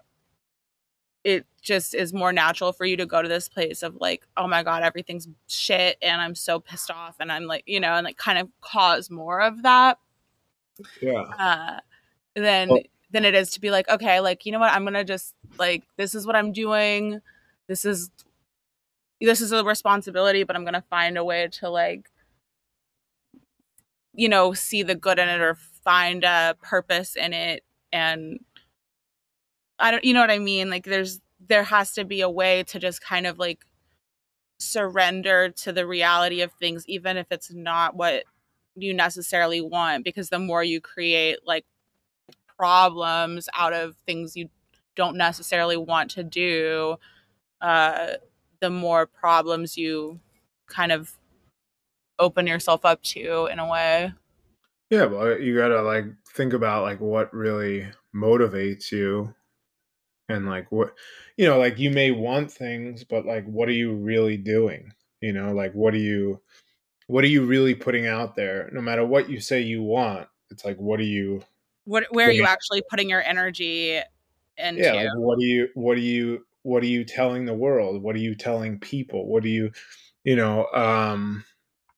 it 1.24 1.45
just 1.61 1.93
is 1.93 2.13
more 2.13 2.32
natural 2.32 2.72
for 2.72 2.86
you 2.86 2.95
to 2.95 3.05
go 3.05 3.22
to 3.22 3.28
this 3.28 3.49
place 3.49 3.84
of 3.84 3.95
like 3.99 4.26
oh 4.38 4.47
my 4.47 4.63
god 4.63 4.82
everything's 4.82 5.28
shit 5.47 5.97
and 6.01 6.22
i'm 6.22 6.34
so 6.34 6.57
pissed 6.57 6.89
off 6.89 7.18
and 7.20 7.34
i'm 7.34 7.43
like 7.43 7.63
you 7.65 7.82
know 7.82 7.95
and 7.95 8.05
like 8.05 8.15
kind 8.15 8.38
of 8.38 8.47
cause 8.61 9.09
more 9.09 9.41
of 9.41 9.63
that. 9.63 9.99
Yeah. 11.01 11.24
Uh 11.38 11.80
than 12.36 12.70
well, 12.70 12.80
than 13.11 13.26
it 13.26 13.36
is 13.36 13.51
to 13.51 13.59
be 13.59 13.72
like 13.72 13.89
okay 13.89 14.22
like 14.22 14.45
you 14.45 14.53
know 14.53 14.59
what? 14.59 14.72
I'm 14.72 14.86
gonna 14.86 15.03
just 15.03 15.36
like 15.59 15.84
this 15.97 16.15
is 16.15 16.26
what 16.26 16.38
i'm 16.38 16.53
doing. 16.53 17.20
This 17.68 17.84
is 17.84 18.09
this 19.20 19.41
is 19.41 19.51
a 19.51 19.63
responsibility 19.63 20.43
but 20.43 20.55
i'm 20.55 20.63
gonna 20.63 20.84
find 20.89 21.18
a 21.18 21.26
way 21.26 21.47
to 21.47 21.70
like 21.70 22.09
you 24.13 24.30
know 24.30 24.53
see 24.53 24.84
the 24.84 24.95
good 24.95 25.20
in 25.20 25.28
it 25.28 25.41
or 25.41 25.55
find 25.55 26.24
a 26.24 26.55
purpose 26.61 27.15
in 27.15 27.34
it 27.34 27.63
and 27.91 28.39
i 29.80 29.91
don't 29.91 30.03
you 30.03 30.13
know 30.13 30.21
what 30.21 30.32
i 30.32 30.39
mean? 30.39 30.69
Like 30.69 30.86
there's 30.86 31.19
there 31.47 31.63
has 31.63 31.93
to 31.93 32.03
be 32.03 32.21
a 32.21 32.30
way 32.30 32.63
to 32.63 32.80
just 32.80 33.01
kind 33.01 33.28
of 33.28 33.38
like 33.38 33.65
surrender 34.59 35.49
to 35.49 35.71
the 35.71 35.86
reality 35.86 36.41
of 36.41 36.51
things 36.53 36.84
even 36.88 37.15
if 37.15 37.28
it's 37.30 37.53
not 37.53 37.95
what 37.95 38.23
you 38.75 38.93
necessarily 38.93 39.61
want 39.61 40.03
because 40.03 40.30
the 40.30 40.39
more 40.39 40.63
you 40.63 40.82
create 40.82 41.38
like 41.45 41.65
problems 42.57 43.47
out 43.55 43.73
of 43.73 43.95
things 44.07 44.36
you 44.36 44.49
don't 44.95 45.15
necessarily 45.15 45.78
want 45.78 46.09
to 46.09 46.23
do 46.23 46.95
uh 47.61 48.13
the 48.61 48.69
more 48.69 49.05
problems 49.05 49.78
you 49.78 50.19
kind 50.67 50.91
of 50.91 51.15
open 52.17 52.47
yourself 52.47 52.84
up 52.84 53.01
to 53.03 53.45
in 53.45 53.59
a 53.59 53.69
way. 53.69 54.11
Yeah 54.89 55.05
but 55.05 55.41
you 55.41 55.55
gotta 55.55 55.84
like 55.84 56.05
think 56.34 56.53
about 56.53 56.82
like 56.82 56.99
what 56.99 57.32
really 57.32 57.88
motivates 58.15 58.91
you 58.91 59.36
and 60.30 60.45
like 60.45 60.71
what 60.71 60.93
you 61.38 61.45
know 61.45 61.57
like 61.57 61.80
you 61.80 61.89
may 61.89 62.11
want 62.11 62.51
things 62.51 63.03
but 63.03 63.25
like 63.25 63.45
what 63.45 63.69
are 63.69 63.73
you 63.73 63.93
really 63.93 64.38
doing? 64.38 64.91
You 65.21 65.34
know 65.34 65.53
like 65.53 65.73
what 65.73 65.93
are 65.93 65.99
you 65.99 66.41
what 67.07 67.23
are 67.23 67.28
you 67.28 67.45
really 67.45 67.75
putting 67.75 68.07
out 68.07 68.36
there? 68.36 68.69
No 68.73 68.82
matter 68.82 69.05
what 69.05 69.30
you 69.30 69.39
say 69.39 69.61
you 69.61 69.84
want 69.84 70.28
it's 70.49 70.65
like 70.65 70.78
what 70.78 70.99
are 70.99 71.03
you 71.03 71.41
what 71.86 72.05
where 72.11 72.28
are 72.28 72.32
you 72.32 72.45
actually 72.45 72.84
putting 72.89 73.09
your 73.09 73.21
energy 73.21 73.99
into? 74.57 74.82
yeah 74.82 74.93
like 74.93 75.09
what 75.15 75.38
are 75.38 75.41
you 75.41 75.69
what 75.75 75.97
are 75.97 76.01
you 76.01 76.45
what 76.63 76.84
are 76.84 76.88
you 76.88 77.05
telling 77.05 77.45
the 77.45 77.53
world? 77.53 78.01
What 78.01 78.15
are 78.15 78.19
you 78.19 78.36
telling 78.36 78.80
people? 78.80 79.28
What 79.28 79.43
do 79.43 79.49
you 79.49 79.71
you 80.23 80.36
know 80.36 80.67
um 80.73 81.43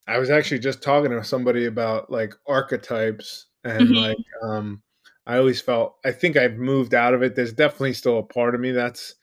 i 0.08 0.20
was 0.20 0.30
actually 0.30 0.60
just 0.60 0.84
talking 0.84 1.10
to 1.10 1.24
somebody 1.24 1.66
about 1.66 2.12
like 2.12 2.34
archetypes 2.48 3.48
and 3.64 3.90
Mhm. 3.90 3.96
like 3.96 4.18
um 4.44 4.84
i 5.30 5.38
always 5.38 5.62
felt 5.62 5.96
i 6.04 6.12
think 6.12 6.36
i've 6.36 6.58
moved 6.58 6.94
out 6.94 7.14
of 7.14 7.22
it. 7.22 7.36
There's 7.36 7.54
definitely 7.54 7.94
still 7.94 8.18
a 8.18 8.24
part 8.24 8.56
of 8.56 8.62
me 8.62 8.72
that's 8.72 9.14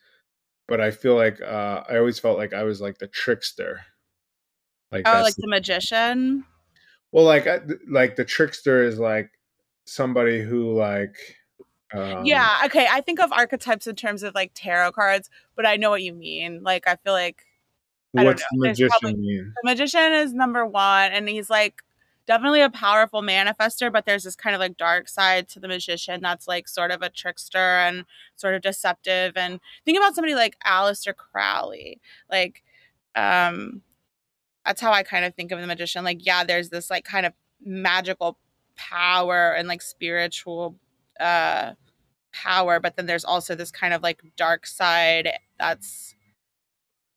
but 0.67 0.79
i 0.79 0.89
feel 0.89 1.15
like 1.15 1.39
uh 1.41 1.83
i 1.89 1.97
always 1.97 2.17
felt 2.17 2.37
like 2.37 2.53
i 2.53 2.63
was 2.63 2.79
like 2.81 2.97
the 2.97 3.07
trickster. 3.07 3.81
Like 4.91 5.05
oh 5.05 5.21
like 5.21 5.35
the 5.35 5.47
magician? 5.47 6.45
Well 7.11 7.25
like 7.25 7.45
I, 7.45 7.59
like 7.89 8.15
the 8.15 8.23
trickster 8.23 8.83
is 8.83 8.97
like 8.97 9.29
somebody 9.85 10.41
who 10.41 10.73
like 10.73 11.15
um, 11.93 12.25
yeah 12.25 12.61
okay 12.65 12.87
i 12.89 12.99
think 13.01 13.19
of 13.19 13.31
archetypes 13.31 13.87
in 13.87 13.95
terms 13.95 14.23
of 14.23 14.35
like 14.35 14.51
tarot 14.53 14.91
cards 14.91 15.29
but 15.55 15.65
i 15.65 15.75
know 15.75 15.89
what 15.89 16.01
you 16.03 16.13
mean. 16.13 16.63
Like 16.63 16.87
i 16.87 16.95
feel 16.97 17.13
like 17.13 17.43
I 18.17 18.23
what's 18.23 18.43
the 18.49 18.57
magician 18.59 18.89
probably- 19.01 19.19
mean? 19.19 19.53
the 19.61 19.69
magician 19.69 20.13
is 20.13 20.33
number 20.33 20.65
one 20.65 21.11
and 21.11 21.27
he's 21.27 21.49
like 21.49 21.81
definitely 22.27 22.61
a 22.61 22.69
powerful 22.69 23.21
manifester 23.21 23.91
but 23.91 24.05
there's 24.05 24.23
this 24.23 24.35
kind 24.35 24.53
of 24.53 24.59
like 24.59 24.77
dark 24.77 25.07
side 25.07 25.47
to 25.47 25.59
the 25.59 25.67
magician 25.67 26.19
that's 26.21 26.47
like 26.47 26.67
sort 26.67 26.91
of 26.91 27.01
a 27.01 27.09
trickster 27.09 27.57
and 27.57 28.05
sort 28.35 28.53
of 28.53 28.61
deceptive 28.61 29.35
and 29.35 29.59
think 29.85 29.97
about 29.97 30.13
somebody 30.13 30.35
like 30.35 30.57
Aleister 30.65 31.15
Crowley. 31.15 31.99
Like 32.29 32.63
um 33.15 33.81
that's 34.65 34.81
how 34.81 34.91
I 34.91 35.03
kind 35.03 35.23
of 35.23 35.33
think 35.33 35.51
of 35.51 35.61
the 35.61 35.67
magician. 35.67 36.03
Like 36.03 36.25
yeah 36.25 36.43
there's 36.43 36.69
this 36.69 36.89
like 36.89 37.05
kind 37.05 37.25
of 37.25 37.33
magical 37.65 38.37
power 38.75 39.53
and 39.53 39.67
like 39.67 39.81
spiritual 39.81 40.75
uh 41.19 41.71
power 42.31 42.79
but 42.79 42.95
then 42.95 43.07
there's 43.07 43.25
also 43.25 43.55
this 43.55 43.71
kind 43.71 43.93
of 43.93 44.03
like 44.03 44.21
dark 44.35 44.67
side 44.67 45.31
that's 45.57 46.13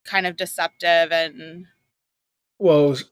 kind 0.04 0.26
of 0.26 0.36
deceptive 0.36 1.12
and 1.12 1.66
well 2.60 2.88
was- 2.90 3.04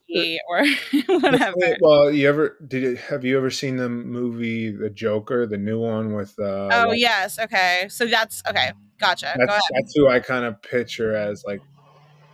or 0.49 0.66
whatever. 1.20 1.55
Well, 1.80 2.11
you 2.12 2.28
ever 2.28 2.57
did? 2.66 2.84
It, 2.84 2.99
have 2.99 3.24
you 3.24 3.36
ever 3.36 3.51
seen 3.51 3.76
the 3.76 3.88
movie 3.88 4.70
The 4.70 4.90
Joker, 4.90 5.46
the 5.46 5.57
new 5.59 5.80
one 5.80 6.14
with? 6.14 6.38
uh 6.38 6.68
Oh 6.72 6.88
like, 6.88 6.99
yes, 7.01 7.38
okay. 7.38 7.86
So 7.90 8.07
that's 8.07 8.42
okay. 8.49 8.72
Gotcha. 9.01 9.34
Go 9.36 9.46
that's, 9.46 9.51
ahead. 9.51 9.62
that's 9.74 9.94
who 9.96 10.09
I 10.09 10.20
kind 10.20 10.44
of 10.44 10.61
picture 10.62 11.14
as 11.14 11.44
like 11.46 11.61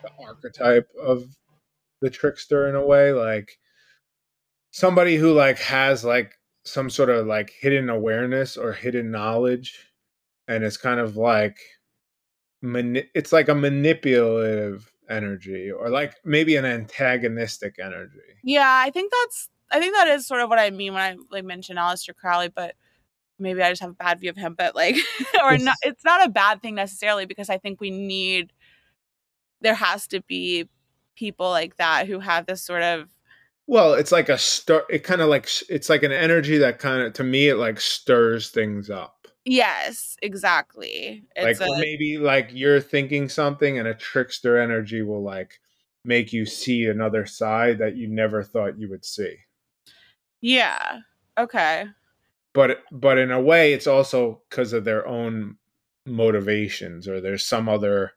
the 0.03 0.11
archetype 0.27 0.89
of 1.01 1.25
the 2.01 2.11
trickster 2.11 2.69
in 2.69 2.75
a 2.75 2.85
way, 2.85 3.13
like 3.13 3.59
somebody 4.71 5.17
who 5.17 5.33
like 5.33 5.59
has 5.59 6.05
like 6.05 6.33
some 6.65 6.91
sort 6.91 7.11
of 7.11 7.27
like 7.27 7.51
hidden 7.51 7.89
awareness 7.91 8.57
or 8.57 8.73
hidden 8.73 9.11
knowledge, 9.11 9.79
and 10.49 10.65
it's 10.65 10.77
kind 10.77 11.01
of 11.01 11.17
like 11.17 11.59
mani- 12.63 13.09
it's 13.15 13.33
like 13.33 13.49
a 13.49 13.55
manipulative 13.55 14.91
energy 15.09 15.71
or 15.71 15.89
like 15.89 16.15
maybe 16.25 16.57
an 16.57 16.65
antagonistic 16.65 17.77
energy. 17.79 18.19
Yeah, 18.43 18.83
I 18.85 18.91
think 18.91 19.13
that's 19.23 19.49
I 19.71 19.81
think 19.81 19.95
that 19.95 20.09
is 20.09 20.27
sort 20.27 20.41
of 20.41 20.49
what 20.49 20.59
I 20.59 20.71
mean 20.71 20.95
when 20.95 21.03
I 21.03 21.17
like 21.31 21.45
mention 21.45 21.77
Aleister 21.77 22.15
Crowley, 22.15 22.49
but 22.49 22.75
maybe 23.39 23.63
I 23.63 23.71
just 23.71 23.83
have 23.83 23.91
a 23.91 23.95
bad 23.95 24.21
view 24.21 24.31
of 24.31 24.37
him. 24.37 24.55
But 24.57 24.75
like, 24.75 24.97
or 25.43 25.59
not, 25.59 25.77
it's 25.83 26.05
not 26.05 26.27
a 26.27 26.31
bad 26.31 26.63
thing 26.63 26.75
necessarily 26.75 27.27
because 27.27 27.51
I 27.51 27.59
think 27.59 27.81
we 27.81 27.91
need 27.91 28.53
there 29.61 29.75
has 29.75 30.07
to 30.09 30.21
be 30.23 30.69
people 31.17 31.49
like 31.49 31.77
that 31.77 32.07
who 32.07 32.21
have 32.21 32.47
this 32.47 32.63
sort 32.63 32.83
of 32.83 33.09
Well, 33.67 33.95
it's 33.95 34.13
like 34.13 34.29
a 34.29 34.39
stir. 34.39 34.85
It 34.91 35.05
kind 35.05 35.21
of 35.21 35.29
like 35.29 35.49
it's 35.69 35.89
like 35.89 36.03
an 36.03 36.13
energy 36.13 36.59
that 36.59 36.79
kind 36.79 37.03
of 37.03 37.13
to 37.15 37.25
me 37.25 37.49
it 37.49 37.57
like 37.57 37.81
stirs 37.81 38.51
things 38.51 38.91
up. 38.91 39.14
Yes, 39.45 40.17
exactly. 40.23 41.25
It's 41.37 41.61
like 41.61 41.69
a, 41.69 41.81
maybe 41.81 42.19
like 42.19 42.51
you're 42.53 42.81
thinking 42.81 43.29
something, 43.29 43.79
and 43.79 43.89
a 43.89 43.95
trickster 43.95 44.59
energy 44.59 45.03
will 45.03 45.23
like 45.23 45.61
make 46.05 46.33
you 46.33 46.45
see 46.47 46.87
another 46.87 47.25
side 47.27 47.79
that 47.79 47.97
you 47.97 48.07
never 48.09 48.43
thought 48.43 48.79
you 48.79 48.89
would 48.91 49.05
see. 49.05 49.37
yeah. 50.41 51.01
Okay. 51.37 51.87
But 52.53 52.85
but 52.93 53.19
in 53.19 53.33
a 53.33 53.41
way, 53.41 53.73
it's 53.73 53.89
also 53.89 54.43
because 54.49 54.73
of 54.73 54.85
their 54.85 55.07
own 55.09 55.57
motivations, 56.07 57.09
or 57.09 57.21
there's 57.21 57.45
some 57.45 57.69
other 57.69 58.13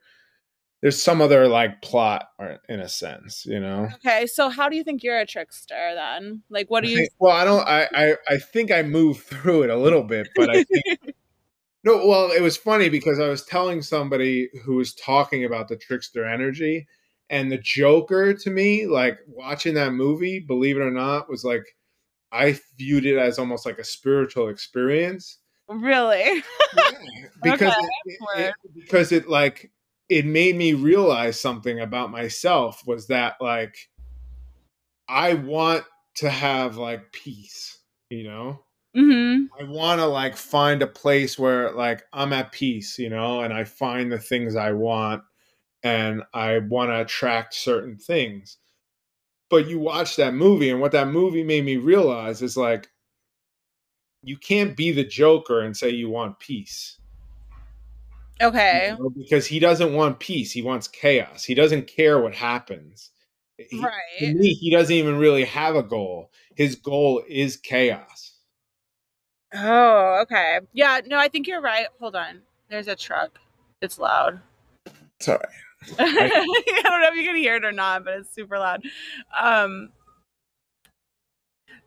there's 0.82 1.01
some 1.01 1.21
other 1.21 1.47
like 1.47 1.82
plot, 1.82 2.30
or 2.38 2.59
in 2.69 2.80
a 2.80 2.88
sense, 2.88 3.45
you 3.47 3.59
know. 3.59 3.89
Okay. 3.95 4.28
So 4.28 4.49
how 4.49 4.69
do 4.69 4.75
you 4.75 4.84
think 4.84 5.01
you're 5.03 5.17
a 5.17 5.25
trickster 5.25 5.93
then? 5.95 6.43
Like, 6.51 6.69
what 6.69 6.84
do 6.84 6.89
I 6.89 6.91
you? 6.91 6.97
think- 6.97 7.09
well, 7.19 7.36
I 7.36 7.45
don't. 7.45 7.67
I, 7.67 7.88
I 7.95 8.15
I 8.30 8.38
think 8.38 8.69
I 8.71 8.84
move 8.84 9.23
through 9.23 9.63
it 9.63 9.71
a 9.71 9.75
little 9.78 10.03
bit, 10.03 10.30
but 10.36 10.51
I 10.51 10.61
think 10.61 10.86
no. 11.88 12.06
Well, 12.06 12.32
it 12.32 12.42
was 12.42 12.58
funny 12.58 12.90
because 12.90 13.20
I 13.20 13.28
was 13.30 13.44
telling 13.46 13.82
somebody 13.82 14.50
who 14.66 14.76
was 14.76 14.94
talking 14.94 15.46
about 15.46 15.68
the 15.68 15.78
trickster 15.78 16.26
energy, 16.26 16.88
and 17.30 17.52
the 17.52 17.58
Joker 17.58 18.34
to 18.34 18.50
me, 18.50 18.86
like 18.88 19.18
watching 19.28 19.74
that 19.76 19.94
movie, 19.94 20.40
believe 20.40 20.78
it 20.78 20.82
or 20.82 20.92
not, 20.92 21.30
was 21.30 21.44
like 21.44 21.64
I 22.32 22.60
viewed 22.78 23.06
it 23.06 23.18
as 23.18 23.40
almost 23.40 23.66
like 23.66 23.80
a 23.80 23.84
spiritual 23.84 24.50
experience 24.50 25.40
Really? 25.70 26.24
yeah, 26.74 27.28
because 27.42 27.74
Okay, 27.74 27.88
it, 28.06 28.20
it- 28.38 28.56
because 28.76 29.12
it 29.12 29.28
like 29.30 29.72
it 30.10 30.26
made 30.26 30.56
me 30.56 30.74
realize 30.74 31.40
something 31.40 31.80
about 31.80 32.12
myself 32.12 32.82
was 32.88 33.08
that 33.08 33.36
like 33.42 33.76
I 35.10 35.34
want 35.34 35.84
to 36.18 36.30
have 36.30 36.78
like 36.78 37.12
peace, 37.12 37.78
you 38.10 38.24
know. 38.24 38.64
Mm-hmm. 38.98 39.45
I 39.60 39.70
want 39.70 40.00
to 40.00 40.06
like 40.06 40.36
find 40.36 40.82
a 40.82 40.88
place 40.88 41.38
where 41.38 41.72
like 41.72 42.04
I'm 42.14 42.34
at 42.34 42.52
peace, 42.52 42.98
you 42.98 43.10
know, 43.10 43.41
and 43.41 43.54
I 43.54 43.64
find 43.64 44.12
the 44.12 44.20
things 44.20 44.56
I 44.56 44.72
want 44.72 45.24
and 45.84 46.24
I 46.34 46.60
want 46.60 46.89
to 46.89 47.02
attract 47.02 47.54
certain 47.54 47.98
things. 47.98 48.58
But 49.50 49.68
you 49.68 49.80
watch 49.80 50.18
that 50.18 50.34
movie 50.34 50.70
and 50.70 50.82
what 50.82 50.91
that 50.91 51.08
movie 51.08 51.43
made 51.43 51.64
me 51.64 51.78
realize 51.78 52.41
is 52.41 52.58
like 52.58 52.89
you 54.24 54.38
can't 54.38 54.76
be 54.76 54.91
the 54.91 55.06
joker 55.06 55.62
and 55.62 55.76
say 55.76 55.89
you 55.89 56.10
want 56.10 56.39
peace. 56.39 56.98
Okay. 58.41 58.91
you 58.91 59.04
know, 59.04 59.10
because 59.10 59.48
he 59.48 59.60
doesn't 59.60 59.93
want 59.93 60.20
peace, 60.20 60.52
he 60.52 60.62
wants 60.62 60.88
chaos. 60.88 61.43
He 61.43 61.56
doesn't 61.56 61.88
care 61.88 62.20
what 62.20 62.36
happens. 62.36 63.12
He- 63.58 63.80
Right. 63.80 64.36
me, 64.36 64.54
he 64.54 64.70
doesn't 64.70 64.93
even 64.95 65.18
really 65.18 65.45
have 65.45 65.76
a 65.76 65.82
goal. 65.82 66.32
His 66.56 66.76
goal 66.76 67.24
is 67.28 67.58
chaos. 67.58 68.37
Oh, 69.60 70.20
okay. 70.22 70.60
Yeah, 70.74 71.01
no, 71.08 71.18
I 71.18 71.28
think 71.28 71.47
you're 71.47 71.62
right. 71.62 71.88
Hold 71.99 72.16
on. 72.16 72.41
There's 72.70 72.88
a 72.88 72.95
truck. 72.95 73.39
It's 73.82 73.97
loud. 73.97 74.39
Sorry. 75.20 75.39
I 75.99 76.82
don't 76.84 77.01
know 77.01 77.08
if 77.08 77.16
you 77.16 77.24
can 77.24 77.36
hear 77.36 77.55
it 77.55 77.66
or 77.66 77.72
not, 77.72 78.03
but 78.03 78.16
it's 78.16 78.34
super 78.34 78.58
loud. 78.60 78.84
Um 79.39 79.89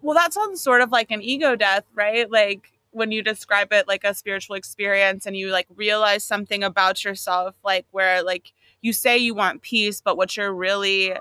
Well, 0.02 0.14
that 0.14 0.32
sounds 0.32 0.60
sort 0.60 0.80
of 0.80 0.90
like 0.90 1.10
an 1.10 1.22
ego 1.22 1.56
death, 1.56 1.84
right? 1.94 2.30
Like 2.30 2.72
when 2.92 3.12
you 3.12 3.22
describe 3.22 3.72
it 3.72 3.86
like 3.86 4.04
a 4.04 4.14
spiritual 4.14 4.56
experience 4.56 5.26
and 5.26 5.36
you 5.36 5.50
like 5.50 5.66
realize 5.74 6.24
something 6.24 6.64
about 6.64 7.04
yourself 7.04 7.54
like 7.62 7.86
where 7.92 8.22
like 8.22 8.52
you 8.80 8.92
say 8.92 9.16
you 9.18 9.34
want 9.34 9.62
peace, 9.62 10.00
but 10.00 10.16
what 10.16 10.36
you're 10.36 10.52
really 10.52 11.14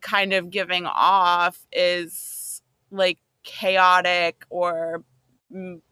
kind 0.00 0.32
of 0.32 0.50
giving 0.50 0.86
off 0.86 1.66
is 1.72 2.62
like 2.90 3.18
chaotic 3.44 4.44
or 4.50 5.02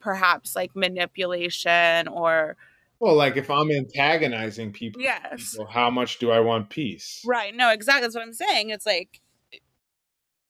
perhaps 0.01 0.57
like 0.57 0.75
manipulation 0.75 2.09
or 2.09 2.57
Well, 2.99 3.15
like 3.15 3.37
if 3.37 3.51
I'm 3.51 3.71
antagonizing 3.71 4.73
people, 4.73 5.03
yes 5.03 5.53
people, 5.53 5.67
how 5.67 5.91
much 5.91 6.19
do 6.19 6.31
I 6.31 6.41
want 6.41 6.71
peace? 6.71 7.23
right 7.27 7.55
no 7.55 7.71
exactly 7.71 8.03
that's 8.03 8.15
what 8.15 8.25
i'm 8.25 8.33
saying 8.33 8.71
it's 8.71 8.87
like 8.87 9.21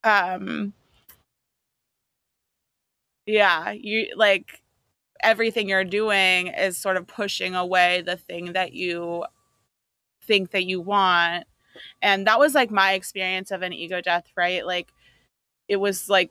um 0.04 0.72
yeah 3.26 3.70
you 3.72 4.12
like 4.16 4.62
everything 5.22 5.68
you're 5.68 5.84
doing 5.84 6.46
is 6.48 6.78
sort 6.78 6.96
of 6.96 7.06
pushing 7.06 7.54
away 7.54 8.02
the 8.02 8.16
thing 8.16 8.52
that 8.54 8.72
you 8.72 9.24
think 10.22 10.50
that 10.52 10.64
you 10.64 10.80
want 10.80 11.44
and 12.00 12.26
that 12.26 12.38
was 12.38 12.54
like 12.54 12.70
my 12.70 12.92
experience 12.92 13.50
of 13.50 13.62
an 13.62 13.72
ego 13.72 14.00
death 14.00 14.24
right 14.36 14.64
like 14.66 14.88
it 15.68 15.76
was 15.76 16.08
like 16.08 16.30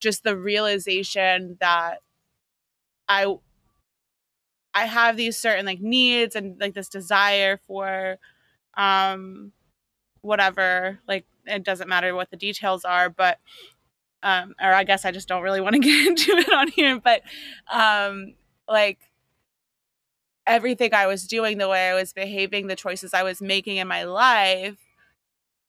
just 0.00 0.22
the 0.22 0.36
realization 0.36 1.56
that 1.60 1.98
i 3.08 3.34
i 4.74 4.84
have 4.84 5.16
these 5.16 5.36
certain 5.36 5.66
like 5.66 5.80
needs 5.80 6.36
and 6.36 6.60
like 6.60 6.74
this 6.74 6.88
desire 6.88 7.60
for 7.66 8.18
um 8.76 9.52
whatever 10.20 10.98
like 11.08 11.26
it 11.46 11.64
doesn't 11.64 11.88
matter 11.88 12.14
what 12.14 12.30
the 12.30 12.36
details 12.36 12.84
are 12.84 13.08
but 13.08 13.38
um 14.22 14.54
or 14.60 14.72
i 14.72 14.84
guess 14.84 15.04
i 15.04 15.10
just 15.10 15.28
don't 15.28 15.42
really 15.42 15.60
want 15.60 15.74
to 15.74 15.80
get 15.80 16.06
into 16.06 16.32
it 16.32 16.52
on 16.52 16.68
here 16.68 17.00
but 17.00 17.22
um 17.72 18.34
like 18.68 18.98
everything 20.46 20.94
i 20.94 21.06
was 21.06 21.26
doing 21.26 21.58
the 21.58 21.68
way 21.68 21.90
i 21.90 21.94
was 21.94 22.12
behaving 22.12 22.66
the 22.66 22.76
choices 22.76 23.14
i 23.14 23.22
was 23.22 23.40
making 23.40 23.76
in 23.76 23.86
my 23.86 24.04
life 24.04 24.78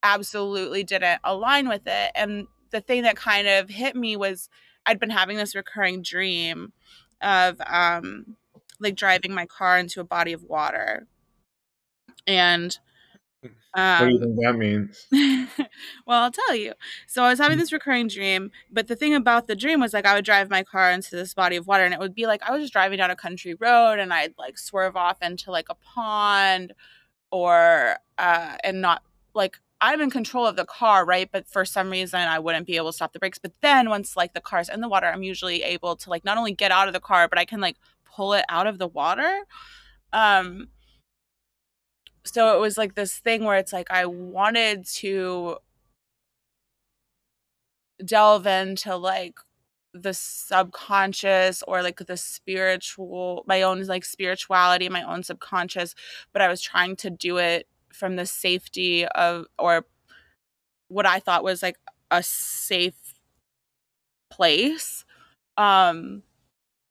absolutely 0.01 0.83
didn't 0.83 1.19
align 1.23 1.67
with 1.67 1.81
it 1.85 2.11
and 2.15 2.47
the 2.71 2.81
thing 2.81 3.03
that 3.03 3.15
kind 3.15 3.47
of 3.47 3.69
hit 3.69 3.95
me 3.95 4.15
was 4.15 4.49
I'd 4.85 4.99
been 4.99 5.09
having 5.09 5.37
this 5.37 5.55
recurring 5.55 6.01
dream 6.01 6.73
of 7.21 7.59
um 7.65 8.35
like 8.79 8.95
driving 8.95 9.33
my 9.33 9.45
car 9.45 9.77
into 9.77 9.99
a 9.99 10.05
body 10.05 10.33
of 10.33 10.43
water. 10.43 11.07
And 12.25 12.77
um, 13.73 13.99
what 13.99 13.99
do 13.99 14.13
you 14.13 14.15
um, 14.15 14.21
think 14.21 14.39
that 14.41 14.57
means? 14.57 15.07
well, 16.07 16.23
I'll 16.23 16.31
tell 16.31 16.55
you. 16.55 16.73
So 17.07 17.23
I 17.23 17.29
was 17.29 17.39
having 17.39 17.57
this 17.57 17.71
recurring 17.71 18.07
dream, 18.07 18.51
but 18.71 18.87
the 18.87 18.95
thing 18.95 19.13
about 19.13 19.47
the 19.47 19.55
dream 19.55 19.79
was 19.79 19.93
like 19.93 20.05
I 20.05 20.15
would 20.15 20.25
drive 20.25 20.49
my 20.49 20.63
car 20.63 20.91
into 20.91 21.15
this 21.15 21.33
body 21.33 21.55
of 21.55 21.67
water 21.67 21.83
and 21.83 21.93
it 21.93 21.99
would 21.99 22.15
be 22.15 22.25
like 22.25 22.41
I 22.43 22.51
was 22.51 22.61
just 22.61 22.73
driving 22.73 22.97
down 22.97 23.11
a 23.11 23.15
country 23.15 23.53
road 23.53 23.99
and 23.99 24.13
I'd 24.13 24.33
like 24.37 24.57
swerve 24.57 24.95
off 24.95 25.21
into 25.21 25.51
like 25.51 25.67
a 25.69 25.75
pond 25.75 26.73
or 27.31 27.97
uh 28.17 28.57
and 28.63 28.81
not 28.81 29.03
like 29.35 29.59
I'm 29.81 30.01
in 30.01 30.09
control 30.09 30.45
of 30.45 30.55
the 30.55 30.65
car, 30.65 31.05
right? 31.05 31.29
But 31.31 31.47
for 31.47 31.63
some 31.63 31.89
reason, 31.89 32.19
I 32.19 32.39
wouldn't 32.39 32.67
be 32.67 32.75
able 32.75 32.89
to 32.89 32.93
stop 32.93 33.13
the 33.13 33.19
brakes. 33.19 33.39
But 33.39 33.53
then 33.61 33.89
once 33.89 34.17
like 34.17 34.33
the 34.33 34.41
car's 34.41 34.69
in 34.69 34.81
the 34.81 34.89
water, 34.89 35.07
I'm 35.07 35.23
usually 35.23 35.63
able 35.63 35.95
to 35.97 36.09
like 36.09 36.25
not 36.25 36.37
only 36.37 36.51
get 36.51 36.71
out 36.71 36.87
of 36.87 36.93
the 36.93 36.99
car, 36.99 37.27
but 37.29 37.39
I 37.39 37.45
can 37.45 37.61
like 37.61 37.77
pull 38.05 38.33
it 38.33 38.45
out 38.49 38.67
of 38.67 38.77
the 38.77 38.87
water. 38.87 39.45
Um, 40.11 40.67
so 42.25 42.55
it 42.55 42.59
was 42.59 42.77
like 42.77 42.95
this 42.95 43.17
thing 43.17 43.43
where 43.45 43.57
it's 43.57 43.73
like 43.73 43.89
I 43.91 44.05
wanted 44.05 44.85
to 44.97 45.57
delve 48.03 48.47
into 48.47 48.95
like 48.95 49.35
the 49.93 50.13
subconscious 50.13 51.63
or 51.67 51.81
like 51.81 51.97
the 52.05 52.15
spiritual 52.17 53.43
my 53.47 53.61
own 53.63 53.83
like 53.85 54.05
spirituality 54.05 54.87
my 54.87 55.01
own 55.01 55.23
subconscious 55.23 55.95
but 56.31 56.43
i 56.43 56.47
was 56.47 56.61
trying 56.61 56.95
to 56.95 57.09
do 57.09 57.37
it 57.37 57.67
from 57.91 58.15
the 58.15 58.25
safety 58.25 59.05
of 59.05 59.45
or 59.57 59.85
what 60.87 61.05
I 61.05 61.19
thought 61.19 61.43
was 61.43 61.61
like 61.61 61.77
a 62.11 62.23
safe 62.23 63.19
place. 64.29 65.05
Um 65.57 66.23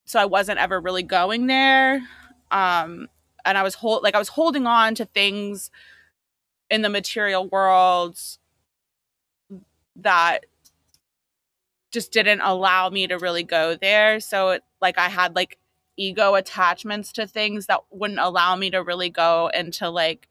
so 0.04 0.18
I 0.18 0.24
wasn't 0.24 0.58
ever 0.58 0.80
really 0.80 1.02
going 1.02 1.46
there. 1.46 2.02
Um 2.50 3.08
and 3.44 3.56
I 3.58 3.62
was 3.62 3.74
hold 3.74 4.02
like 4.02 4.14
I 4.14 4.18
was 4.18 4.28
holding 4.28 4.66
on 4.66 4.94
to 4.96 5.04
things 5.04 5.70
in 6.70 6.82
the 6.82 6.88
material 6.88 7.48
world 7.48 8.18
that 9.96 10.46
just 11.90 12.12
didn't 12.12 12.40
allow 12.40 12.90
me 12.90 13.06
to 13.06 13.18
really 13.18 13.42
go 13.42 13.74
there. 13.74 14.20
So 14.20 14.50
it, 14.50 14.62
like 14.80 14.98
I 14.98 15.08
had 15.08 15.34
like 15.34 15.58
ego 15.96 16.34
attachments 16.34 17.12
to 17.12 17.26
things 17.26 17.66
that 17.66 17.80
wouldn't 17.90 18.20
allow 18.20 18.54
me 18.56 18.70
to 18.70 18.82
really 18.82 19.10
go 19.10 19.50
into 19.52 19.88
like 19.88 20.28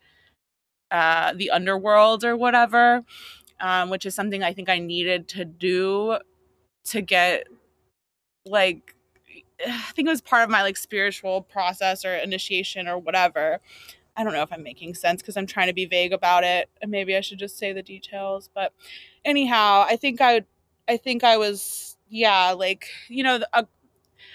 uh, 0.92 1.34
the 1.34 1.52
underworld 1.52 2.24
or 2.24 2.36
whatever, 2.36 3.04
um, 3.60 3.90
which 3.90 4.06
is 4.06 4.16
something 4.16 4.44
I 4.44 4.54
think 4.54 4.70
I 4.70 4.80
needed 4.80 5.28
to 5.30 5.46
do 5.46 6.18
to 6.86 7.02
get 7.02 7.48
like 8.46 8.96
I 9.68 9.92
think 9.96 10.08
it 10.08 10.12
was 10.12 10.22
part 10.22 10.44
of 10.44 10.50
my 10.50 10.62
like 10.62 10.78
spiritual 10.78 11.42
process 11.42 12.06
or 12.06 12.16
initiation 12.16 12.88
or 12.88 12.98
whatever. 12.98 13.60
I 14.16 14.24
don't 14.24 14.34
know 14.34 14.42
if 14.42 14.52
I'm 14.52 14.64
making 14.64 14.96
sense 14.96 15.22
because 15.22 15.38
I'm 15.38 15.46
trying 15.46 15.68
to 15.68 15.74
be 15.74 15.86
vague 15.86 16.12
about 16.12 16.44
it. 16.44 16.70
And 16.82 16.90
maybe 16.90 17.16
I 17.16 17.22
should 17.22 17.38
just 17.38 17.58
say 17.58 17.72
the 17.72 17.84
details. 17.84 18.50
But 18.54 18.74
anyhow, 19.24 19.86
I 19.88 19.96
think 19.96 20.22
I 20.22 20.44
I 20.88 20.98
think 20.98 21.24
I 21.24 21.38
was 21.38 21.98
yeah, 22.10 22.52
like, 22.52 22.88
you 23.10 23.24
know, 23.24 23.42
a, 23.54 23.66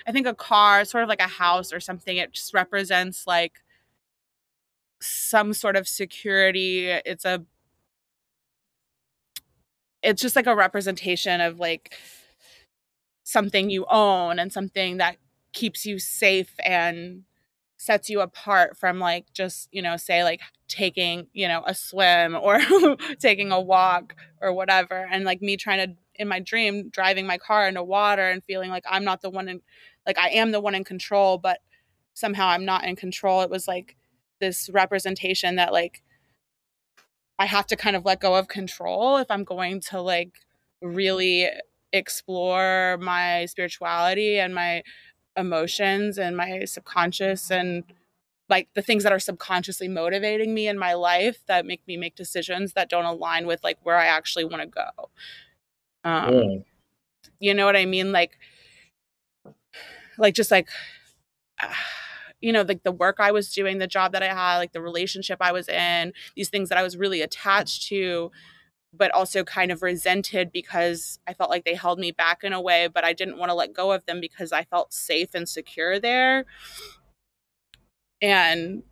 I 0.07 0.13
think 0.13 0.27
a 0.27 0.35
car, 0.35 0.85
sort 0.85 1.03
of 1.03 1.09
like 1.09 1.21
a 1.21 1.29
house 1.29 1.73
or 1.73 1.81
something, 1.81 2.17
it 2.17 2.33
just 2.33 2.55
represents 2.55 3.27
like 3.27 3.63
some 5.03 5.53
sort 5.53 5.77
of 5.77 5.89
security. 5.89 6.89
It's 6.89 7.25
a 7.25 7.45
it's 10.03 10.21
just 10.21 10.37
like 10.37 10.47
a 10.47 10.57
representation 10.57 11.41
of 11.41 11.59
like 11.61 11.97
something 13.25 13.71
you 13.71 13.87
own 13.89 14.39
and 14.39 14.53
something 14.53 14.99
that 14.99 15.17
keeps 15.53 15.87
you 15.87 15.99
safe 15.99 16.55
and 16.65 17.23
sets 17.77 18.09
you 18.09 18.21
apart 18.21 18.77
from 18.77 18.99
like 18.99 19.33
just 19.33 19.69
you 19.73 19.83
know 19.83 19.97
say 19.97 20.23
like 20.23 20.41
taking 20.69 21.27
you 21.33 21.49
know 21.49 21.63
a 21.67 21.75
swim 21.75 22.37
or 22.41 22.61
taking 23.19 23.51
a 23.51 23.61
walk 23.61 24.15
or 24.41 24.53
whatever 24.53 25.09
and 25.11 25.25
like 25.25 25.43
me 25.43 25.57
trying 25.57 25.89
to 25.89 25.97
in 26.15 26.29
my 26.29 26.39
dream 26.39 26.89
driving 26.91 27.27
my 27.27 27.39
car 27.39 27.67
into 27.67 27.83
water 27.83 28.29
and 28.29 28.45
feeling 28.45 28.71
like 28.71 28.85
i'm 28.89 29.05
not 29.05 29.21
the 29.21 29.31
one 29.31 29.49
in 29.49 29.61
like 30.07 30.17
i 30.19 30.29
am 30.29 30.53
the 30.53 30.61
one 30.61 30.75
in 30.75 30.85
control 30.85 31.39
but 31.39 31.59
somehow 32.15 32.47
i'm 32.47 32.65
not 32.65 32.85
in 32.85 32.95
control 32.95 33.43
it 33.43 33.51
was 33.51 33.67
like 33.67 33.97
this 34.43 34.69
representation 34.71 35.57
that 35.57 35.73
like 35.73 36.03
I 37.39 37.47
have 37.47 37.67
to 37.69 37.77
kind 37.77 37.97
of 37.97 38.05
let 38.05 38.21
go 38.21 38.35
of 38.35 38.49
control 38.49 39.17
if 39.17 39.31
I'm 39.31 39.45
going 39.45 39.81
to 39.91 40.01
like 40.01 40.33
really 40.83 41.49
explore 41.93 42.99
my 43.01 43.47
spirituality 43.47 44.39
and 44.39 44.55
my 44.55 44.83
emotions 45.37 46.19
and 46.19 46.37
my 46.37 46.65
subconscious 46.65 47.51
and 47.51 47.85
like 48.49 48.69
the 48.75 48.83
things 48.83 49.05
that 49.05 49.13
are 49.13 49.21
subconsciously 49.21 49.89
motivating 49.89 50.53
me 50.53 50.67
in 50.67 50.77
my 50.77 50.95
life 50.95 51.39
that 51.47 51.65
make 51.65 51.87
me 51.87 51.97
make 51.97 52.17
decisions 52.17 52.73
that 52.73 52.91
don't 52.91 53.05
align 53.05 53.47
with 53.47 53.63
like 53.63 53.79
where 53.85 53.97
I 53.97 54.07
actually 54.07 54.45
want 54.45 54.63
to 54.63 54.67
go. 54.67 55.09
Um, 56.05 56.35
yeah. 56.35 56.59
You 57.39 57.55
know 57.55 57.65
what 57.65 57.77
I 57.77 57.87
mean? 57.87 58.11
Like, 58.11 58.39
like 60.19 60.35
just 60.35 60.51
like. 60.51 60.69
Uh, 61.63 61.73
you 62.43 62.53
know 62.53 62.63
like 62.63 62.83
the 62.83 62.93
work 62.93 63.17
i 63.19 63.31
was 63.31 63.53
doing 63.53 63.79
the 63.79 63.87
job 63.87 64.13
that 64.13 64.23
i 64.23 64.27
had 64.27 64.59
like 64.59 64.73
the 64.73 64.83
relationship 64.83 65.39
i 65.41 65.53
was 65.53 65.69
in 65.69 66.13
these 66.37 66.51
things 66.51 66.69
that 66.69 66.77
i 66.77 66.83
was 66.83 66.97
really 66.97 67.23
attached 67.23 67.87
to 67.89 68.31
but 68.95 69.11
also 69.13 69.43
kind 69.43 69.73
of 69.73 69.83
resented 69.83 70.53
because 70.53 71.19
i 71.27 71.33
felt 71.33 71.49
like 71.49 71.65
they 71.65 71.75
held 71.75 71.99
me 71.99 72.11
back 72.11 72.45
in 72.45 72.53
a 72.53 72.61
way 72.61 72.89
but 72.93 73.05
i 73.05 73.13
didn't 73.13 73.39
want 73.39 73.49
to 73.49 73.55
let 73.55 73.73
go 73.73 73.93
of 73.93 74.05
them 74.05 74.21
because 74.21 74.53
i 74.53 74.65
felt 74.65 74.93
safe 74.93 75.31
and 75.35 75.49
secure 75.49 75.99
there. 75.99 76.45
And 78.21 78.85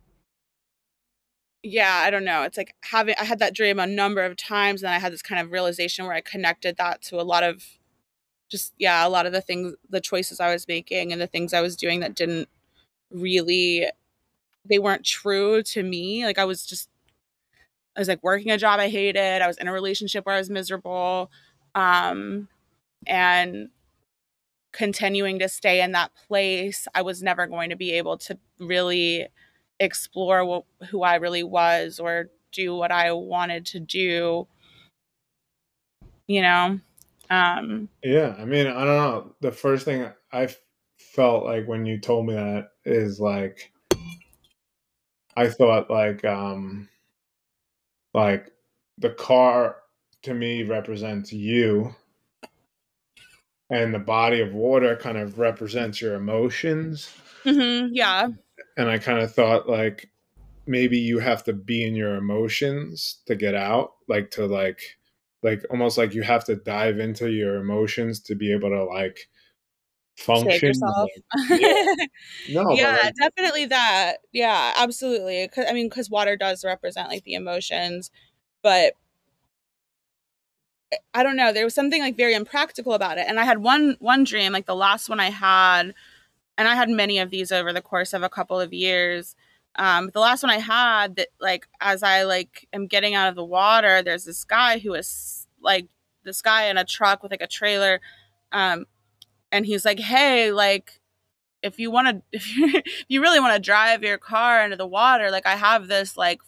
yeah 1.63 2.01
i 2.05 2.09
don't 2.09 2.25
know 2.25 2.41
it's 2.41 2.57
like 2.57 2.73
having 2.83 3.13
i 3.19 3.23
had 3.23 3.39
that 3.39 3.53
dream 3.53 3.79
a 3.79 3.85
number 3.85 4.23
of 4.23 4.35
times 4.35 4.81
and 4.81 4.91
i 4.91 4.97
had 4.97 5.13
this 5.13 5.21
kind 5.21 5.39
of 5.39 5.51
realization 5.51 6.05
where 6.05 6.15
i 6.15 6.21
connected 6.21 6.75
that 6.77 7.01
to 7.03 7.19
a 7.19 7.23
lot 7.23 7.43
of 7.43 7.63
just 8.49 8.73
yeah 8.79 9.05
a 9.05 9.09
lot 9.09 9.25
of 9.27 9.31
the 9.31 9.41
things 9.41 9.73
the 9.87 10.01
choices 10.01 10.39
i 10.39 10.51
was 10.51 10.67
making 10.67 11.11
and 11.11 11.21
the 11.21 11.27
things 11.27 11.53
i 11.53 11.61
was 11.61 11.75
doing 11.75 11.99
that 11.99 12.15
didn't 12.15 12.49
really 13.13 13.87
they 14.67 14.79
weren't 14.79 15.05
true 15.05 15.63
to 15.63 15.83
me. 15.83 16.25
Like 16.25 16.37
I 16.37 16.45
was 16.45 16.65
just 16.65 16.89
I 17.95 17.99
was 17.99 18.07
like 18.07 18.23
working 18.23 18.51
a 18.51 18.57
job 18.57 18.79
I 18.79 18.89
hated. 18.89 19.41
I 19.41 19.47
was 19.47 19.57
in 19.57 19.67
a 19.67 19.73
relationship 19.73 20.25
where 20.25 20.35
I 20.35 20.39
was 20.39 20.49
miserable. 20.49 21.31
Um 21.75 22.47
and 23.07 23.69
continuing 24.71 25.39
to 25.39 25.49
stay 25.49 25.81
in 25.81 25.91
that 25.91 26.11
place, 26.27 26.87
I 26.95 27.01
was 27.01 27.21
never 27.21 27.47
going 27.47 27.71
to 27.71 27.75
be 27.75 27.91
able 27.93 28.17
to 28.19 28.37
really 28.59 29.27
explore 29.79 30.45
what, 30.45 30.63
who 30.89 31.03
I 31.03 31.15
really 31.15 31.43
was 31.43 31.99
or 31.99 32.29
do 32.51 32.75
what 32.75 32.91
I 32.91 33.11
wanted 33.11 33.65
to 33.67 33.79
do. 33.79 34.47
You 36.27 36.41
know? 36.41 36.79
Um 37.29 37.89
Yeah, 38.03 38.35
I 38.37 38.45
mean, 38.45 38.67
I 38.67 38.85
don't 38.85 38.97
know. 38.97 39.35
The 39.41 39.51
first 39.51 39.85
thing 39.85 40.09
I 40.31 40.47
felt 41.13 41.43
like 41.43 41.67
when 41.67 41.85
you 41.85 41.99
told 41.99 42.25
me 42.25 42.33
that 42.33 42.69
is 42.85 43.19
like 43.19 43.71
I 45.35 45.49
thought 45.49 45.89
like 45.89 46.23
um 46.25 46.89
like 48.13 48.51
the 48.97 49.09
car 49.09 49.77
to 50.23 50.33
me 50.33 50.63
represents 50.63 51.33
you 51.33 51.95
and 53.69 53.93
the 53.93 53.99
body 53.99 54.41
of 54.41 54.53
water 54.53 54.95
kind 54.95 55.17
of 55.17 55.39
represents 55.39 56.01
your 56.01 56.15
emotions. 56.15 57.09
Mm-hmm, 57.45 57.93
yeah. 57.93 58.27
And 58.77 58.89
I 58.89 58.97
kind 58.97 59.19
of 59.19 59.33
thought 59.33 59.67
like 59.67 60.11
maybe 60.67 60.97
you 60.97 61.19
have 61.19 61.43
to 61.45 61.53
be 61.53 61.83
in 61.83 61.95
your 61.95 62.15
emotions 62.15 63.21
to 63.25 63.35
get 63.35 63.55
out, 63.55 63.93
like 64.07 64.31
to 64.31 64.45
like 64.45 64.81
like 65.43 65.65
almost 65.71 65.97
like 65.97 66.13
you 66.13 66.21
have 66.21 66.45
to 66.45 66.55
dive 66.55 66.99
into 66.99 67.31
your 67.31 67.55
emotions 67.55 68.19
to 68.19 68.35
be 68.35 68.53
able 68.53 68.69
to 68.69 68.83
like 68.83 69.27
function. 70.17 70.67
Yourself. 70.67 71.09
yeah. 71.49 71.85
No, 72.49 72.73
yeah, 72.73 72.99
like, 73.03 73.15
definitely 73.15 73.65
that. 73.65 74.17
Yeah, 74.31 74.73
absolutely. 74.77 75.47
Cause, 75.47 75.65
I 75.69 75.73
mean, 75.73 75.89
because 75.89 76.09
water 76.09 76.35
does 76.35 76.63
represent 76.63 77.09
like 77.09 77.23
the 77.23 77.33
emotions, 77.33 78.11
but 78.61 78.93
I 81.13 81.23
don't 81.23 81.35
know. 81.35 81.53
There 81.53 81.63
was 81.63 81.75
something 81.75 82.01
like 82.01 82.17
very 82.17 82.33
impractical 82.33 82.93
about 82.93 83.17
it. 83.17 83.25
And 83.27 83.39
I 83.39 83.45
had 83.45 83.59
one 83.59 83.95
one 83.99 84.23
dream, 84.23 84.51
like 84.53 84.65
the 84.65 84.75
last 84.75 85.09
one 85.09 85.19
I 85.19 85.29
had, 85.29 85.93
and 86.57 86.67
I 86.67 86.75
had 86.75 86.89
many 86.89 87.19
of 87.19 87.29
these 87.29 87.51
over 87.51 87.71
the 87.73 87.81
course 87.81 88.13
of 88.13 88.23
a 88.23 88.29
couple 88.29 88.59
of 88.59 88.73
years. 88.73 89.35
Um, 89.77 90.09
the 90.13 90.19
last 90.19 90.43
one 90.43 90.49
I 90.49 90.59
had 90.59 91.15
that 91.15 91.29
like 91.39 91.67
as 91.79 92.03
I 92.03 92.23
like 92.23 92.67
am 92.73 92.87
getting 92.87 93.15
out 93.15 93.29
of 93.29 93.35
the 93.35 93.45
water, 93.45 94.01
there's 94.03 94.25
this 94.25 94.43
guy 94.43 94.79
who 94.79 94.93
is 94.93 95.47
like 95.61 95.87
this 96.23 96.41
guy 96.41 96.65
in 96.65 96.77
a 96.77 96.85
truck 96.85 97.23
with 97.23 97.31
like 97.31 97.41
a 97.41 97.47
trailer. 97.47 98.01
Um, 98.51 98.85
and 99.51 99.65
he's 99.65 99.85
like, 99.85 99.99
"Hey, 99.99 100.51
like 100.51 100.99
if 101.61 101.79
you 101.79 101.91
want 101.91 102.07
to 102.07 102.21
if 102.31 102.55
you, 102.55 102.67
if 102.75 103.05
you 103.07 103.21
really 103.21 103.39
want 103.39 103.53
to 103.53 103.59
drive 103.59 104.03
your 104.03 104.17
car 104.17 104.63
into 104.63 104.75
the 104.75 104.87
water, 104.87 105.31
like 105.31 105.45
I 105.45 105.55
have 105.55 105.87
this 105.87 106.17
like 106.17 106.39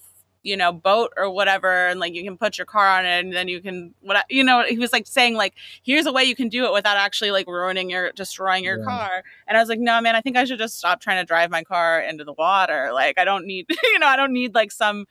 you 0.43 0.57
know 0.57 0.73
boat 0.73 1.13
or 1.15 1.29
whatever 1.29 1.87
and 1.87 2.01
like 2.01 2.13
you 2.13 2.21
can 2.21 2.37
put 2.37 2.57
your 2.57 2.65
car 2.65 2.99
on 2.99 3.05
it 3.05 3.23
and 3.23 3.33
then 3.33 3.47
you 3.47 3.61
can 3.61 3.93
what 4.01 4.25
you 4.29 4.43
know 4.43 4.61
he 4.67 4.77
was 4.77 4.91
like 4.91 5.07
saying 5.07 5.35
like 5.35 5.53
here's 5.83 6.05
a 6.05 6.11
way 6.11 6.25
you 6.25 6.35
can 6.35 6.49
do 6.49 6.65
it 6.65 6.73
without 6.73 6.97
actually 6.97 7.31
like 7.31 7.47
ruining 7.47 7.89
your 7.89 8.11
destroying 8.11 8.61
your 8.61 8.77
yeah. 8.79 8.85
car. 8.85 9.23
And 9.47 9.57
i 9.57 9.61
was 9.61 9.69
like 9.69 9.79
no 9.79 10.01
man 10.01 10.17
i 10.17 10.21
think 10.21 10.35
i 10.35 10.43
should 10.43 10.59
just 10.59 10.77
stop 10.77 10.99
trying 10.99 11.21
to 11.21 11.25
drive 11.25 11.49
my 11.49 11.63
car 11.63 12.01
into 12.01 12.25
the 12.25 12.33
water. 12.33 12.91
Like 12.93 13.17
i 13.17 13.23
don't 13.23 13.45
need 13.45 13.67
you 13.83 13.99
know 13.99 14.07
i 14.07 14.17
don't 14.17 14.33
need 14.33 14.53
like 14.53 14.73
some 14.73 15.05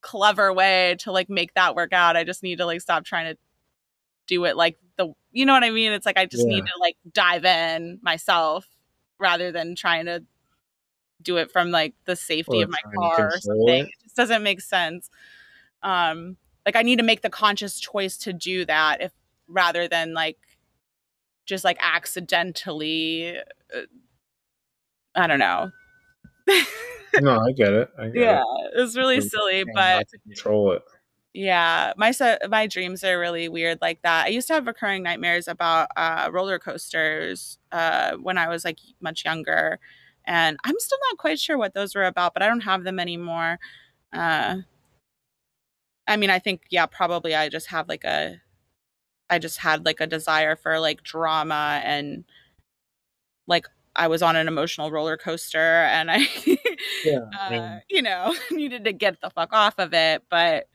clever 0.00 0.52
way 0.52 0.96
to 1.00 1.12
like 1.12 1.28
make 1.28 1.54
that 1.54 1.74
work 1.74 1.92
out. 1.92 2.16
I 2.16 2.24
just 2.24 2.42
need 2.42 2.58
to 2.58 2.66
like 2.66 2.80
stop 2.80 3.04
trying 3.04 3.32
to 3.32 3.38
do 4.26 4.44
it 4.44 4.56
like 4.56 4.76
the 4.96 5.12
you 5.38 5.46
know 5.46 5.52
what 5.52 5.64
i 5.64 5.70
mean 5.70 5.92
it's 5.92 6.06
like 6.06 6.18
i 6.18 6.26
just 6.26 6.46
yeah. 6.46 6.56
need 6.56 6.66
to 6.66 6.72
like 6.80 6.96
dive 7.12 7.44
in 7.44 7.98
myself 8.02 8.66
rather 9.18 9.52
than 9.52 9.74
trying 9.74 10.06
to 10.06 10.22
do 11.22 11.36
it 11.36 11.50
from 11.50 11.70
like 11.70 11.94
the 12.04 12.16
safety 12.16 12.60
or 12.60 12.64
of 12.64 12.70
my 12.70 12.80
car 12.94 13.28
or 13.34 13.40
something. 13.40 13.84
It. 13.84 13.88
it 13.88 14.02
just 14.02 14.16
doesn't 14.16 14.42
make 14.42 14.60
sense. 14.60 15.10
Um, 15.82 16.36
like 16.64 16.76
I 16.76 16.82
need 16.82 16.96
to 16.96 17.04
make 17.04 17.22
the 17.22 17.30
conscious 17.30 17.78
choice 17.80 18.16
to 18.18 18.32
do 18.32 18.64
that 18.66 19.00
if 19.00 19.12
rather 19.48 19.88
than 19.88 20.14
like 20.14 20.38
just 21.46 21.64
like 21.64 21.78
accidentally 21.80 23.36
uh, 23.38 23.80
I 25.14 25.26
don't 25.26 25.38
know. 25.38 25.70
no, 27.20 27.40
I 27.40 27.52
get 27.52 27.72
it. 27.72 27.90
I 27.98 28.08
get 28.08 28.16
yeah, 28.16 28.40
it. 28.40 28.72
it's 28.74 28.96
really 28.96 29.20
silly, 29.20 29.64
but 29.74 30.06
control 30.24 30.72
it. 30.72 30.82
Yeah, 31.34 31.92
my 31.96 32.12
my 32.48 32.66
dreams 32.66 33.04
are 33.04 33.18
really 33.18 33.48
weird 33.48 33.78
like 33.80 34.02
that. 34.02 34.26
I 34.26 34.28
used 34.28 34.48
to 34.48 34.54
have 34.54 34.66
recurring 34.66 35.02
nightmares 35.02 35.46
about 35.46 35.88
uh, 35.96 36.30
roller 36.32 36.58
coasters 36.58 37.58
uh, 37.70 38.12
when 38.16 38.38
I 38.38 38.48
was 38.48 38.64
like 38.64 38.78
much 39.00 39.24
younger, 39.24 39.78
and 40.26 40.56
I'm 40.64 40.74
still 40.78 40.98
not 41.10 41.18
quite 41.18 41.38
sure 41.38 41.58
what 41.58 41.74
those 41.74 41.94
were 41.94 42.04
about, 42.04 42.34
but 42.34 42.42
I 42.42 42.48
don't 42.48 42.60
have 42.62 42.82
them 42.84 42.98
anymore. 42.98 43.58
Uh, 44.12 44.58
I 46.06 46.16
mean, 46.16 46.30
I 46.30 46.38
think 46.38 46.62
yeah, 46.70 46.86
probably 46.86 47.34
I 47.34 47.48
just 47.48 47.68
have 47.68 47.88
like 47.88 48.04
a, 48.04 48.40
I 49.30 49.38
just 49.38 49.58
had 49.58 49.84
like 49.86 50.00
a 50.00 50.06
desire 50.06 50.56
for 50.56 50.80
like 50.80 51.02
drama 51.04 51.82
and 51.84 52.24
like 53.46 53.66
I 53.96 54.08
was 54.08 54.22
on 54.22 54.36
an 54.36 54.48
emotional 54.48 54.90
roller 54.90 55.16
coaster 55.16 55.58
and 55.58 56.10
I, 56.10 56.26
yeah, 57.04 57.20
uh, 57.40 57.78
you 57.90 58.02
know, 58.02 58.34
needed 58.50 58.84
to 58.84 58.92
get 58.92 59.20
the 59.20 59.30
fuck 59.30 59.52
off 59.52 59.74
of 59.78 59.94
it, 59.94 60.22
but. 60.30 60.66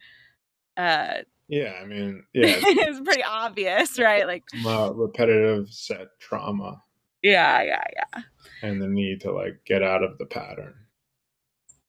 Uh, 0.76 1.24
yeah, 1.48 1.74
I 1.82 1.86
mean, 1.86 2.24
yeah, 2.34 2.46
it's 2.48 3.00
pretty 3.02 3.24
obvious, 3.24 4.00
right? 4.00 4.26
Like 4.26 4.44
repetitive 4.64 5.70
set 5.70 6.08
trauma. 6.20 6.82
Yeah, 7.22 7.62
yeah, 7.64 7.84
yeah. 7.96 8.22
And 8.62 8.82
the 8.82 8.88
need 8.88 9.22
to 9.22 9.32
like 9.32 9.62
get 9.66 9.84
out 9.84 10.04
of 10.04 10.18
the 10.18 10.26
pattern. 10.26 10.74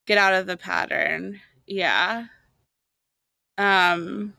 Get 0.07 0.18
out 0.18 0.35
of 0.35 0.47
the 0.47 0.57
pattern. 0.57 1.41
Yeah. 1.66 2.26
Um 3.57 4.35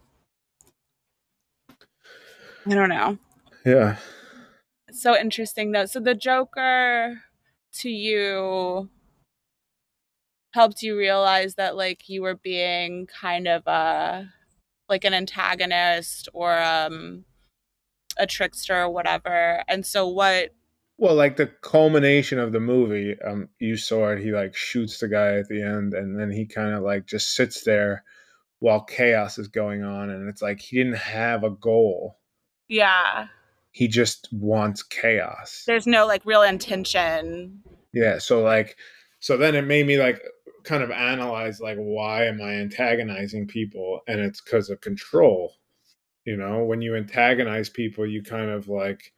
i 2.67 2.73
don't 2.73 2.89
know. 2.89 3.17
Yeah. 3.65 3.97
It's 4.87 5.01
so 5.01 5.17
interesting 5.17 5.71
though. 5.71 5.85
So 5.85 5.99
the 5.99 6.15
joker 6.15 7.21
to 7.79 7.89
you 7.89 8.89
helped 10.55 10.81
you 10.81 10.97
realize 10.97 11.55
that 11.55 11.75
like 11.75 12.09
you 12.09 12.21
were 12.21 12.35
being 12.35 13.05
kind 13.07 13.47
of 13.47 13.67
a 13.67 14.27
like 14.89 15.03
an 15.03 15.13
antagonist 15.13 16.29
or 16.33 16.57
um 16.57 17.25
a 18.17 18.25
trickster 18.25 18.83
or 18.83 18.89
whatever 18.89 19.63
and 19.67 19.85
so 19.85 20.07
what 20.07 20.51
well, 20.97 21.15
like 21.15 21.35
the 21.35 21.47
culmination 21.61 22.39
of 22.39 22.53
the 22.53 22.61
movie, 22.61 23.19
um, 23.21 23.49
you 23.59 23.75
saw 23.75 24.11
it. 24.11 24.23
He 24.23 24.31
like 24.31 24.55
shoots 24.55 24.99
the 24.99 25.09
guy 25.09 25.35
at 25.35 25.49
the 25.49 25.61
end, 25.61 25.93
and 25.93 26.17
then 26.17 26.31
he 26.31 26.45
kind 26.45 26.73
of 26.73 26.83
like 26.83 27.05
just 27.05 27.35
sits 27.35 27.65
there 27.65 28.05
while 28.59 28.81
chaos 28.81 29.37
is 29.37 29.49
going 29.49 29.83
on, 29.83 30.09
and 30.09 30.29
it's 30.29 30.41
like 30.41 30.61
he 30.61 30.77
didn't 30.77 30.95
have 30.95 31.43
a 31.43 31.49
goal. 31.49 32.17
Yeah. 32.69 33.27
He 33.71 33.89
just 33.89 34.29
wants 34.31 34.83
chaos. 34.83 35.65
There's 35.67 35.85
no 35.85 36.07
like 36.07 36.25
real 36.25 36.43
intention. 36.43 37.61
Yeah. 37.91 38.19
So 38.19 38.41
like, 38.41 38.77
so 39.19 39.35
then 39.35 39.53
it 39.53 39.63
made 39.63 39.85
me 39.85 39.97
like 39.97 40.21
kind 40.65 40.83
of 40.83 40.91
analyze 40.91 41.59
like 41.61 41.77
why 41.77 42.25
am 42.25 42.41
I 42.41 42.55
antagonizing 42.55 43.47
people, 43.47 44.01
and 44.07 44.19
it's 44.19 44.41
because 44.41 44.69
of 44.69 44.81
control. 44.81 45.53
You 46.25 46.37
know, 46.37 46.63
when 46.65 46.81
you 46.81 46.95
antagonize 46.95 47.69
people, 47.69 48.05
you 48.05 48.23
kind 48.23 48.49
of 48.49 48.67
like 48.67 49.13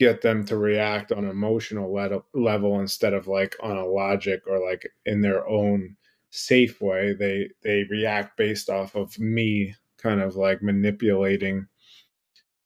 get 0.00 0.22
them 0.22 0.44
to 0.46 0.56
react 0.56 1.12
on 1.12 1.24
an 1.24 1.30
emotional 1.30 1.92
le- 1.92 2.22
level 2.34 2.80
instead 2.80 3.14
of 3.14 3.28
like 3.28 3.56
on 3.62 3.76
a 3.76 3.86
logic 3.86 4.42
or 4.46 4.58
like 4.64 4.90
in 5.06 5.20
their 5.20 5.46
own 5.48 5.96
safe 6.30 6.80
way. 6.80 7.14
They 7.14 7.50
they 7.62 7.84
react 7.90 8.36
based 8.36 8.70
off 8.70 8.94
of 8.96 9.18
me 9.18 9.74
kind 9.98 10.20
of 10.20 10.36
like 10.36 10.62
manipulating 10.62 11.66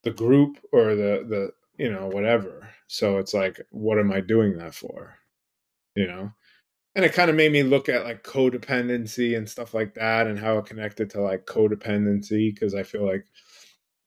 the 0.03 0.11
group 0.11 0.59
or 0.73 0.95
the 0.95 1.25
the 1.29 1.53
you 1.83 1.91
know 1.91 2.09
whatever. 2.09 2.69
So 2.87 3.19
it's 3.19 3.35
like 3.35 3.61
what 3.71 3.99
am 3.99 4.13
i 4.13 4.21
doing 4.21 4.57
that 4.59 4.75
for? 4.75 5.17
You 5.95 6.07
know 6.07 6.33
and 6.99 7.05
it 7.05 7.13
kind 7.13 7.31
of 7.31 7.37
made 7.37 7.53
me 7.53 7.63
look 7.63 7.89
at 7.89 8.03
like 8.03 8.25
codependency 8.25 9.37
and 9.37 9.49
stuff 9.49 9.73
like 9.73 9.95
that 9.95 10.27
and 10.27 10.37
how 10.37 10.59
it 10.59 10.67
connected 10.67 11.09
to 11.09 11.23
like 11.23 11.47
codependency 11.47 12.53
because 12.53 12.75
i 12.75 12.83
feel 12.83 13.07
like 13.07 13.25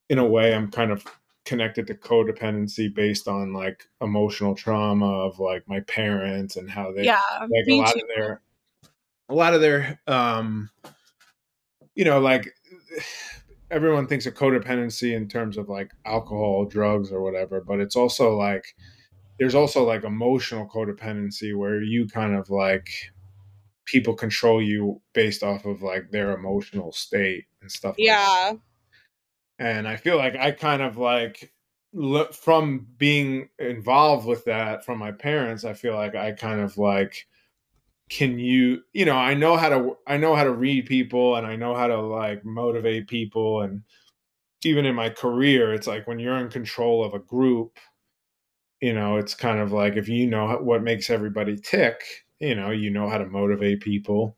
in 0.09 0.19
a 0.19 0.27
way 0.27 0.53
i'm 0.53 0.69
kind 0.69 0.91
of 0.91 1.05
connected 1.45 1.87
to 1.87 1.93
codependency 1.95 2.93
based 2.93 3.29
on 3.29 3.53
like 3.53 3.87
emotional 4.01 4.53
trauma 4.53 5.09
of 5.09 5.39
like 5.39 5.63
my 5.69 5.79
parents 5.81 6.57
and 6.57 6.69
how 6.69 6.91
they 6.91 7.05
yeah 7.05 7.21
like 7.39 7.65
a 7.69 7.75
lot 7.75 7.93
too. 7.93 8.01
of 8.01 8.07
their 8.13 8.41
a 9.29 9.33
lot 9.33 9.53
of 9.53 9.61
their 9.61 9.97
um 10.07 10.69
you 11.95 12.03
know 12.03 12.19
like 12.19 12.53
everyone 13.71 14.05
thinks 14.05 14.25
of 14.25 14.33
codependency 14.33 15.15
in 15.15 15.29
terms 15.29 15.57
of 15.57 15.69
like 15.69 15.91
alcohol 16.05 16.65
drugs 16.65 17.09
or 17.09 17.21
whatever 17.21 17.61
but 17.61 17.79
it's 17.79 17.95
also 17.95 18.35
like 18.35 18.75
there's 19.41 19.55
also 19.55 19.83
like 19.83 20.03
emotional 20.03 20.67
codependency 20.67 21.57
where 21.57 21.81
you 21.81 22.07
kind 22.07 22.35
of 22.35 22.51
like 22.51 22.87
people 23.85 24.13
control 24.13 24.61
you 24.61 25.01
based 25.15 25.41
off 25.41 25.65
of 25.65 25.81
like 25.81 26.11
their 26.11 26.37
emotional 26.37 26.91
state 26.91 27.45
and 27.59 27.71
stuff 27.71 27.95
yeah. 27.97 28.51
like 28.51 28.59
and 29.57 29.87
I 29.87 29.95
feel 29.95 30.17
like 30.17 30.35
I 30.35 30.51
kind 30.51 30.83
of 30.83 30.97
like 30.97 31.51
from 32.33 32.85
being 32.99 33.49
involved 33.57 34.27
with 34.27 34.45
that 34.45 34.85
from 34.85 34.97
my 34.97 35.11
parents 35.11 35.65
i 35.65 35.73
feel 35.73 35.93
like 35.93 36.15
i 36.15 36.31
kind 36.31 36.61
of 36.61 36.77
like 36.77 37.27
can 38.09 38.39
you 38.39 38.81
you 38.93 39.03
know 39.03 39.17
i 39.17 39.33
know 39.33 39.57
how 39.57 39.67
to 39.67 39.97
i 40.07 40.15
know 40.15 40.33
how 40.33 40.45
to 40.45 40.53
read 40.53 40.85
people 40.85 41.35
and 41.35 41.45
i 41.45 41.53
know 41.53 41.75
how 41.75 41.87
to 41.87 41.99
like 41.99 42.45
motivate 42.45 43.09
people. 43.09 43.61
And 43.61 43.81
even 44.63 44.85
in 44.85 44.95
my 44.95 45.09
career 45.09 45.73
it's 45.73 45.87
like 45.87 46.07
when 46.07 46.19
you're 46.19 46.37
in 46.37 46.49
control 46.49 47.03
of 47.03 47.13
a 47.13 47.19
group 47.19 47.77
you 48.81 48.93
know 48.93 49.17
it's 49.17 49.35
kind 49.35 49.59
of 49.59 49.71
like 49.71 49.95
if 49.95 50.09
you 50.09 50.27
know 50.27 50.57
what 50.61 50.83
makes 50.83 51.09
everybody 51.09 51.55
tick 51.57 52.03
you 52.41 52.55
know 52.55 52.71
you 52.71 52.89
know 52.89 53.07
how 53.07 53.17
to 53.17 53.25
motivate 53.25 53.79
people. 53.81 54.35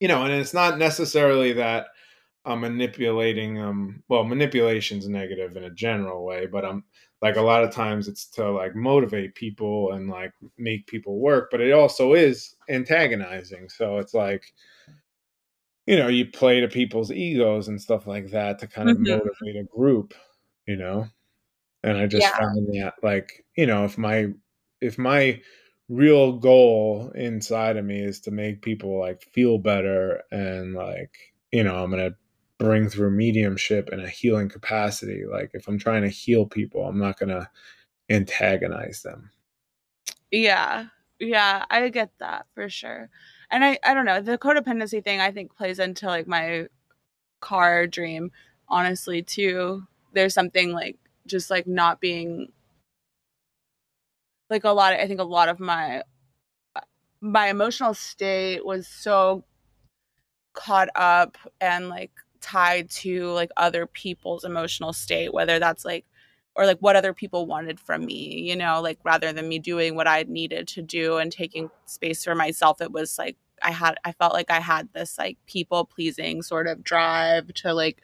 You 0.00 0.08
know 0.08 0.24
and 0.24 0.32
it's 0.32 0.54
not 0.54 0.78
necessarily 0.78 1.52
that 1.52 1.86
I'm 2.44 2.60
manipulating 2.60 3.60
um 3.60 4.02
well 4.08 4.24
manipulation's 4.24 5.06
negative 5.06 5.56
in 5.56 5.64
a 5.64 5.70
general 5.70 6.24
way 6.24 6.46
but 6.46 6.64
I'm 6.64 6.82
like 7.20 7.36
a 7.36 7.42
lot 7.42 7.62
of 7.62 7.70
times 7.72 8.08
it's 8.08 8.26
to 8.30 8.50
like 8.50 8.74
motivate 8.74 9.36
people 9.36 9.92
and 9.92 10.08
like 10.08 10.32
make 10.58 10.88
people 10.88 11.20
work 11.20 11.50
but 11.52 11.60
it 11.60 11.72
also 11.72 12.14
is 12.14 12.56
antagonizing. 12.68 13.68
So 13.68 13.98
it's 13.98 14.14
like 14.14 14.52
you 15.86 15.96
know 15.96 16.08
you 16.08 16.26
play 16.26 16.60
to 16.60 16.68
people's 16.68 17.12
egos 17.12 17.68
and 17.68 17.80
stuff 17.80 18.06
like 18.06 18.30
that 18.30 18.58
to 18.60 18.66
kind 18.66 18.90
of 18.90 18.96
mm-hmm. 18.96 19.10
motivate 19.12 19.56
a 19.56 19.76
group 19.76 20.14
you 20.66 20.76
know 20.76 21.06
and 21.82 21.98
I 21.98 22.06
just 22.06 22.22
yeah. 22.22 22.36
found 22.38 22.68
that 22.68 22.94
like 23.02 23.44
you 23.56 23.66
know 23.66 23.84
if 23.84 23.98
my 23.98 24.28
if 24.80 24.98
my 24.98 25.40
real 25.88 26.38
goal 26.38 27.12
inside 27.14 27.76
of 27.76 27.84
me 27.84 28.00
is 28.00 28.20
to 28.20 28.30
make 28.30 28.62
people 28.62 28.98
like 28.98 29.22
feel 29.22 29.58
better 29.58 30.22
and 30.30 30.74
like 30.74 31.14
you 31.52 31.62
know 31.64 31.82
I'm 31.82 31.90
gonna 31.90 32.14
bring 32.62 32.88
through 32.88 33.10
mediumship 33.10 33.88
and 33.90 34.00
a 34.00 34.08
healing 34.08 34.48
capacity. 34.48 35.24
Like 35.28 35.50
if 35.52 35.66
I'm 35.66 35.78
trying 35.78 36.02
to 36.02 36.08
heal 36.08 36.46
people, 36.46 36.86
I'm 36.86 36.98
not 36.98 37.18
going 37.18 37.30
to 37.30 37.48
antagonize 38.08 39.02
them. 39.02 39.30
Yeah. 40.30 40.86
Yeah, 41.18 41.64
I 41.70 41.88
get 41.88 42.10
that 42.18 42.46
for 42.54 42.68
sure. 42.68 43.08
And 43.50 43.64
I 43.64 43.78
I 43.84 43.94
don't 43.94 44.06
know, 44.06 44.20
the 44.20 44.38
codependency 44.38 45.04
thing 45.04 45.20
I 45.20 45.30
think 45.30 45.54
plays 45.54 45.78
into 45.78 46.06
like 46.06 46.26
my 46.26 46.66
car 47.40 47.86
dream 47.86 48.32
honestly 48.68 49.22
too. 49.22 49.84
There's 50.12 50.34
something 50.34 50.72
like 50.72 50.98
just 51.26 51.50
like 51.50 51.66
not 51.66 52.00
being 52.00 52.48
like 54.50 54.64
a 54.64 54.70
lot 54.70 54.92
of, 54.92 55.00
I 55.00 55.06
think 55.06 55.20
a 55.20 55.24
lot 55.24 55.48
of 55.48 55.60
my 55.60 56.02
my 57.20 57.48
emotional 57.48 57.94
state 57.94 58.64
was 58.66 58.88
so 58.88 59.44
caught 60.54 60.88
up 60.94 61.38
and 61.60 61.88
like 61.88 62.10
tied 62.40 62.90
to 62.90 63.28
like 63.28 63.50
other 63.56 63.86
people's 63.86 64.44
emotional 64.44 64.92
state 64.92 65.32
whether 65.32 65.58
that's 65.58 65.84
like 65.84 66.04
or 66.56 66.66
like 66.66 66.78
what 66.80 66.96
other 66.96 67.14
people 67.14 67.46
wanted 67.46 67.78
from 67.78 68.04
me 68.04 68.40
you 68.40 68.56
know 68.56 68.80
like 68.82 68.98
rather 69.04 69.32
than 69.32 69.48
me 69.48 69.58
doing 69.60 69.94
what 69.94 70.08
i 70.08 70.24
needed 70.28 70.66
to 70.66 70.82
do 70.82 71.16
and 71.16 71.30
taking 71.30 71.70
space 71.86 72.24
for 72.24 72.34
myself 72.34 72.80
it 72.82 72.90
was 72.92 73.16
like 73.18 73.36
I 73.62 73.70
had 73.70 73.96
I 74.04 74.12
felt 74.12 74.32
like 74.32 74.50
I 74.50 74.60
had 74.60 74.88
this 74.92 75.18
like 75.18 75.38
people 75.46 75.84
pleasing 75.84 76.42
sort 76.42 76.66
of 76.66 76.82
drive 76.82 77.52
to 77.54 77.72
like 77.72 78.02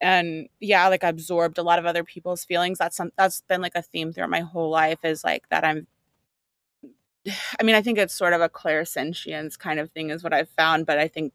and 0.00 0.48
yeah, 0.60 0.88
like 0.88 1.02
absorbed 1.02 1.58
a 1.58 1.62
lot 1.62 1.78
of 1.78 1.86
other 1.86 2.04
people's 2.04 2.44
feelings. 2.44 2.78
That's 2.78 2.96
some 2.96 3.10
that's 3.16 3.42
been 3.42 3.60
like 3.60 3.74
a 3.74 3.82
theme 3.82 4.12
throughout 4.12 4.30
my 4.30 4.40
whole 4.40 4.70
life 4.70 5.04
is 5.04 5.24
like 5.24 5.48
that 5.50 5.64
I'm 5.64 5.86
I 7.60 7.62
mean, 7.62 7.74
I 7.74 7.82
think 7.82 7.98
it's 7.98 8.14
sort 8.14 8.32
of 8.32 8.40
a 8.40 8.48
clairsentience 8.48 9.58
kind 9.58 9.80
of 9.80 9.90
thing 9.90 10.10
is 10.10 10.22
what 10.22 10.34
I've 10.34 10.50
found, 10.50 10.86
but 10.86 10.98
I 10.98 11.08
think 11.08 11.32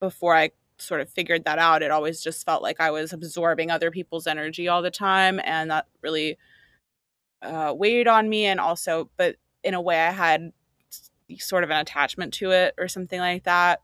before 0.00 0.34
I 0.34 0.50
sort 0.78 1.00
of 1.00 1.10
figured 1.10 1.44
that 1.44 1.58
out, 1.58 1.82
it 1.82 1.90
always 1.90 2.22
just 2.22 2.44
felt 2.44 2.62
like 2.62 2.80
I 2.80 2.90
was 2.90 3.12
absorbing 3.12 3.70
other 3.70 3.90
people's 3.90 4.26
energy 4.26 4.68
all 4.68 4.82
the 4.82 4.90
time 4.90 5.40
and 5.44 5.70
that 5.70 5.86
really 6.02 6.38
uh, 7.42 7.74
weighed 7.76 8.08
on 8.08 8.28
me 8.28 8.44
and 8.44 8.60
also 8.60 9.10
but 9.16 9.36
in 9.64 9.72
a 9.72 9.80
way 9.80 9.98
I 9.98 10.10
had 10.10 10.52
sort 11.38 11.64
of 11.64 11.70
an 11.70 11.78
attachment 11.78 12.34
to 12.34 12.50
it 12.50 12.74
or 12.78 12.88
something 12.88 13.20
like 13.20 13.44
that. 13.44 13.80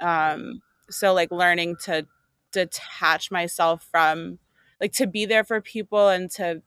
Um, 0.00 0.62
so 0.90 1.12
like 1.14 1.30
learning 1.30 1.76
to 1.84 2.06
detach 2.52 3.30
myself 3.30 3.86
from 3.90 4.38
like 4.80 4.92
to 4.92 5.06
be 5.06 5.26
there 5.26 5.44
for 5.44 5.60
people 5.60 6.08
and 6.08 6.30
to 6.30 6.62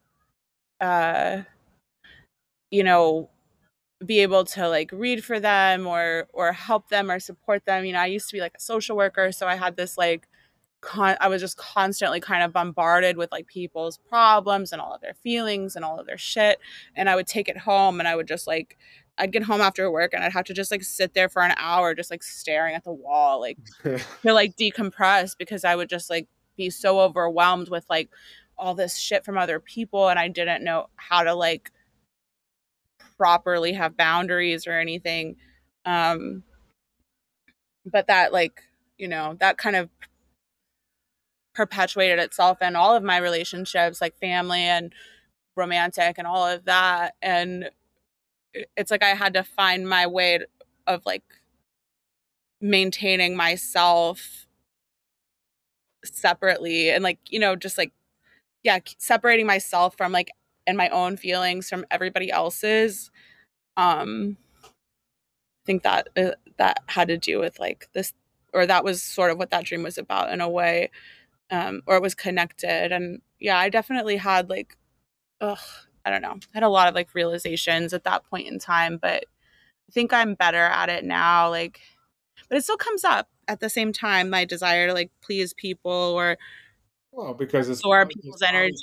uh 0.81 1.43
you 2.71 2.83
know 2.83 3.29
be 4.05 4.19
able 4.19 4.43
to 4.45 4.67
like 4.67 4.91
read 4.93 5.23
for 5.23 5.39
them 5.39 5.87
or 5.87 6.27
or 6.33 6.51
help 6.53 6.89
them 6.89 7.09
or 7.09 7.19
support 7.19 7.65
them. 7.65 7.85
You 7.85 7.93
know 7.93 7.99
i 7.99 8.05
used 8.07 8.29
to 8.29 8.35
be 8.35 8.41
like 8.41 8.55
a 8.57 8.61
social 8.61 8.97
worker 8.97 9.31
so 9.31 9.47
i 9.47 9.55
had 9.55 9.77
this 9.77 9.97
like 9.97 10.27
con- 10.81 11.17
i 11.21 11.27
was 11.29 11.41
just 11.41 11.57
constantly 11.57 12.19
kind 12.19 12.43
of 12.43 12.53
bombarded 12.53 13.17
with 13.17 13.31
like 13.31 13.47
people's 13.47 13.97
problems 13.97 14.73
and 14.73 14.81
all 14.81 14.93
of 14.93 15.01
their 15.01 15.15
feelings 15.15 15.75
and 15.75 15.85
all 15.85 15.99
of 15.99 16.07
their 16.07 16.17
shit 16.17 16.59
and 16.95 17.09
i 17.09 17.15
would 17.15 17.27
take 17.27 17.49
it 17.49 17.57
home 17.57 17.99
and 17.99 18.07
i 18.07 18.15
would 18.15 18.27
just 18.27 18.47
like 18.47 18.77
I'd 19.17 19.31
get 19.31 19.43
home 19.43 19.61
after 19.61 19.89
work 19.91 20.13
and 20.13 20.23
I'd 20.23 20.31
have 20.33 20.45
to 20.45 20.53
just 20.53 20.71
like 20.71 20.83
sit 20.83 21.13
there 21.13 21.29
for 21.29 21.41
an 21.41 21.53
hour 21.57 21.93
just 21.93 22.09
like 22.09 22.23
staring 22.23 22.75
at 22.75 22.83
the 22.83 22.93
wall 22.93 23.39
like 23.39 23.57
to 23.83 24.33
like 24.33 24.55
decompress 24.55 25.37
because 25.37 25.63
I 25.63 25.75
would 25.75 25.89
just 25.89 26.09
like 26.09 26.27
be 26.57 26.69
so 26.69 26.99
overwhelmed 26.99 27.69
with 27.69 27.85
like 27.89 28.09
all 28.57 28.75
this 28.75 28.97
shit 28.97 29.25
from 29.25 29.37
other 29.37 29.59
people 29.59 30.09
and 30.09 30.17
I 30.19 30.27
didn't 30.27 30.63
know 30.63 30.87
how 30.95 31.23
to 31.23 31.33
like 31.33 31.71
properly 33.17 33.73
have 33.73 33.95
boundaries 33.95 34.65
or 34.65 34.79
anything 34.79 35.35
um 35.85 36.43
but 37.85 38.07
that 38.07 38.33
like 38.33 38.61
you 38.97 39.07
know 39.07 39.35
that 39.39 39.57
kind 39.57 39.75
of 39.75 39.89
perpetuated 41.53 42.17
itself 42.19 42.61
in 42.61 42.75
all 42.75 42.95
of 42.95 43.03
my 43.03 43.17
relationships 43.17 44.01
like 44.01 44.17
family 44.19 44.61
and 44.61 44.91
romantic 45.55 46.17
and 46.17 46.25
all 46.25 46.47
of 46.47 46.65
that 46.65 47.13
and 47.21 47.69
it's 48.77 48.91
like 48.91 49.03
I 49.03 49.09
had 49.15 49.33
to 49.33 49.43
find 49.43 49.87
my 49.87 50.07
way 50.07 50.39
of 50.87 51.05
like 51.05 51.23
maintaining 52.61 53.35
myself 53.35 54.47
separately 56.05 56.89
and 56.89 57.03
like 57.03 57.19
you 57.29 57.39
know 57.39 57.55
just 57.55 57.77
like 57.77 57.91
yeah 58.63 58.79
separating 58.97 59.45
myself 59.45 59.95
from 59.97 60.11
like 60.11 60.31
and 60.67 60.77
my 60.77 60.89
own 60.89 61.17
feelings 61.17 61.69
from 61.69 61.85
everybody 61.91 62.31
else's 62.31 63.11
um 63.77 64.37
i 64.63 65.65
think 65.65 65.83
that 65.83 66.07
uh, 66.17 66.31
that 66.57 66.79
had 66.87 67.07
to 67.09 67.17
do 67.17 67.39
with 67.39 67.59
like 67.59 67.89
this 67.93 68.13
or 68.53 68.65
that 68.65 68.83
was 68.83 69.01
sort 69.01 69.31
of 69.31 69.37
what 69.37 69.51
that 69.51 69.65
dream 69.65 69.83
was 69.83 69.97
about 69.97 70.31
in 70.31 70.41
a 70.41 70.49
way 70.49 70.89
um 71.51 71.81
or 71.85 71.95
it 71.97 72.01
was 72.03 72.15
connected 72.15 72.91
and 72.91 73.21
yeah 73.39 73.57
i 73.57 73.69
definitely 73.69 74.17
had 74.17 74.49
like 74.49 74.77
ugh 75.41 75.59
I 76.05 76.09
don't 76.09 76.21
know. 76.21 76.33
I 76.33 76.55
had 76.55 76.63
a 76.63 76.69
lot 76.69 76.87
of 76.87 76.95
like 76.95 77.13
realizations 77.13 77.93
at 77.93 78.03
that 78.03 78.23
point 78.29 78.47
in 78.47 78.59
time, 78.59 78.97
but 79.01 79.25
I 79.89 79.91
think 79.91 80.13
I'm 80.13 80.35
better 80.35 80.57
at 80.63 80.89
it 80.89 81.03
now. 81.03 81.49
Like, 81.49 81.79
but 82.49 82.57
it 82.57 82.63
still 82.63 82.77
comes 82.77 83.03
up 83.03 83.29
at 83.47 83.59
the 83.59 83.69
same 83.69 83.93
time. 83.93 84.29
My 84.29 84.45
desire 84.45 84.87
to 84.87 84.93
like 84.93 85.11
please 85.21 85.53
people 85.53 85.91
or 85.91 86.37
well, 87.11 87.33
because 87.33 87.69
it's 87.69 87.79
absorb 87.79 88.09
people's 88.09 88.41
energy 88.41 88.73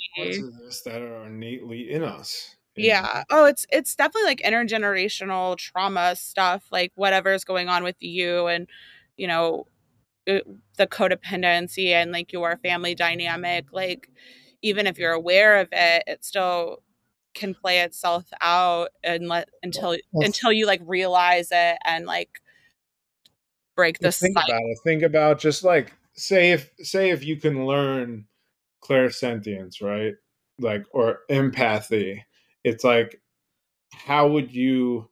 that 0.85 1.01
are 1.01 1.27
innately 1.27 1.91
in 1.91 2.03
us. 2.03 2.55
Yeah. 2.75 3.23
Know? 3.29 3.41
Oh, 3.41 3.45
it's 3.45 3.65
it's 3.69 3.95
definitely 3.95 4.27
like 4.27 4.41
intergenerational 4.41 5.57
trauma 5.57 6.15
stuff. 6.15 6.63
Like 6.71 6.91
whatever's 6.95 7.43
going 7.43 7.69
on 7.69 7.83
with 7.83 7.97
you, 7.99 8.47
and 8.47 8.67
you 9.17 9.27
know, 9.27 9.67
it, 10.25 10.47
the 10.77 10.87
codependency 10.87 11.89
and 11.89 12.11
like 12.11 12.31
your 12.31 12.57
family 12.57 12.95
dynamic. 12.95 13.73
Like 13.73 14.09
even 14.61 14.87
if 14.87 14.97
you're 14.97 15.11
aware 15.11 15.59
of 15.59 15.67
it, 15.71 16.03
it 16.07 16.23
still 16.23 16.81
can 17.33 17.53
play 17.53 17.79
itself 17.79 18.25
out 18.41 18.89
and 19.03 19.27
let 19.27 19.49
until 19.63 19.97
well, 20.11 20.25
until 20.25 20.51
you 20.51 20.65
like 20.65 20.81
realize 20.85 21.49
it 21.51 21.77
and 21.85 22.05
like 22.05 22.41
break 23.75 23.99
the 23.99 24.11
think 24.11 24.37
cycle. 24.37 24.53
about 24.53 24.61
it. 24.63 24.77
Think 24.83 25.03
about 25.03 25.39
just 25.39 25.63
like 25.63 25.93
say 26.13 26.51
if 26.51 26.69
say 26.79 27.09
if 27.09 27.23
you 27.23 27.37
can 27.37 27.65
learn 27.65 28.25
clairsentience, 28.83 29.81
right? 29.81 30.13
Like 30.59 30.83
or 30.91 31.19
empathy. 31.29 32.25
It's 32.63 32.83
like 32.83 33.21
how 33.93 34.27
would 34.27 34.53
you 34.53 35.09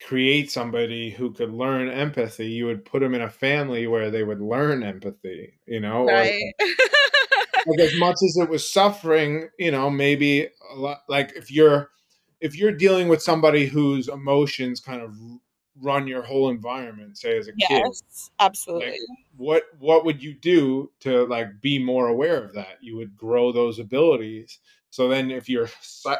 create 0.00 0.50
somebody 0.50 1.10
who 1.10 1.32
could 1.32 1.52
learn 1.52 1.88
empathy? 1.88 2.50
You 2.50 2.66
would 2.66 2.84
put 2.84 3.00
them 3.00 3.14
in 3.14 3.22
a 3.22 3.30
family 3.30 3.86
where 3.86 4.10
they 4.10 4.22
would 4.22 4.40
learn 4.40 4.82
empathy, 4.82 5.54
you 5.66 5.80
know? 5.80 6.06
Right. 6.06 6.54
Or, 6.60 6.66
like 7.68 7.80
as 7.80 7.98
much 7.98 8.16
as 8.24 8.36
it 8.36 8.48
was 8.48 8.70
suffering, 8.70 9.48
you 9.58 9.70
know, 9.70 9.90
maybe 9.90 10.48
a 10.72 10.74
lot 10.74 11.02
like 11.08 11.32
if 11.36 11.50
you're 11.50 11.90
if 12.40 12.56
you're 12.56 12.72
dealing 12.72 13.08
with 13.08 13.22
somebody 13.22 13.66
whose 13.66 14.08
emotions 14.08 14.80
kind 14.80 15.02
of 15.02 15.16
run 15.80 16.06
your 16.06 16.22
whole 16.22 16.50
environment, 16.50 17.18
say 17.18 17.36
as 17.36 17.48
a 17.48 17.52
yes, 17.56 17.68
kid. 17.68 17.82
Yes, 17.84 18.30
absolutely. 18.40 18.90
Like, 18.90 18.98
what 19.36 19.62
what 19.78 20.04
would 20.04 20.22
you 20.22 20.34
do 20.34 20.90
to 21.00 21.24
like 21.26 21.60
be 21.60 21.82
more 21.82 22.08
aware 22.08 22.42
of 22.42 22.54
that? 22.54 22.78
You 22.80 22.96
would 22.96 23.16
grow 23.16 23.52
those 23.52 23.78
abilities. 23.78 24.58
So 24.90 25.08
then 25.08 25.30
if 25.30 25.48
you're 25.48 25.68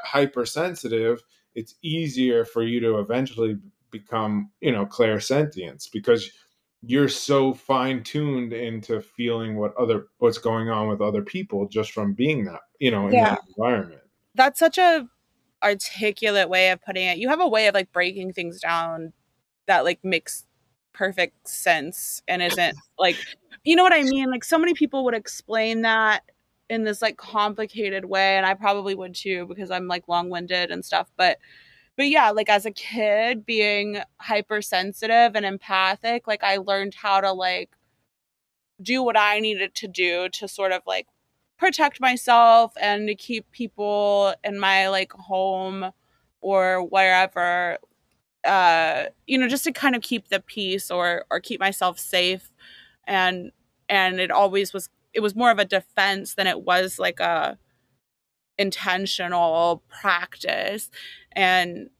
hypersensitive, 0.04 1.22
it's 1.54 1.74
easier 1.82 2.44
for 2.44 2.62
you 2.62 2.80
to 2.80 2.98
eventually 2.98 3.58
become, 3.90 4.50
you 4.60 4.72
know, 4.72 4.86
clairsentience 4.86 5.90
because 5.90 6.30
you're 6.82 7.08
so 7.08 7.52
fine 7.52 8.02
tuned 8.02 8.52
into 8.52 9.00
feeling 9.00 9.56
what 9.56 9.76
other 9.76 10.06
what's 10.18 10.38
going 10.38 10.68
on 10.68 10.88
with 10.88 11.00
other 11.00 11.22
people 11.22 11.68
just 11.68 11.92
from 11.92 12.12
being 12.12 12.44
that 12.44 12.60
you 12.78 12.90
know 12.90 13.08
in 13.08 13.14
yeah. 13.14 13.30
that 13.30 13.40
environment. 13.56 14.00
That's 14.34 14.58
such 14.58 14.78
a 14.78 15.06
articulate 15.62 16.48
way 16.48 16.70
of 16.70 16.82
putting 16.82 17.06
it. 17.06 17.18
You 17.18 17.28
have 17.28 17.40
a 17.40 17.48
way 17.48 17.66
of 17.66 17.74
like 17.74 17.92
breaking 17.92 18.32
things 18.32 18.60
down 18.60 19.12
that 19.66 19.84
like 19.84 19.98
makes 20.04 20.46
perfect 20.92 21.48
sense 21.48 22.22
and 22.26 22.42
isn't 22.42 22.76
like 22.98 23.16
you 23.64 23.76
know 23.76 23.82
what 23.82 23.92
i 23.92 24.02
mean? 24.02 24.30
Like 24.30 24.44
so 24.44 24.58
many 24.58 24.74
people 24.74 25.04
would 25.04 25.14
explain 25.14 25.82
that 25.82 26.22
in 26.70 26.84
this 26.84 27.02
like 27.02 27.16
complicated 27.16 28.04
way 28.04 28.36
and 28.36 28.44
i 28.44 28.54
probably 28.54 28.94
would 28.94 29.14
too 29.14 29.46
because 29.46 29.70
i'm 29.70 29.88
like 29.88 30.06
long-winded 30.06 30.70
and 30.70 30.84
stuff 30.84 31.10
but 31.16 31.38
but 31.98 32.08
yeah, 32.08 32.30
like 32.30 32.48
as 32.48 32.64
a 32.64 32.70
kid 32.70 33.44
being 33.44 33.98
hypersensitive 34.18 35.34
and 35.34 35.44
empathic, 35.44 36.28
like 36.28 36.44
I 36.44 36.58
learned 36.58 36.94
how 36.94 37.20
to 37.20 37.32
like 37.32 37.70
do 38.80 39.02
what 39.02 39.18
I 39.18 39.40
needed 39.40 39.74
to 39.74 39.88
do 39.88 40.28
to 40.28 40.46
sort 40.46 40.70
of 40.70 40.82
like 40.86 41.08
protect 41.58 42.00
myself 42.00 42.72
and 42.80 43.08
to 43.08 43.16
keep 43.16 43.50
people 43.50 44.32
in 44.44 44.60
my 44.60 44.88
like 44.88 45.12
home 45.12 45.90
or 46.40 46.84
wherever 46.84 47.78
uh 48.44 49.06
you 49.26 49.36
know 49.36 49.48
just 49.48 49.64
to 49.64 49.72
kind 49.72 49.96
of 49.96 50.02
keep 50.02 50.28
the 50.28 50.38
peace 50.38 50.92
or 50.92 51.24
or 51.32 51.40
keep 51.40 51.58
myself 51.58 51.98
safe. 51.98 52.52
And 53.08 53.50
and 53.88 54.20
it 54.20 54.30
always 54.30 54.72
was 54.72 54.88
it 55.14 55.20
was 55.20 55.34
more 55.34 55.50
of 55.50 55.58
a 55.58 55.64
defense 55.64 56.34
than 56.34 56.46
it 56.46 56.60
was 56.60 57.00
like 57.00 57.18
a 57.18 57.58
intentional 58.58 59.82
practice 59.88 60.90
and 61.32 61.90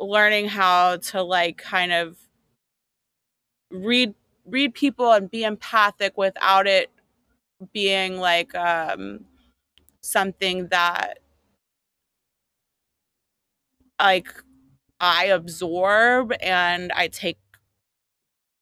learning 0.00 0.48
how 0.48 0.96
to 0.98 1.22
like 1.22 1.58
kind 1.58 1.92
of 1.92 2.16
read 3.70 4.14
read 4.46 4.74
people 4.74 5.12
and 5.12 5.30
be 5.30 5.42
empathic 5.44 6.16
without 6.16 6.66
it 6.66 6.90
being 7.72 8.18
like 8.18 8.54
um 8.54 9.24
something 10.02 10.68
that 10.68 11.18
like 14.00 14.28
I 15.00 15.26
absorb 15.26 16.32
and 16.40 16.92
I 16.92 17.08
take 17.08 17.38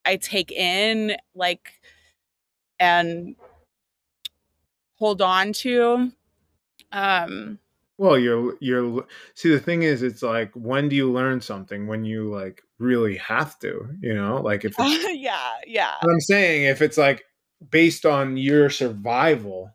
I 0.04 0.16
take 0.16 0.52
in 0.52 1.16
like 1.34 1.72
and 2.78 3.36
hold 4.98 5.22
on 5.22 5.52
to 5.52 6.12
um 6.94 7.58
well 7.98 8.18
you're 8.18 8.56
you're 8.60 9.04
see 9.34 9.50
the 9.50 9.60
thing 9.60 9.82
is 9.82 10.02
it's 10.02 10.22
like 10.22 10.50
when 10.54 10.88
do 10.88 10.96
you 10.96 11.10
learn 11.12 11.40
something 11.40 11.86
when 11.86 12.04
you 12.04 12.30
like 12.32 12.62
really 12.78 13.16
have 13.16 13.58
to 13.58 13.88
you 14.00 14.14
know 14.14 14.40
like 14.40 14.64
if 14.64 14.74
yeah 14.78 15.52
yeah 15.66 15.94
i'm 16.02 16.20
saying 16.20 16.64
if 16.64 16.80
it's 16.80 16.98
like 16.98 17.24
based 17.70 18.06
on 18.06 18.36
your 18.36 18.70
survival 18.70 19.70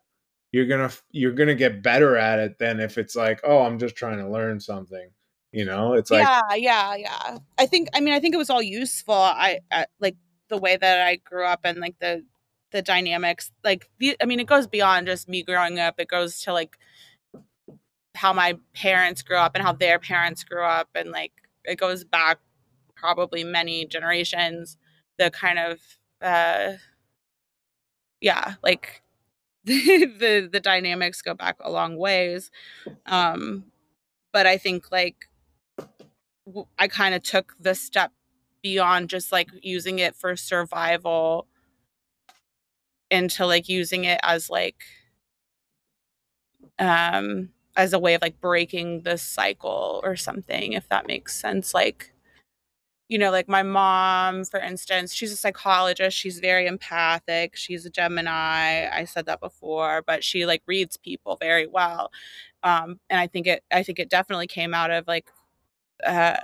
you're 0.51 0.67
gonna 0.67 0.91
you're 1.11 1.33
gonna 1.33 1.55
get 1.55 1.83
better 1.83 2.17
at 2.17 2.39
it 2.39 2.57
than 2.57 2.79
if 2.79 2.97
it's 2.97 3.15
like 3.15 3.39
oh 3.43 3.61
i'm 3.61 3.77
just 3.79 3.95
trying 3.95 4.17
to 4.17 4.29
learn 4.29 4.59
something 4.59 5.09
You 5.51 5.65
know, 5.65 5.93
it's 5.93 6.11
like 6.11 6.27
yeah, 6.27 6.53
yeah, 6.53 6.95
yeah. 6.95 7.37
I 7.57 7.65
think 7.65 7.89
I 7.95 8.01
mean 8.01 8.13
I 8.13 8.19
think 8.19 8.35
it 8.35 8.37
was 8.37 8.51
all 8.51 8.61
useful. 8.61 9.15
I, 9.15 9.61
I 9.71 9.87
like 9.99 10.15
the 10.47 10.57
way 10.57 10.77
that 10.77 11.01
I 11.01 11.15
grew 11.15 11.43
up 11.43 11.61
and 11.63 11.79
like 11.79 11.97
the 11.99 12.23
the 12.71 12.83
dynamics 12.83 13.51
like 13.63 13.89
the, 13.97 14.15
I 14.21 14.25
mean 14.25 14.39
it 14.39 14.45
goes 14.45 14.67
beyond 14.67 15.07
just 15.07 15.27
me 15.27 15.41
growing 15.41 15.79
up. 15.79 15.95
It 15.97 16.07
goes 16.07 16.41
to 16.41 16.53
like 16.53 16.77
how 18.19 18.33
my 18.33 18.57
parents 18.75 19.21
grew 19.21 19.37
up 19.37 19.55
and 19.55 19.63
how 19.63 19.71
their 19.71 19.97
parents 19.97 20.43
grew 20.43 20.65
up 20.65 20.89
and 20.93 21.09
like 21.09 21.31
it 21.63 21.79
goes 21.79 22.03
back 22.03 22.37
probably 22.93 23.45
many 23.45 23.85
generations 23.85 24.75
the 25.17 25.31
kind 25.31 25.57
of 25.57 25.79
uh 26.21 26.73
yeah 28.19 28.55
like 28.61 29.01
the 29.63 30.05
the, 30.19 30.49
the 30.51 30.59
dynamics 30.59 31.21
go 31.21 31.33
back 31.33 31.55
a 31.61 31.71
long 31.71 31.95
ways. 31.95 32.51
Um 33.05 33.63
but 34.33 34.45
i 34.45 34.57
think 34.57 34.91
like 34.91 35.29
i 36.77 36.89
kind 36.89 37.15
of 37.15 37.23
took 37.23 37.55
the 37.57 37.73
step 37.73 38.11
beyond 38.61 39.09
just 39.09 39.31
like 39.31 39.47
using 39.61 39.97
it 39.99 40.13
for 40.13 40.35
survival 40.35 41.47
into 43.09 43.45
like 43.45 43.69
using 43.69 44.03
it 44.03 44.19
as 44.23 44.49
like 44.49 44.83
um 46.77 47.49
as 47.79 47.93
a 47.93 47.99
way 47.99 48.13
of 48.15 48.21
like 48.21 48.41
breaking 48.41 49.03
the 49.03 49.17
cycle 49.17 50.01
or 50.03 50.15
something 50.17 50.73
if 50.73 50.89
that 50.89 51.07
makes 51.07 51.35
sense. 51.35 51.73
Like 51.73 52.13
you 53.09 53.17
know 53.17 53.31
like 53.31 53.49
my 53.49 53.63
mom 53.63 54.45
for 54.45 54.59
instance 54.59 55.13
she's 55.13 55.31
a 55.31 55.37
psychologist. 55.37 56.17
She's 56.17 56.39
very 56.39 56.67
empathic. 56.67 57.55
She's 57.55 57.85
a 57.85 57.89
gemini. 57.89 58.87
I 58.89 59.05
said 59.05 59.25
that 59.27 59.41
before 59.41 60.03
but 60.07 60.23
she 60.23 60.45
like 60.45 60.63
reads 60.67 60.97
people 60.97 61.37
very 61.41 61.67
well. 61.67 62.11
Um 62.63 62.99
and 63.09 63.19
i 63.19 63.27
think 63.27 63.47
it 63.47 63.63
i 63.71 63.83
think 63.83 63.99
it 63.99 64.09
definitely 64.09 64.47
came 64.47 64.73
out 64.73 64.91
of 64.91 65.07
like 65.07 65.29
uh 66.05 66.37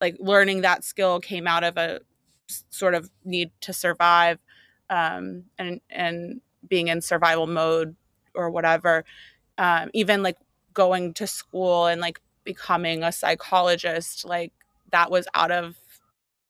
like 0.00 0.16
learning 0.18 0.62
that 0.62 0.84
skill 0.84 1.20
came 1.20 1.46
out 1.46 1.64
of 1.64 1.76
a 1.76 2.00
sort 2.70 2.94
of 2.94 3.10
need 3.24 3.50
to 3.60 3.72
survive 3.72 4.38
um 4.90 5.44
and 5.58 5.80
and 5.90 6.40
being 6.68 6.88
in 6.88 7.00
survival 7.00 7.46
mode 7.46 7.96
or 8.34 8.50
whatever 8.50 9.04
um, 9.58 9.90
even 9.94 10.22
like 10.22 10.36
going 10.74 11.14
to 11.14 11.26
school 11.26 11.86
and 11.86 12.00
like 12.00 12.20
becoming 12.44 13.02
a 13.02 13.12
psychologist 13.12 14.24
like 14.24 14.52
that 14.90 15.10
was 15.10 15.26
out 15.34 15.50
of 15.50 15.76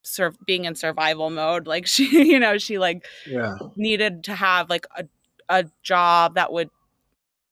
sur- 0.03 0.35
being 0.47 0.65
in 0.65 0.75
survival 0.75 1.31
mode. 1.31 1.67
Like 1.67 1.87
she 1.95 2.31
you 2.31 2.39
know 2.39 2.59
she 2.59 2.79
like 2.79 3.07
yeah. 3.27 3.55
needed 3.77 4.25
to 4.25 4.35
have 4.35 4.71
like 4.71 4.87
a, 4.97 5.07
a 5.49 5.65
job 5.83 6.35
that 6.35 6.53
would 6.53 6.71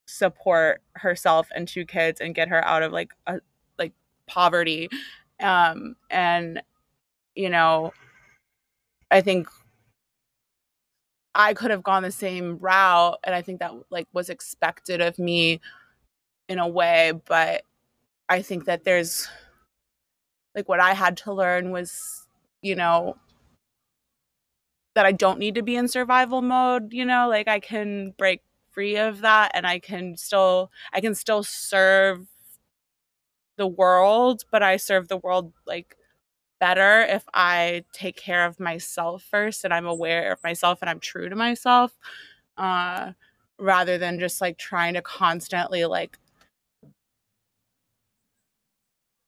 support 0.06 0.82
herself 0.94 1.48
and 1.54 1.68
two 1.68 1.84
kids 1.84 2.20
and 2.20 2.34
get 2.34 2.48
her 2.48 2.64
out 2.64 2.82
of 2.82 2.92
like 2.92 3.12
a 3.26 3.40
like 3.78 3.92
poverty. 4.26 4.88
Um 5.40 5.96
and 6.10 6.62
you 7.34 7.48
know 7.48 7.92
i 9.10 9.20
think 9.20 9.48
I 11.34 11.54
could 11.54 11.70
have 11.70 11.82
gone 11.82 12.02
the 12.02 12.10
same 12.10 12.58
route 12.58 13.18
and 13.24 13.34
I 13.34 13.42
think 13.42 13.60
that 13.60 13.72
like 13.90 14.08
was 14.12 14.28
expected 14.30 15.00
of 15.00 15.18
me 15.18 15.60
in 16.48 16.58
a 16.58 16.68
way, 16.68 17.12
but 17.26 17.62
I 18.28 18.42
think 18.42 18.66
that 18.66 18.84
there's 18.84 19.28
like 20.54 20.68
what 20.68 20.80
I 20.80 20.94
had 20.94 21.16
to 21.18 21.32
learn 21.32 21.70
was, 21.70 22.26
you 22.62 22.74
know, 22.74 23.16
that 24.94 25.06
I 25.06 25.12
don't 25.12 25.38
need 25.38 25.54
to 25.54 25.62
be 25.62 25.76
in 25.76 25.88
survival 25.88 26.42
mode, 26.42 26.92
you 26.92 27.04
know, 27.04 27.28
like 27.28 27.48
I 27.48 27.60
can 27.60 28.12
break 28.18 28.42
free 28.70 28.96
of 28.96 29.20
that 29.20 29.52
and 29.54 29.66
I 29.66 29.78
can 29.78 30.16
still 30.16 30.70
I 30.92 31.00
can 31.00 31.14
still 31.14 31.42
serve 31.42 32.26
the 33.56 33.66
world, 33.66 34.44
but 34.50 34.62
I 34.62 34.76
serve 34.76 35.08
the 35.08 35.16
world 35.16 35.52
like 35.66 35.96
better 36.60 37.02
if 37.02 37.24
I 37.34 37.84
take 37.92 38.16
care 38.16 38.46
of 38.46 38.60
myself 38.60 39.24
first 39.24 39.64
and 39.64 39.74
I'm 39.74 39.86
aware 39.86 40.32
of 40.32 40.42
myself 40.44 40.80
and 40.82 40.90
I'm 40.90 41.00
true 41.00 41.28
to 41.30 41.36
myself 41.36 41.96
uh, 42.58 43.12
rather 43.58 43.98
than 43.98 44.20
just 44.20 44.40
like 44.40 44.58
trying 44.58 44.94
to 44.94 45.02
constantly 45.02 45.84
like 45.86 46.18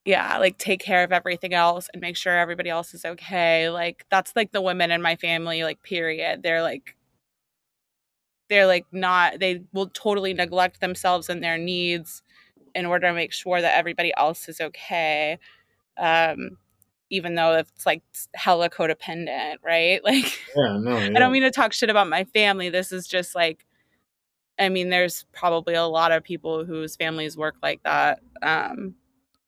yeah 0.05 0.39
like 0.39 0.59
take 0.59 0.81
care 0.81 1.05
of 1.05 1.13
everything 1.13 1.55
else 1.55 1.89
and 1.93 2.01
make 2.03 2.17
sure 2.17 2.37
everybody 2.37 2.71
else 2.71 2.95
is 2.95 3.05
okay. 3.05 3.71
Like 3.71 4.05
that's 4.11 4.35
like 4.37 4.53
the 4.53 4.61
women 4.63 4.91
in 4.91 5.03
my 5.03 5.17
family 5.17 5.63
like 5.65 5.83
period. 5.83 6.43
They're 6.43 6.63
like 6.63 6.97
they're 8.49 8.67
like 8.67 8.87
not 8.93 9.39
they 9.41 9.63
will 9.73 9.89
totally 9.89 10.35
neglect 10.35 10.81
themselves 10.81 11.29
and 11.29 11.43
their 11.43 11.59
needs 11.59 12.23
in 12.75 12.87
order 12.87 13.09
to 13.09 13.15
make 13.15 13.33
sure 13.33 13.61
that 13.61 13.77
everybody 13.79 14.13
else 14.17 14.49
is 14.49 14.61
okay. 14.61 15.39
Um 15.99 16.59
even 17.13 17.35
though 17.35 17.53
it's 17.57 17.85
like 17.85 18.03
hella 18.35 18.71
codependent, 18.71 19.57
right? 19.63 20.01
Like, 20.13 20.41
yeah, 20.57 20.79
no, 20.81 20.99
yeah. 20.99 21.11
I 21.15 21.19
don't 21.19 21.31
mean 21.31 21.43
to 21.43 21.51
talk 21.51 21.75
shit 21.75 21.91
about 21.91 22.09
my 22.09 22.25
family. 22.25 22.71
This 22.71 22.91
is 22.91 23.07
just 23.07 23.35
like, 23.35 23.67
I 24.59 24.71
mean, 24.71 24.89
there's 24.89 25.27
probably 25.33 25.75
a 25.75 25.85
lot 25.85 26.11
of 26.11 26.25
people 26.25 26.65
whose 26.65 26.97
families 26.97 27.37
work 27.37 27.57
like 27.63 27.83
that. 27.83 28.21
Um, 28.41 28.95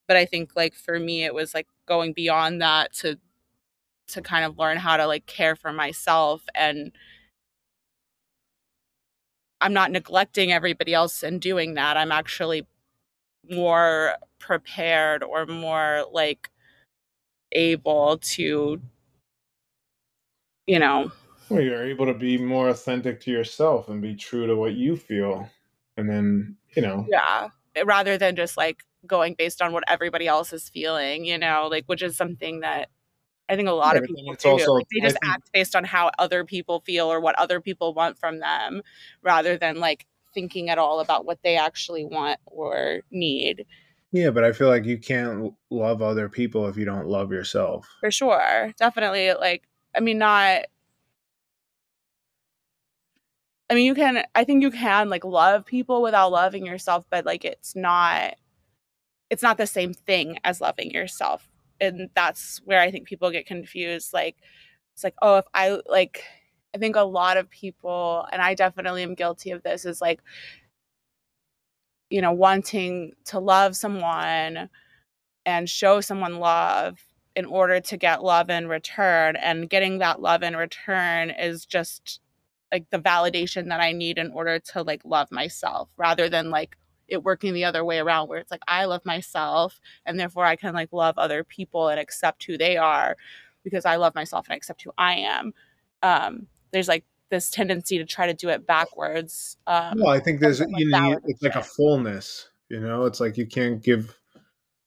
but 0.07 0.19
I 0.19 0.27
think 0.27 0.53
like 0.55 0.75
for 0.75 1.01
me, 1.01 1.25
it 1.25 1.35
was 1.35 1.55
like 1.55 1.67
going 1.87 2.13
beyond 2.13 2.61
that 2.61 2.93
to 2.97 3.17
to 4.09 4.21
kind 4.21 4.45
of 4.45 4.59
learn 4.59 4.77
how 4.77 4.99
to 4.99 5.07
like 5.07 5.25
care 5.25 5.57
for 5.57 5.73
myself 5.73 6.43
and 6.55 6.93
I'm 9.63 9.73
not 9.73 9.91
neglecting 9.91 10.53
everybody 10.53 10.93
else 10.93 11.23
and 11.23 11.41
doing 11.41 11.73
that. 11.75 11.97
I'm 11.97 12.13
actually 12.13 12.67
more 13.51 14.17
prepared 14.39 15.23
or 15.23 15.47
more 15.47 16.05
like 16.13 16.51
able 17.55 18.19
to 18.19 18.81
you 20.67 20.79
know 20.79 21.11
well 21.49 21.61
you're 21.61 21.85
able 21.85 22.07
to 22.07 22.15
be 22.15 22.39
more 22.39 22.69
authentic 22.69 23.21
to 23.21 23.31
yourself 23.31 23.89
and 23.89 24.01
be 24.01 24.15
true 24.15 24.47
to 24.47 24.57
what 24.57 24.75
you 24.75 24.97
feel 24.97 25.49
and 25.97 26.09
then 26.09 26.57
you 26.75 26.83
know 26.83 27.07
yeah 27.11 27.49
rather 27.85 28.17
than 28.17 28.37
just 28.37 28.57
like 28.57 28.83
going 29.07 29.35
based 29.35 29.61
on 29.61 29.73
what 29.73 29.85
everybody 29.87 30.27
else 30.27 30.53
is 30.53 30.69
feeling 30.69 31.25
you 31.25 31.39
know 31.39 31.69
like 31.71 31.85
which 31.87 32.03
is 32.03 32.17
something 32.17 32.61
that 32.61 32.89
I 33.49 33.57
think 33.57 33.69
a 33.69 33.73
lot 33.73 33.95
yeah, 33.95 34.01
of 34.01 34.07
people 34.07 34.35
do. 34.35 34.49
Also, 34.49 34.73
like, 34.73 34.87
they 34.91 35.01
just 35.01 35.19
think, 35.21 35.35
act 35.35 35.51
based 35.53 35.77
on 35.77 35.85
how 35.85 36.11
other 36.19 36.45
people 36.45 36.81
feel 36.81 37.13
or 37.13 37.21
what 37.21 37.39
other 37.39 37.61
people 37.61 37.93
want 37.93 38.19
from 38.19 38.39
them 38.39 38.83
rather 39.23 39.59
than 39.59 39.81
like 39.81 40.07
thinking 40.33 40.71
at 40.71 40.79
all 40.79 41.01
about 41.01 41.27
what 41.27 41.39
they 41.43 41.57
actually 41.57 42.05
want 42.05 42.41
or 42.47 43.01
need. 43.11 43.67
Yeah, 44.15 44.31
but 44.31 44.45
I 44.45 44.53
feel 44.53 44.69
like 44.69 44.85
you 44.85 44.97
can't 44.97 45.55
love 45.71 46.01
other 46.01 46.29
people 46.29 46.69
if 46.69 46.77
you 46.77 46.85
don't 46.85 47.09
love 47.09 47.33
yourself. 47.33 47.89
For 47.99 48.13
sure. 48.13 48.73
Definitely. 48.79 49.35
Like, 49.35 49.65
I 49.93 49.99
mean, 49.99 50.19
not. 50.19 50.67
I 53.69 53.75
mean, 53.75 53.87
you 53.87 53.95
can, 53.97 54.25
I 54.37 54.45
think 54.45 54.63
you 54.63 54.71
can 54.71 55.09
like 55.09 55.25
love 55.25 55.67
people 55.67 56.01
without 56.01 56.31
loving 56.31 56.65
yourself, 56.65 57.05
but 57.11 57.27
like 57.27 57.45
it's 57.45 57.75
not, 57.75 58.35
it's 59.31 59.43
not 59.43 59.57
the 59.57 59.67
same 59.67 59.93
thing 59.93 60.39
as 60.45 60.61
loving 60.61 60.93
yourself. 60.93 61.51
And 61.81 62.09
that's 62.15 62.61
where 62.65 62.81
I 62.81 62.93
think 62.93 63.09
people 63.09 63.33
get 63.33 63.47
confused. 63.47 64.13
Like, 64.13 64.37
it's 64.93 65.03
like, 65.03 65.17
oh, 65.23 65.39
if 65.39 65.47
I 65.55 65.81
like, 65.91 66.23
I 66.73 66.79
think 66.79 66.95
a 66.95 67.03
lot 67.03 67.37
of 67.37 67.51
people, 67.51 68.29
and 68.31 68.41
I 68.41 68.55
definitely 68.55 69.03
am 69.03 69.17
guilty 69.17 69.51
of 69.51 69.65
this, 69.65 69.85
is 69.85 70.01
like, 70.01 70.21
you 72.11 72.21
know, 72.21 72.33
wanting 72.33 73.13
to 73.27 73.39
love 73.39 73.77
someone 73.77 74.69
and 75.47 75.69
show 75.69 76.01
someone 76.01 76.39
love 76.39 76.99
in 77.37 77.45
order 77.45 77.81
to 77.81 77.97
get 77.97 78.23
love 78.23 78.51
in 78.51 78.69
return. 78.69 79.37
And 79.37 79.69
getting 79.69 79.99
that 79.99 80.21
love 80.21 80.43
in 80.43 80.57
return 80.57 81.31
is 81.31 81.67
just 81.67 82.21
like 82.73 82.89
the 82.91 82.99
validation 82.99 83.69
that 83.69 83.81
I 83.81 83.93
need 83.93 84.19
in 84.19 84.31
order 84.33 84.59
to 84.59 84.83
like 84.83 85.03
love 85.05 85.31
myself 85.31 85.89
rather 85.97 86.29
than 86.29 86.51
like 86.51 86.77
it 87.07 87.23
working 87.23 87.53
the 87.55 87.65
other 87.65 87.85
way 87.85 87.99
around 87.99 88.29
where 88.29 88.39
it's 88.39 88.51
like 88.51 88.63
I 88.67 88.87
love 88.87 89.05
myself 89.05 89.79
and 90.07 90.19
therefore 90.19 90.45
I 90.47 90.57
can 90.57 90.75
like 90.75 90.93
love 90.93 91.19
other 91.19 91.45
people 91.45 91.89
and 91.89 92.01
accept 92.01 92.45
who 92.45 92.57
they 92.57 92.77
are 92.77 93.17
because 93.63 93.85
I 93.85 93.97
love 93.97 94.15
myself 94.15 94.47
and 94.49 94.57
accept 94.57 94.83
who 94.83 94.93
I 94.99 95.15
am. 95.15 95.55
Um, 96.03 96.47
there's 96.73 96.89
like 96.89 97.05
this 97.35 97.51
tendency 97.51 97.99
to 97.99 98.05
try 98.05 98.27
to 98.27 98.35
do 98.35 98.49
it 98.49 98.67
backwards. 98.67 99.57
Um, 99.67 99.99
well, 99.99 100.13
I 100.13 100.21
think 100.21 100.41
there's 100.41 100.61
you 100.61 100.89
know 100.89 101.19
it's 101.25 101.43
like 101.43 101.57
a 101.57 101.63
fullness. 101.63 102.49
You 102.69 102.81
know, 102.81 103.05
it's 103.05 103.21
like 103.21 103.37
you 103.37 103.47
can't 103.47 103.83
give. 103.83 104.17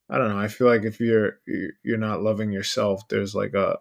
I 0.09 0.17
don't 0.17 0.29
know. 0.29 0.39
I 0.39 0.47
feel 0.47 0.67
like 0.67 0.83
if 0.83 0.99
you're 0.99 1.39
you're 1.83 1.97
not 1.97 2.21
loving 2.21 2.51
yourself, 2.51 3.07
there's 3.09 3.35
like 3.35 3.53
a 3.53 3.77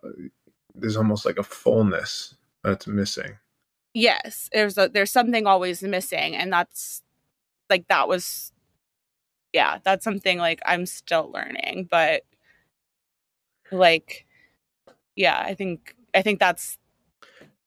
there's 0.75 0.97
almost 0.97 1.25
like 1.25 1.39
a 1.39 1.45
fullness 1.45 2.35
that's 2.65 2.87
missing. 2.87 3.39
Yes, 3.95 4.51
there's 4.53 4.77
a 4.77 4.89
there's 4.89 5.13
something 5.13 5.47
always 5.47 5.83
missing, 5.83 6.35
and 6.35 6.53
that's 6.53 7.03
like 7.71 7.87
that 7.89 8.09
was 8.09 8.53
yeah, 9.53 9.79
that's 9.85 10.05
something 10.05 10.39
like 10.39 10.61
I'm 10.67 10.87
still 10.87 11.31
learning, 11.33 11.89
but 11.91 12.23
like 13.71 14.27
yeah, 15.15 15.39
I 15.39 15.55
think 15.55 15.95
I 16.13 16.23
think 16.23 16.41
that's 16.41 16.79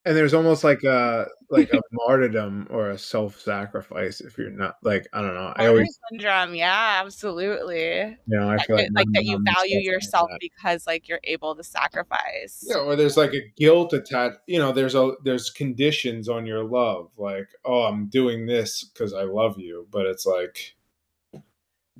and 0.04 0.16
there's 0.16 0.32
almost 0.32 0.64
like 0.64 0.82
a 0.82 1.26
like 1.50 1.72
a 1.72 1.80
martyrdom 1.92 2.66
or 2.70 2.90
a 2.90 2.98
self-sacrifice 2.98 4.20
if 4.20 4.38
you're 4.38 4.50
not 4.50 4.76
like 4.82 5.06
I 5.12 5.20
don't 5.20 5.34
know. 5.34 5.52
I 5.56 5.66
always 5.66 5.98
syndrome, 6.08 6.54
yeah, 6.54 7.02
absolutely. 7.04 8.16
You 8.26 8.38
know, 8.38 8.48
I 8.48 8.56
feel 8.58 8.76
like, 8.76 8.88
like 8.94 9.06
that 9.12 9.24
you 9.24 9.42
value 9.44 9.78
yourself 9.78 10.30
because 10.40 10.86
like 10.86 11.08
you're 11.08 11.20
able 11.24 11.54
to 11.54 11.62
sacrifice. 11.62 12.64
Yeah, 12.66 12.78
or 12.78 12.96
there's 12.96 13.16
like 13.16 13.34
a 13.34 13.52
guilt 13.56 13.92
attached. 13.92 14.38
You 14.46 14.58
know, 14.58 14.72
there's 14.72 14.94
a 14.94 15.12
there's 15.24 15.50
conditions 15.50 16.28
on 16.28 16.46
your 16.46 16.64
love, 16.64 17.10
like 17.18 17.48
oh, 17.64 17.82
I'm 17.82 18.06
doing 18.06 18.46
this 18.46 18.84
because 18.84 19.12
I 19.12 19.24
love 19.24 19.58
you, 19.58 19.86
but 19.90 20.06
it's 20.06 20.24
like, 20.24 20.76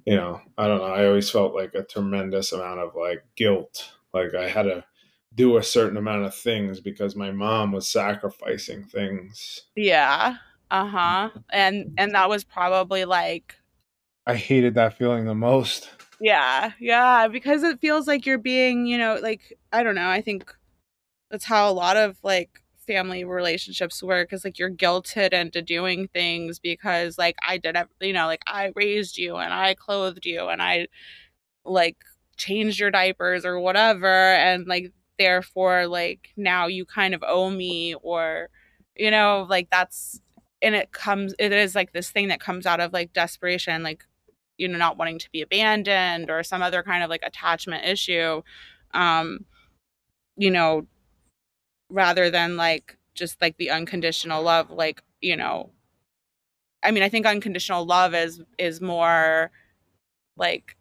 you 0.06 0.16
know, 0.16 0.40
I 0.56 0.68
don't 0.68 0.78
know. 0.78 0.84
I 0.84 1.06
always 1.06 1.28
felt 1.28 1.54
like 1.54 1.74
a 1.74 1.82
tremendous 1.82 2.52
amount 2.52 2.80
of 2.80 2.94
like 2.96 3.24
guilt, 3.36 3.90
like 4.14 4.34
I 4.34 4.48
had 4.48 4.62
to 4.62 4.84
do 5.34 5.56
a 5.56 5.62
certain 5.62 5.96
amount 5.96 6.24
of 6.24 6.34
things 6.34 6.80
because 6.80 7.14
my 7.14 7.30
mom 7.30 7.72
was 7.72 7.88
sacrificing 7.88 8.84
things. 8.84 9.62
Yeah. 9.76 10.36
Uh-huh. 10.70 11.30
And 11.50 11.94
and 11.98 12.14
that 12.14 12.28
was 12.28 12.44
probably 12.44 13.04
like 13.04 13.56
I 14.26 14.34
hated 14.34 14.74
that 14.74 14.96
feeling 14.96 15.24
the 15.24 15.34
most. 15.34 15.90
Yeah. 16.20 16.72
Yeah, 16.78 17.28
because 17.28 17.62
it 17.62 17.80
feels 17.80 18.06
like 18.06 18.26
you're 18.26 18.38
being, 18.38 18.86
you 18.86 18.98
know, 18.98 19.18
like 19.22 19.58
I 19.72 19.82
don't 19.82 19.94
know, 19.94 20.08
I 20.08 20.20
think 20.20 20.54
that's 21.30 21.44
how 21.44 21.70
a 21.70 21.72
lot 21.72 21.96
of 21.96 22.16
like 22.22 22.62
family 22.86 23.24
relationships 23.24 24.02
work 24.02 24.32
is 24.32 24.44
like 24.44 24.58
you're 24.58 24.70
guilted 24.70 25.32
into 25.32 25.62
doing 25.62 26.08
things 26.08 26.58
because 26.58 27.16
like 27.16 27.36
I 27.46 27.56
did 27.56 27.76
you 28.00 28.12
know, 28.12 28.26
like 28.26 28.42
I 28.48 28.72
raised 28.74 29.16
you 29.16 29.36
and 29.36 29.54
I 29.54 29.74
clothed 29.74 30.26
you 30.26 30.48
and 30.48 30.60
I 30.60 30.88
like 31.64 31.98
changed 32.36 32.80
your 32.80 32.90
diapers 32.90 33.44
or 33.44 33.60
whatever 33.60 34.06
and 34.06 34.66
like 34.66 34.92
therefore 35.20 35.86
like 35.86 36.30
now 36.34 36.66
you 36.66 36.86
kind 36.86 37.14
of 37.14 37.22
owe 37.26 37.50
me 37.50 37.94
or 38.02 38.48
you 38.96 39.10
know 39.10 39.46
like 39.50 39.68
that's 39.70 40.18
and 40.62 40.74
it 40.74 40.92
comes 40.92 41.34
it 41.38 41.52
is 41.52 41.74
like 41.74 41.92
this 41.92 42.10
thing 42.10 42.28
that 42.28 42.40
comes 42.40 42.64
out 42.64 42.80
of 42.80 42.94
like 42.94 43.12
desperation 43.12 43.82
like 43.82 44.06
you 44.56 44.66
know 44.66 44.78
not 44.78 44.96
wanting 44.96 45.18
to 45.18 45.28
be 45.30 45.42
abandoned 45.42 46.30
or 46.30 46.42
some 46.42 46.62
other 46.62 46.82
kind 46.82 47.04
of 47.04 47.10
like 47.10 47.22
attachment 47.22 47.84
issue 47.84 48.40
um 48.94 49.44
you 50.38 50.50
know 50.50 50.86
rather 51.90 52.30
than 52.30 52.56
like 52.56 52.96
just 53.14 53.42
like 53.42 53.58
the 53.58 53.68
unconditional 53.68 54.42
love 54.42 54.70
like 54.70 55.02
you 55.20 55.36
know 55.36 55.68
i 56.82 56.90
mean 56.90 57.02
i 57.02 57.10
think 57.10 57.26
unconditional 57.26 57.84
love 57.84 58.14
is 58.14 58.40
is 58.58 58.80
more 58.80 59.50
like 60.38 60.78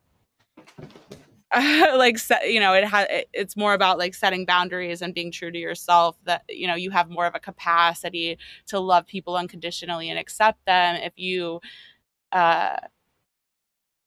like 1.56 2.20
set, 2.20 2.52
you 2.52 2.60
know 2.60 2.74
it 2.74 2.86
has 2.86 3.08
it's 3.34 3.58
more 3.58 3.74
about 3.74 3.98
like 3.98 4.14
setting 4.14 4.46
boundaries 4.46 5.02
and 5.02 5.16
being 5.16 5.32
true 5.32 5.52
to 5.52 5.58
yourself 5.58 6.16
that 6.26 6.44
you 6.48 6.68
know 6.68 6.76
you 6.76 6.92
have 6.92 7.10
more 7.10 7.26
of 7.26 7.34
a 7.34 7.40
capacity 7.40 8.38
to 8.68 8.80
love 8.80 9.08
people 9.08 9.36
unconditionally 9.36 10.12
and 10.12 10.20
accept 10.20 10.64
them 10.68 10.96
if 10.98 11.14
you 11.16 11.60
uh 12.34 12.78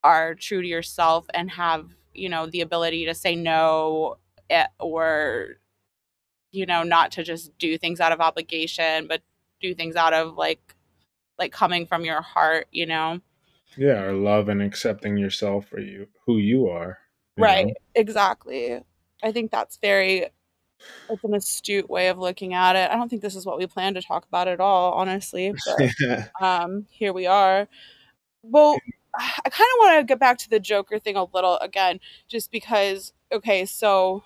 are 0.04 0.36
true 0.36 0.62
to 0.62 0.68
yourself 0.68 1.26
and 1.34 1.50
have 1.50 1.90
you 2.14 2.28
know 2.28 2.46
the 2.46 2.60
ability 2.60 3.06
to 3.06 3.14
say 3.14 3.34
no 3.34 4.18
eh, 4.48 4.66
or 4.78 5.56
you 6.52 6.64
know 6.64 6.84
not 6.84 7.10
to 7.10 7.24
just 7.24 7.56
do 7.58 7.76
things 7.76 7.98
out 7.98 8.12
of 8.12 8.20
obligation 8.20 9.08
but 9.08 9.20
do 9.60 9.74
things 9.74 9.96
out 9.96 10.12
of 10.12 10.36
like 10.36 10.76
like 11.40 11.50
coming 11.50 11.86
from 11.86 12.04
your 12.04 12.22
heart 12.22 12.68
you 12.70 12.86
know? 12.86 13.20
Yeah 13.76 14.02
or 14.02 14.12
love 14.12 14.48
and 14.48 14.62
accepting 14.62 15.16
yourself 15.16 15.66
for 15.66 15.80
you 15.80 16.06
who 16.26 16.38
you 16.38 16.68
are 16.68 16.98
right 17.36 17.66
know? 17.66 17.74
exactly. 17.94 18.82
I 19.22 19.32
think 19.32 19.50
that's 19.50 19.78
very 19.78 20.26
it's 21.08 21.22
an 21.22 21.34
astute 21.34 21.88
way 21.88 22.08
of 22.08 22.18
looking 22.18 22.54
at 22.54 22.74
it. 22.74 22.90
I 22.90 22.96
don't 22.96 23.08
think 23.08 23.22
this 23.22 23.36
is 23.36 23.46
what 23.46 23.58
we 23.58 23.66
planned 23.66 23.94
to 23.96 24.02
talk 24.02 24.26
about 24.26 24.48
at 24.48 24.60
all 24.60 24.92
honestly 24.92 25.54
but 25.66 26.30
um 26.40 26.86
here 26.90 27.12
we 27.12 27.26
are. 27.26 27.68
Well 28.42 28.76
i 29.18 29.48
kind 29.50 29.68
of 29.74 29.78
want 29.78 30.00
to 30.00 30.04
get 30.04 30.18
back 30.18 30.38
to 30.38 30.50
the 30.50 30.60
joker 30.60 30.98
thing 30.98 31.16
a 31.16 31.24
little 31.24 31.58
again 31.58 32.00
just 32.28 32.50
because 32.50 33.12
okay 33.30 33.66
so 33.66 34.22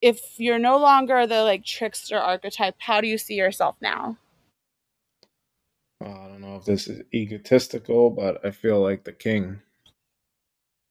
if 0.00 0.38
you're 0.38 0.58
no 0.58 0.78
longer 0.78 1.26
the 1.26 1.42
like 1.42 1.64
trickster 1.64 2.18
archetype 2.18 2.74
how 2.78 3.00
do 3.00 3.06
you 3.06 3.18
see 3.18 3.34
yourself 3.34 3.76
now? 3.80 4.16
Well, 6.00 6.16
i 6.16 6.28
don't 6.28 6.40
know 6.40 6.56
if 6.56 6.64
this 6.64 6.88
is 6.88 7.02
egotistical 7.12 8.10
but 8.10 8.44
i 8.44 8.50
feel 8.50 8.80
like 8.80 9.04
the 9.04 9.12
king 9.12 9.60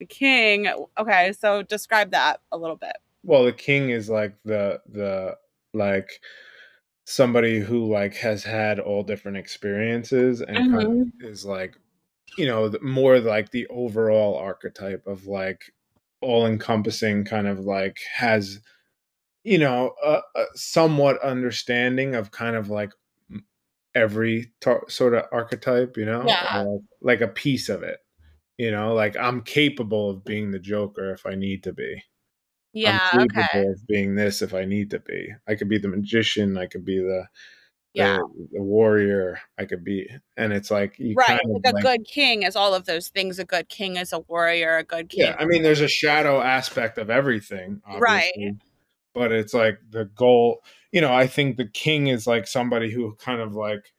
the 0.04 0.14
king. 0.14 0.68
Okay, 0.98 1.32
so 1.38 1.62
describe 1.62 2.10
that 2.12 2.40
a 2.52 2.58
little 2.58 2.76
bit. 2.76 2.96
Well, 3.22 3.44
the 3.44 3.52
king 3.52 3.90
is 3.90 4.08
like 4.08 4.34
the 4.44 4.80
the 4.90 5.36
like 5.72 6.20
somebody 7.06 7.58
who 7.60 7.90
like 7.90 8.14
has 8.16 8.44
had 8.44 8.78
all 8.78 9.02
different 9.02 9.36
experiences 9.36 10.40
and 10.40 10.56
mm-hmm. 10.56 10.76
kind 10.76 11.12
of 11.20 11.30
is 11.30 11.44
like 11.44 11.76
you 12.38 12.46
know 12.46 12.72
more 12.82 13.20
like 13.20 13.50
the 13.50 13.66
overall 13.68 14.36
archetype 14.36 15.06
of 15.06 15.26
like 15.26 15.72
all 16.20 16.46
encompassing 16.46 17.24
kind 17.24 17.46
of 17.46 17.60
like 17.60 17.98
has 18.14 18.60
you 19.42 19.58
know 19.58 19.94
a, 20.02 20.20
a 20.34 20.44
somewhat 20.54 21.22
understanding 21.22 22.14
of 22.14 22.30
kind 22.30 22.56
of 22.56 22.70
like 22.70 22.90
every 23.94 24.50
tar- 24.60 24.88
sort 24.88 25.14
of 25.14 25.24
archetype 25.30 25.96
you 25.96 26.06
know 26.06 26.24
yeah. 26.26 26.64
Uh, 26.66 26.78
like 27.02 27.20
a 27.20 27.28
piece 27.28 27.68
of 27.68 27.82
it 27.82 27.98
you 28.58 28.70
know, 28.70 28.94
like 28.94 29.16
I'm 29.16 29.42
capable 29.42 30.10
of 30.10 30.24
being 30.24 30.50
the 30.50 30.58
Joker 30.58 31.12
if 31.12 31.26
I 31.26 31.34
need 31.34 31.64
to 31.64 31.72
be. 31.72 32.02
Yeah, 32.72 33.08
I'm 33.12 33.28
capable 33.28 33.60
okay. 33.60 33.66
of 33.68 33.86
being 33.86 34.14
this 34.14 34.42
if 34.42 34.52
I 34.54 34.64
need 34.64 34.90
to 34.90 34.98
be. 35.00 35.28
I 35.46 35.54
could 35.54 35.68
be 35.68 35.78
the 35.78 35.88
magician. 35.88 36.58
I 36.58 36.66
could 36.66 36.84
be 36.84 36.98
the 36.98 37.26
yeah 37.94 38.16
the, 38.16 38.48
the 38.52 38.62
warrior. 38.62 39.38
I 39.58 39.64
could 39.64 39.84
be, 39.84 40.08
and 40.36 40.52
it's 40.52 40.70
like 40.70 40.96
right. 41.16 41.26
Kind 41.26 41.40
like 41.46 41.72
a 41.72 41.74
like, 41.74 41.82
good 41.82 42.04
king 42.04 42.42
is 42.42 42.56
all 42.56 42.74
of 42.74 42.84
those 42.84 43.08
things. 43.08 43.38
A 43.38 43.44
good 43.44 43.68
king 43.68 43.96
is 43.96 44.12
a 44.12 44.20
warrior. 44.20 44.76
A 44.76 44.84
good 44.84 45.08
king. 45.08 45.26
Yeah, 45.26 45.36
I 45.38 45.46
mean, 45.46 45.62
there's 45.62 45.80
a 45.80 45.88
shadow 45.88 46.40
aspect 46.40 46.98
of 46.98 47.10
everything, 47.10 47.80
right? 47.98 48.32
But 49.14 49.30
it's 49.30 49.54
like 49.54 49.78
the 49.90 50.06
goal. 50.06 50.64
You 50.90 51.00
know, 51.00 51.12
I 51.12 51.28
think 51.28 51.56
the 51.56 51.68
king 51.68 52.08
is 52.08 52.26
like 52.26 52.48
somebody 52.48 52.90
who 52.90 53.14
kind 53.16 53.40
of 53.40 53.54
like 53.54 53.93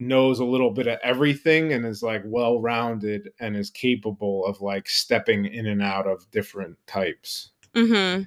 knows 0.00 0.40
a 0.40 0.44
little 0.44 0.70
bit 0.70 0.86
of 0.86 0.98
everything 1.04 1.72
and 1.72 1.84
is 1.84 2.02
like 2.02 2.22
well 2.24 2.60
rounded 2.60 3.30
and 3.38 3.54
is 3.54 3.70
capable 3.70 4.44
of 4.46 4.60
like 4.60 4.88
stepping 4.88 5.44
in 5.44 5.66
and 5.66 5.82
out 5.82 6.06
of 6.06 6.28
different 6.30 6.76
types. 6.86 7.50
Mm-hmm. 7.74 8.22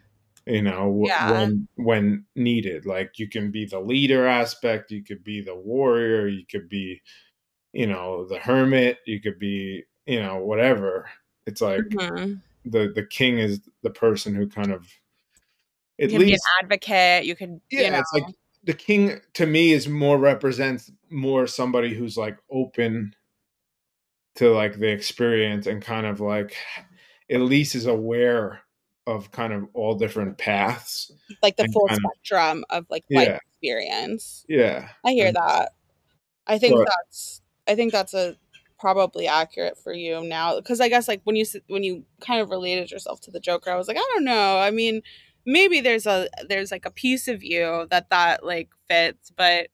You 0.45 0.61
know, 0.61 1.03
yeah. 1.05 1.31
when 1.31 1.67
when 1.75 2.25
needed. 2.35 2.85
Like 2.85 3.17
you 3.17 3.27
can 3.27 3.49
be 3.49 3.65
the 3.65 3.79
leader 3.79 4.27
aspect, 4.27 4.91
you 4.91 5.03
could 5.03 5.23
be 5.23 5.41
the 5.41 5.55
warrior, 5.55 6.27
you 6.27 6.45
could 6.45 6.69
be, 6.69 7.01
you 7.71 7.87
know, 7.87 8.25
the 8.27 8.39
hermit, 8.39 8.99
you 9.05 9.19
could 9.19 9.39
be, 9.39 9.83
you 10.05 10.21
know, 10.21 10.37
whatever. 10.37 11.09
It's 11.47 11.61
like 11.61 11.79
mm-hmm. 11.79 12.35
the 12.69 12.91
the 12.93 13.05
king 13.05 13.39
is 13.39 13.61
the 13.81 13.89
person 13.89 14.35
who 14.35 14.47
kind 14.47 14.71
of 14.71 14.87
at 15.99 16.11
you 16.11 16.17
can 16.17 16.27
least, 16.27 16.29
be 16.29 16.33
an 16.33 16.65
advocate. 16.65 17.25
You 17.25 17.35
can, 17.35 17.61
yeah, 17.71 17.81
you 17.81 17.91
know. 17.91 17.99
it's 17.99 18.13
like 18.13 18.35
the 18.63 18.73
king 18.73 19.19
to 19.33 19.45
me 19.45 19.71
is 19.71 19.87
more 19.87 20.17
represents 20.17 20.91
more 21.09 21.47
somebody 21.47 21.93
who's 21.93 22.17
like 22.17 22.37
open 22.51 23.13
to 24.35 24.49
like 24.49 24.79
the 24.79 24.89
experience 24.89 25.67
and 25.67 25.81
kind 25.81 26.05
of 26.05 26.19
like 26.19 26.55
at 27.29 27.41
least 27.41 27.75
is 27.75 27.85
aware 27.85 28.61
of 29.05 29.31
kind 29.31 29.53
of 29.53 29.67
all 29.73 29.95
different 29.95 30.37
paths 30.37 31.11
like 31.41 31.57
the 31.57 31.67
full 31.73 31.87
spectrum 31.89 32.63
of, 32.69 32.83
of 32.83 32.89
like 32.89 33.03
yeah. 33.09 33.19
life 33.19 33.39
experience. 33.51 34.45
Yeah 34.47 34.89
i 35.05 35.11
hear 35.11 35.27
and, 35.27 35.35
that. 35.35 35.73
I 36.47 36.57
think 36.57 36.75
but, 36.75 36.87
that's 36.87 37.41
i 37.67 37.75
think 37.75 37.91
that's 37.91 38.13
a 38.13 38.37
probably 38.79 39.27
accurate 39.27 39.77
for 39.77 39.93
you 39.93 40.23
now 40.25 40.57
because 40.57 40.81
i 40.81 40.89
guess 40.89 41.07
like 41.07 41.21
when 41.23 41.35
you 41.35 41.45
when 41.67 41.83
you 41.83 42.03
kind 42.19 42.41
of 42.41 42.49
related 42.49 42.91
yourself 42.91 43.21
to 43.21 43.31
the 43.31 43.39
joker 43.39 43.71
i 43.71 43.75
was 43.75 43.87
like 43.87 43.95
i 43.97 44.09
don't 44.13 44.25
know. 44.25 44.59
I 44.59 44.71
mean 44.71 45.01
maybe 45.45 45.81
there's 45.81 46.05
a 46.05 46.27
there's 46.47 46.71
like 46.71 46.85
a 46.85 46.91
piece 46.91 47.27
of 47.27 47.43
you 47.43 47.87
that 47.89 48.09
that 48.09 48.45
like 48.45 48.69
fits 48.87 49.31
but 49.35 49.67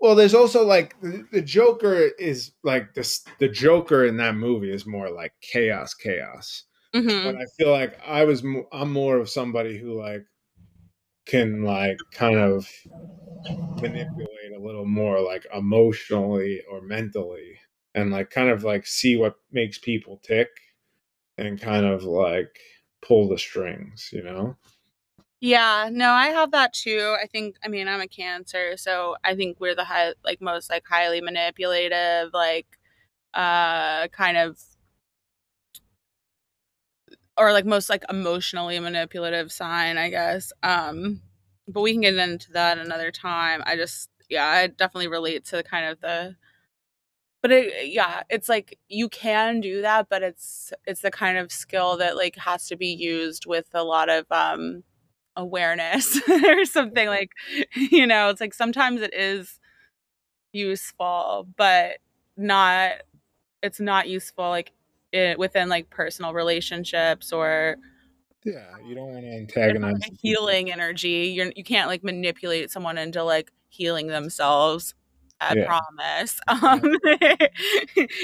well 0.00 0.14
there's 0.14 0.34
also 0.34 0.64
like 0.64 0.98
the, 1.00 1.26
the 1.32 1.42
joker 1.42 2.10
is 2.18 2.52
like 2.62 2.94
this 2.94 3.24
the 3.38 3.48
joker 3.48 4.04
in 4.04 4.16
that 4.16 4.34
movie 4.34 4.72
is 4.72 4.86
more 4.86 5.10
like 5.10 5.32
chaos 5.40 5.94
chaos 5.94 6.64
mm-hmm. 6.94 7.24
but 7.24 7.36
i 7.36 7.44
feel 7.56 7.70
like 7.70 7.98
i 8.06 8.24
was 8.24 8.44
i'm 8.72 8.92
more 8.92 9.16
of 9.18 9.28
somebody 9.28 9.78
who 9.78 10.00
like 10.00 10.24
can 11.26 11.64
like 11.64 11.98
kind 12.12 12.38
of 12.38 12.68
manipulate 13.82 14.52
a 14.56 14.60
little 14.60 14.86
more 14.86 15.20
like 15.20 15.44
emotionally 15.52 16.62
or 16.70 16.80
mentally 16.80 17.58
and 17.94 18.12
like 18.12 18.30
kind 18.30 18.48
of 18.48 18.62
like 18.62 18.86
see 18.86 19.16
what 19.16 19.34
makes 19.50 19.78
people 19.78 20.20
tick 20.22 20.48
and 21.36 21.60
kind 21.60 21.84
of 21.84 22.04
like 22.04 22.60
pull 23.02 23.28
the 23.28 23.38
strings 23.38 24.10
you 24.12 24.22
know 24.22 24.56
yeah, 25.46 25.88
no, 25.92 26.10
I 26.10 26.28
have 26.28 26.50
that 26.52 26.72
too. 26.72 27.16
I 27.22 27.26
think 27.26 27.56
I 27.64 27.68
mean, 27.68 27.88
I'm 27.88 28.00
a 28.00 28.08
cancer, 28.08 28.76
so 28.76 29.16
I 29.24 29.34
think 29.36 29.60
we're 29.60 29.74
the 29.76 29.84
high 29.84 30.14
like 30.24 30.40
most 30.40 30.70
like 30.70 30.84
highly 30.88 31.20
manipulative, 31.20 32.30
like 32.32 32.66
uh 33.34 34.08
kind 34.08 34.36
of 34.38 34.58
or 37.36 37.52
like 37.52 37.66
most 37.66 37.90
like 37.90 38.04
emotionally 38.08 38.78
manipulative 38.80 39.52
sign, 39.52 39.98
I 39.98 40.10
guess. 40.10 40.52
Um 40.62 41.22
but 41.68 41.80
we 41.80 41.92
can 41.92 42.02
get 42.02 42.14
into 42.16 42.52
that 42.52 42.78
another 42.78 43.10
time. 43.10 43.62
I 43.66 43.76
just 43.76 44.08
yeah, 44.28 44.46
I 44.46 44.66
definitely 44.68 45.08
relate 45.08 45.44
to 45.46 45.56
the 45.56 45.62
kind 45.62 45.86
of 45.86 46.00
the 46.00 46.36
but 47.42 47.52
it, 47.52 47.88
yeah, 47.88 48.22
it's 48.28 48.48
like 48.48 48.78
you 48.88 49.08
can 49.08 49.60
do 49.60 49.82
that, 49.82 50.08
but 50.08 50.22
it's 50.22 50.72
it's 50.86 51.00
the 51.00 51.10
kind 51.10 51.38
of 51.38 51.52
skill 51.52 51.96
that 51.98 52.16
like 52.16 52.36
has 52.36 52.66
to 52.68 52.76
be 52.76 52.88
used 52.88 53.46
with 53.46 53.66
a 53.74 53.84
lot 53.84 54.08
of 54.08 54.26
um 54.30 54.82
awareness 55.36 56.16
or 56.28 56.64
something 56.64 57.06
mm-hmm. 57.06 57.08
like 57.08 57.30
you 57.74 58.06
know, 58.06 58.30
it's 58.30 58.40
like 58.40 58.54
sometimes 58.54 59.02
it 59.02 59.14
is 59.14 59.60
useful, 60.52 61.46
but 61.56 61.98
not 62.36 62.92
it's 63.62 63.80
not 63.80 64.08
useful 64.08 64.48
like 64.48 64.72
it, 65.12 65.38
within 65.38 65.68
like 65.68 65.90
personal 65.90 66.34
relationships 66.34 67.32
or 67.32 67.76
yeah, 68.44 68.76
you 68.86 68.94
don't 68.94 69.12
want 69.12 69.24
to 69.24 69.32
antagonize 69.32 70.00
healing 70.22 70.70
energy. 70.70 71.32
You're 71.34 71.52
you 71.56 71.64
can't 71.64 71.88
like 71.88 72.04
manipulate 72.04 72.70
someone 72.70 72.96
into 72.96 73.24
like 73.24 73.50
healing 73.68 74.06
themselves. 74.06 74.94
I 75.40 75.54
yeah. 75.54 75.66
promise. 75.66 76.40
Um, 76.48 76.80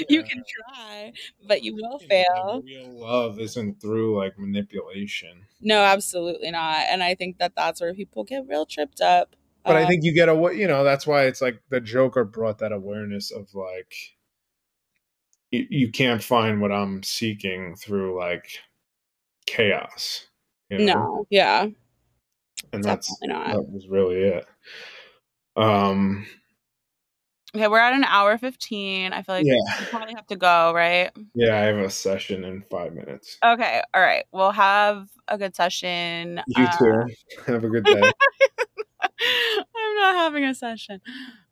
you 0.09 0.23
can 0.23 0.43
try, 0.43 1.13
but 1.47 1.63
you 1.63 1.75
will 1.75 1.99
fail. 1.99 2.63
Real 2.65 2.99
love 2.99 3.39
isn't 3.39 3.79
through 3.79 4.17
like 4.17 4.39
manipulation. 4.39 5.45
No, 5.61 5.81
absolutely 5.81 6.51
not. 6.51 6.85
And 6.89 7.03
I 7.03 7.15
think 7.15 7.37
that 7.37 7.53
that's 7.55 7.79
where 7.79 7.93
people 7.93 8.23
get 8.23 8.47
real 8.47 8.65
tripped 8.65 9.01
up. 9.01 9.35
But 9.63 9.75
um, 9.75 9.83
I 9.83 9.85
think 9.85 10.03
you 10.03 10.13
get 10.13 10.29
a 10.29 10.55
you 10.55 10.67
know 10.67 10.83
that's 10.83 11.05
why 11.05 11.25
it's 11.25 11.41
like 11.41 11.61
the 11.69 11.79
Joker 11.79 12.23
brought 12.23 12.59
that 12.59 12.71
awareness 12.71 13.31
of 13.31 13.53
like 13.53 13.93
you, 15.51 15.67
you 15.69 15.91
can't 15.91 16.23
find 16.23 16.59
what 16.59 16.71
I'm 16.71 17.03
seeking 17.03 17.75
through 17.75 18.19
like 18.19 18.47
chaos. 19.45 20.27
You 20.69 20.79
know? 20.79 20.93
No, 20.93 21.27
yeah. 21.29 21.67
And 22.71 22.83
that's 22.83 23.15
not. 23.21 23.47
that 23.47 23.69
was 23.69 23.87
really 23.87 24.23
it. 24.23 24.45
Um 25.55 26.25
Okay, 27.55 27.67
we're 27.67 27.77
at 27.77 27.93
an 27.93 28.03
hour 28.03 28.35
15. 28.37 29.13
I 29.13 29.21
feel 29.21 29.35
like 29.35 29.45
yeah. 29.45 29.53
we 29.79 29.85
probably 29.85 30.15
have 30.15 30.25
to 30.27 30.35
go, 30.35 30.73
right? 30.73 31.11
Yeah, 31.35 31.55
I 31.55 31.59
have 31.65 31.77
a 31.77 31.89
session 31.89 32.43
in 32.43 32.63
five 32.71 32.93
minutes. 32.93 33.37
Okay, 33.45 33.81
all 33.93 34.01
right. 34.01 34.25
We'll 34.31 34.51
have 34.51 35.07
a 35.27 35.37
good 35.37 35.55
session. 35.55 36.41
You 36.47 36.63
uh, 36.63 36.77
too. 36.77 37.03
Have 37.45 37.63
a 37.63 37.69
good 37.69 37.85
day. 37.85 38.01
I'm 39.03 39.95
not 39.95 40.15
having 40.15 40.45
a 40.45 40.55
session. 40.55 40.99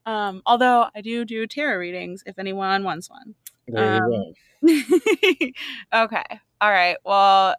Um, 0.05 0.41
although 0.45 0.87
I 0.95 1.01
do 1.01 1.23
do 1.23 1.45
tarot 1.45 1.77
readings 1.77 2.23
if 2.25 2.39
anyone 2.39 2.83
wants 2.83 3.09
one. 3.09 3.35
There 3.67 4.03
um, 4.03 4.33
you 4.63 5.53
go. 5.93 6.03
okay. 6.05 6.39
All 6.59 6.71
right. 6.71 6.97
Well, 7.05 7.55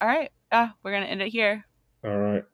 all 0.00 0.08
right. 0.08 0.30
Yeah, 0.50 0.70
we're 0.82 0.92
going 0.92 1.04
to 1.04 1.10
end 1.10 1.22
it 1.22 1.28
here. 1.28 1.66
All 2.04 2.16
right. 2.16 2.44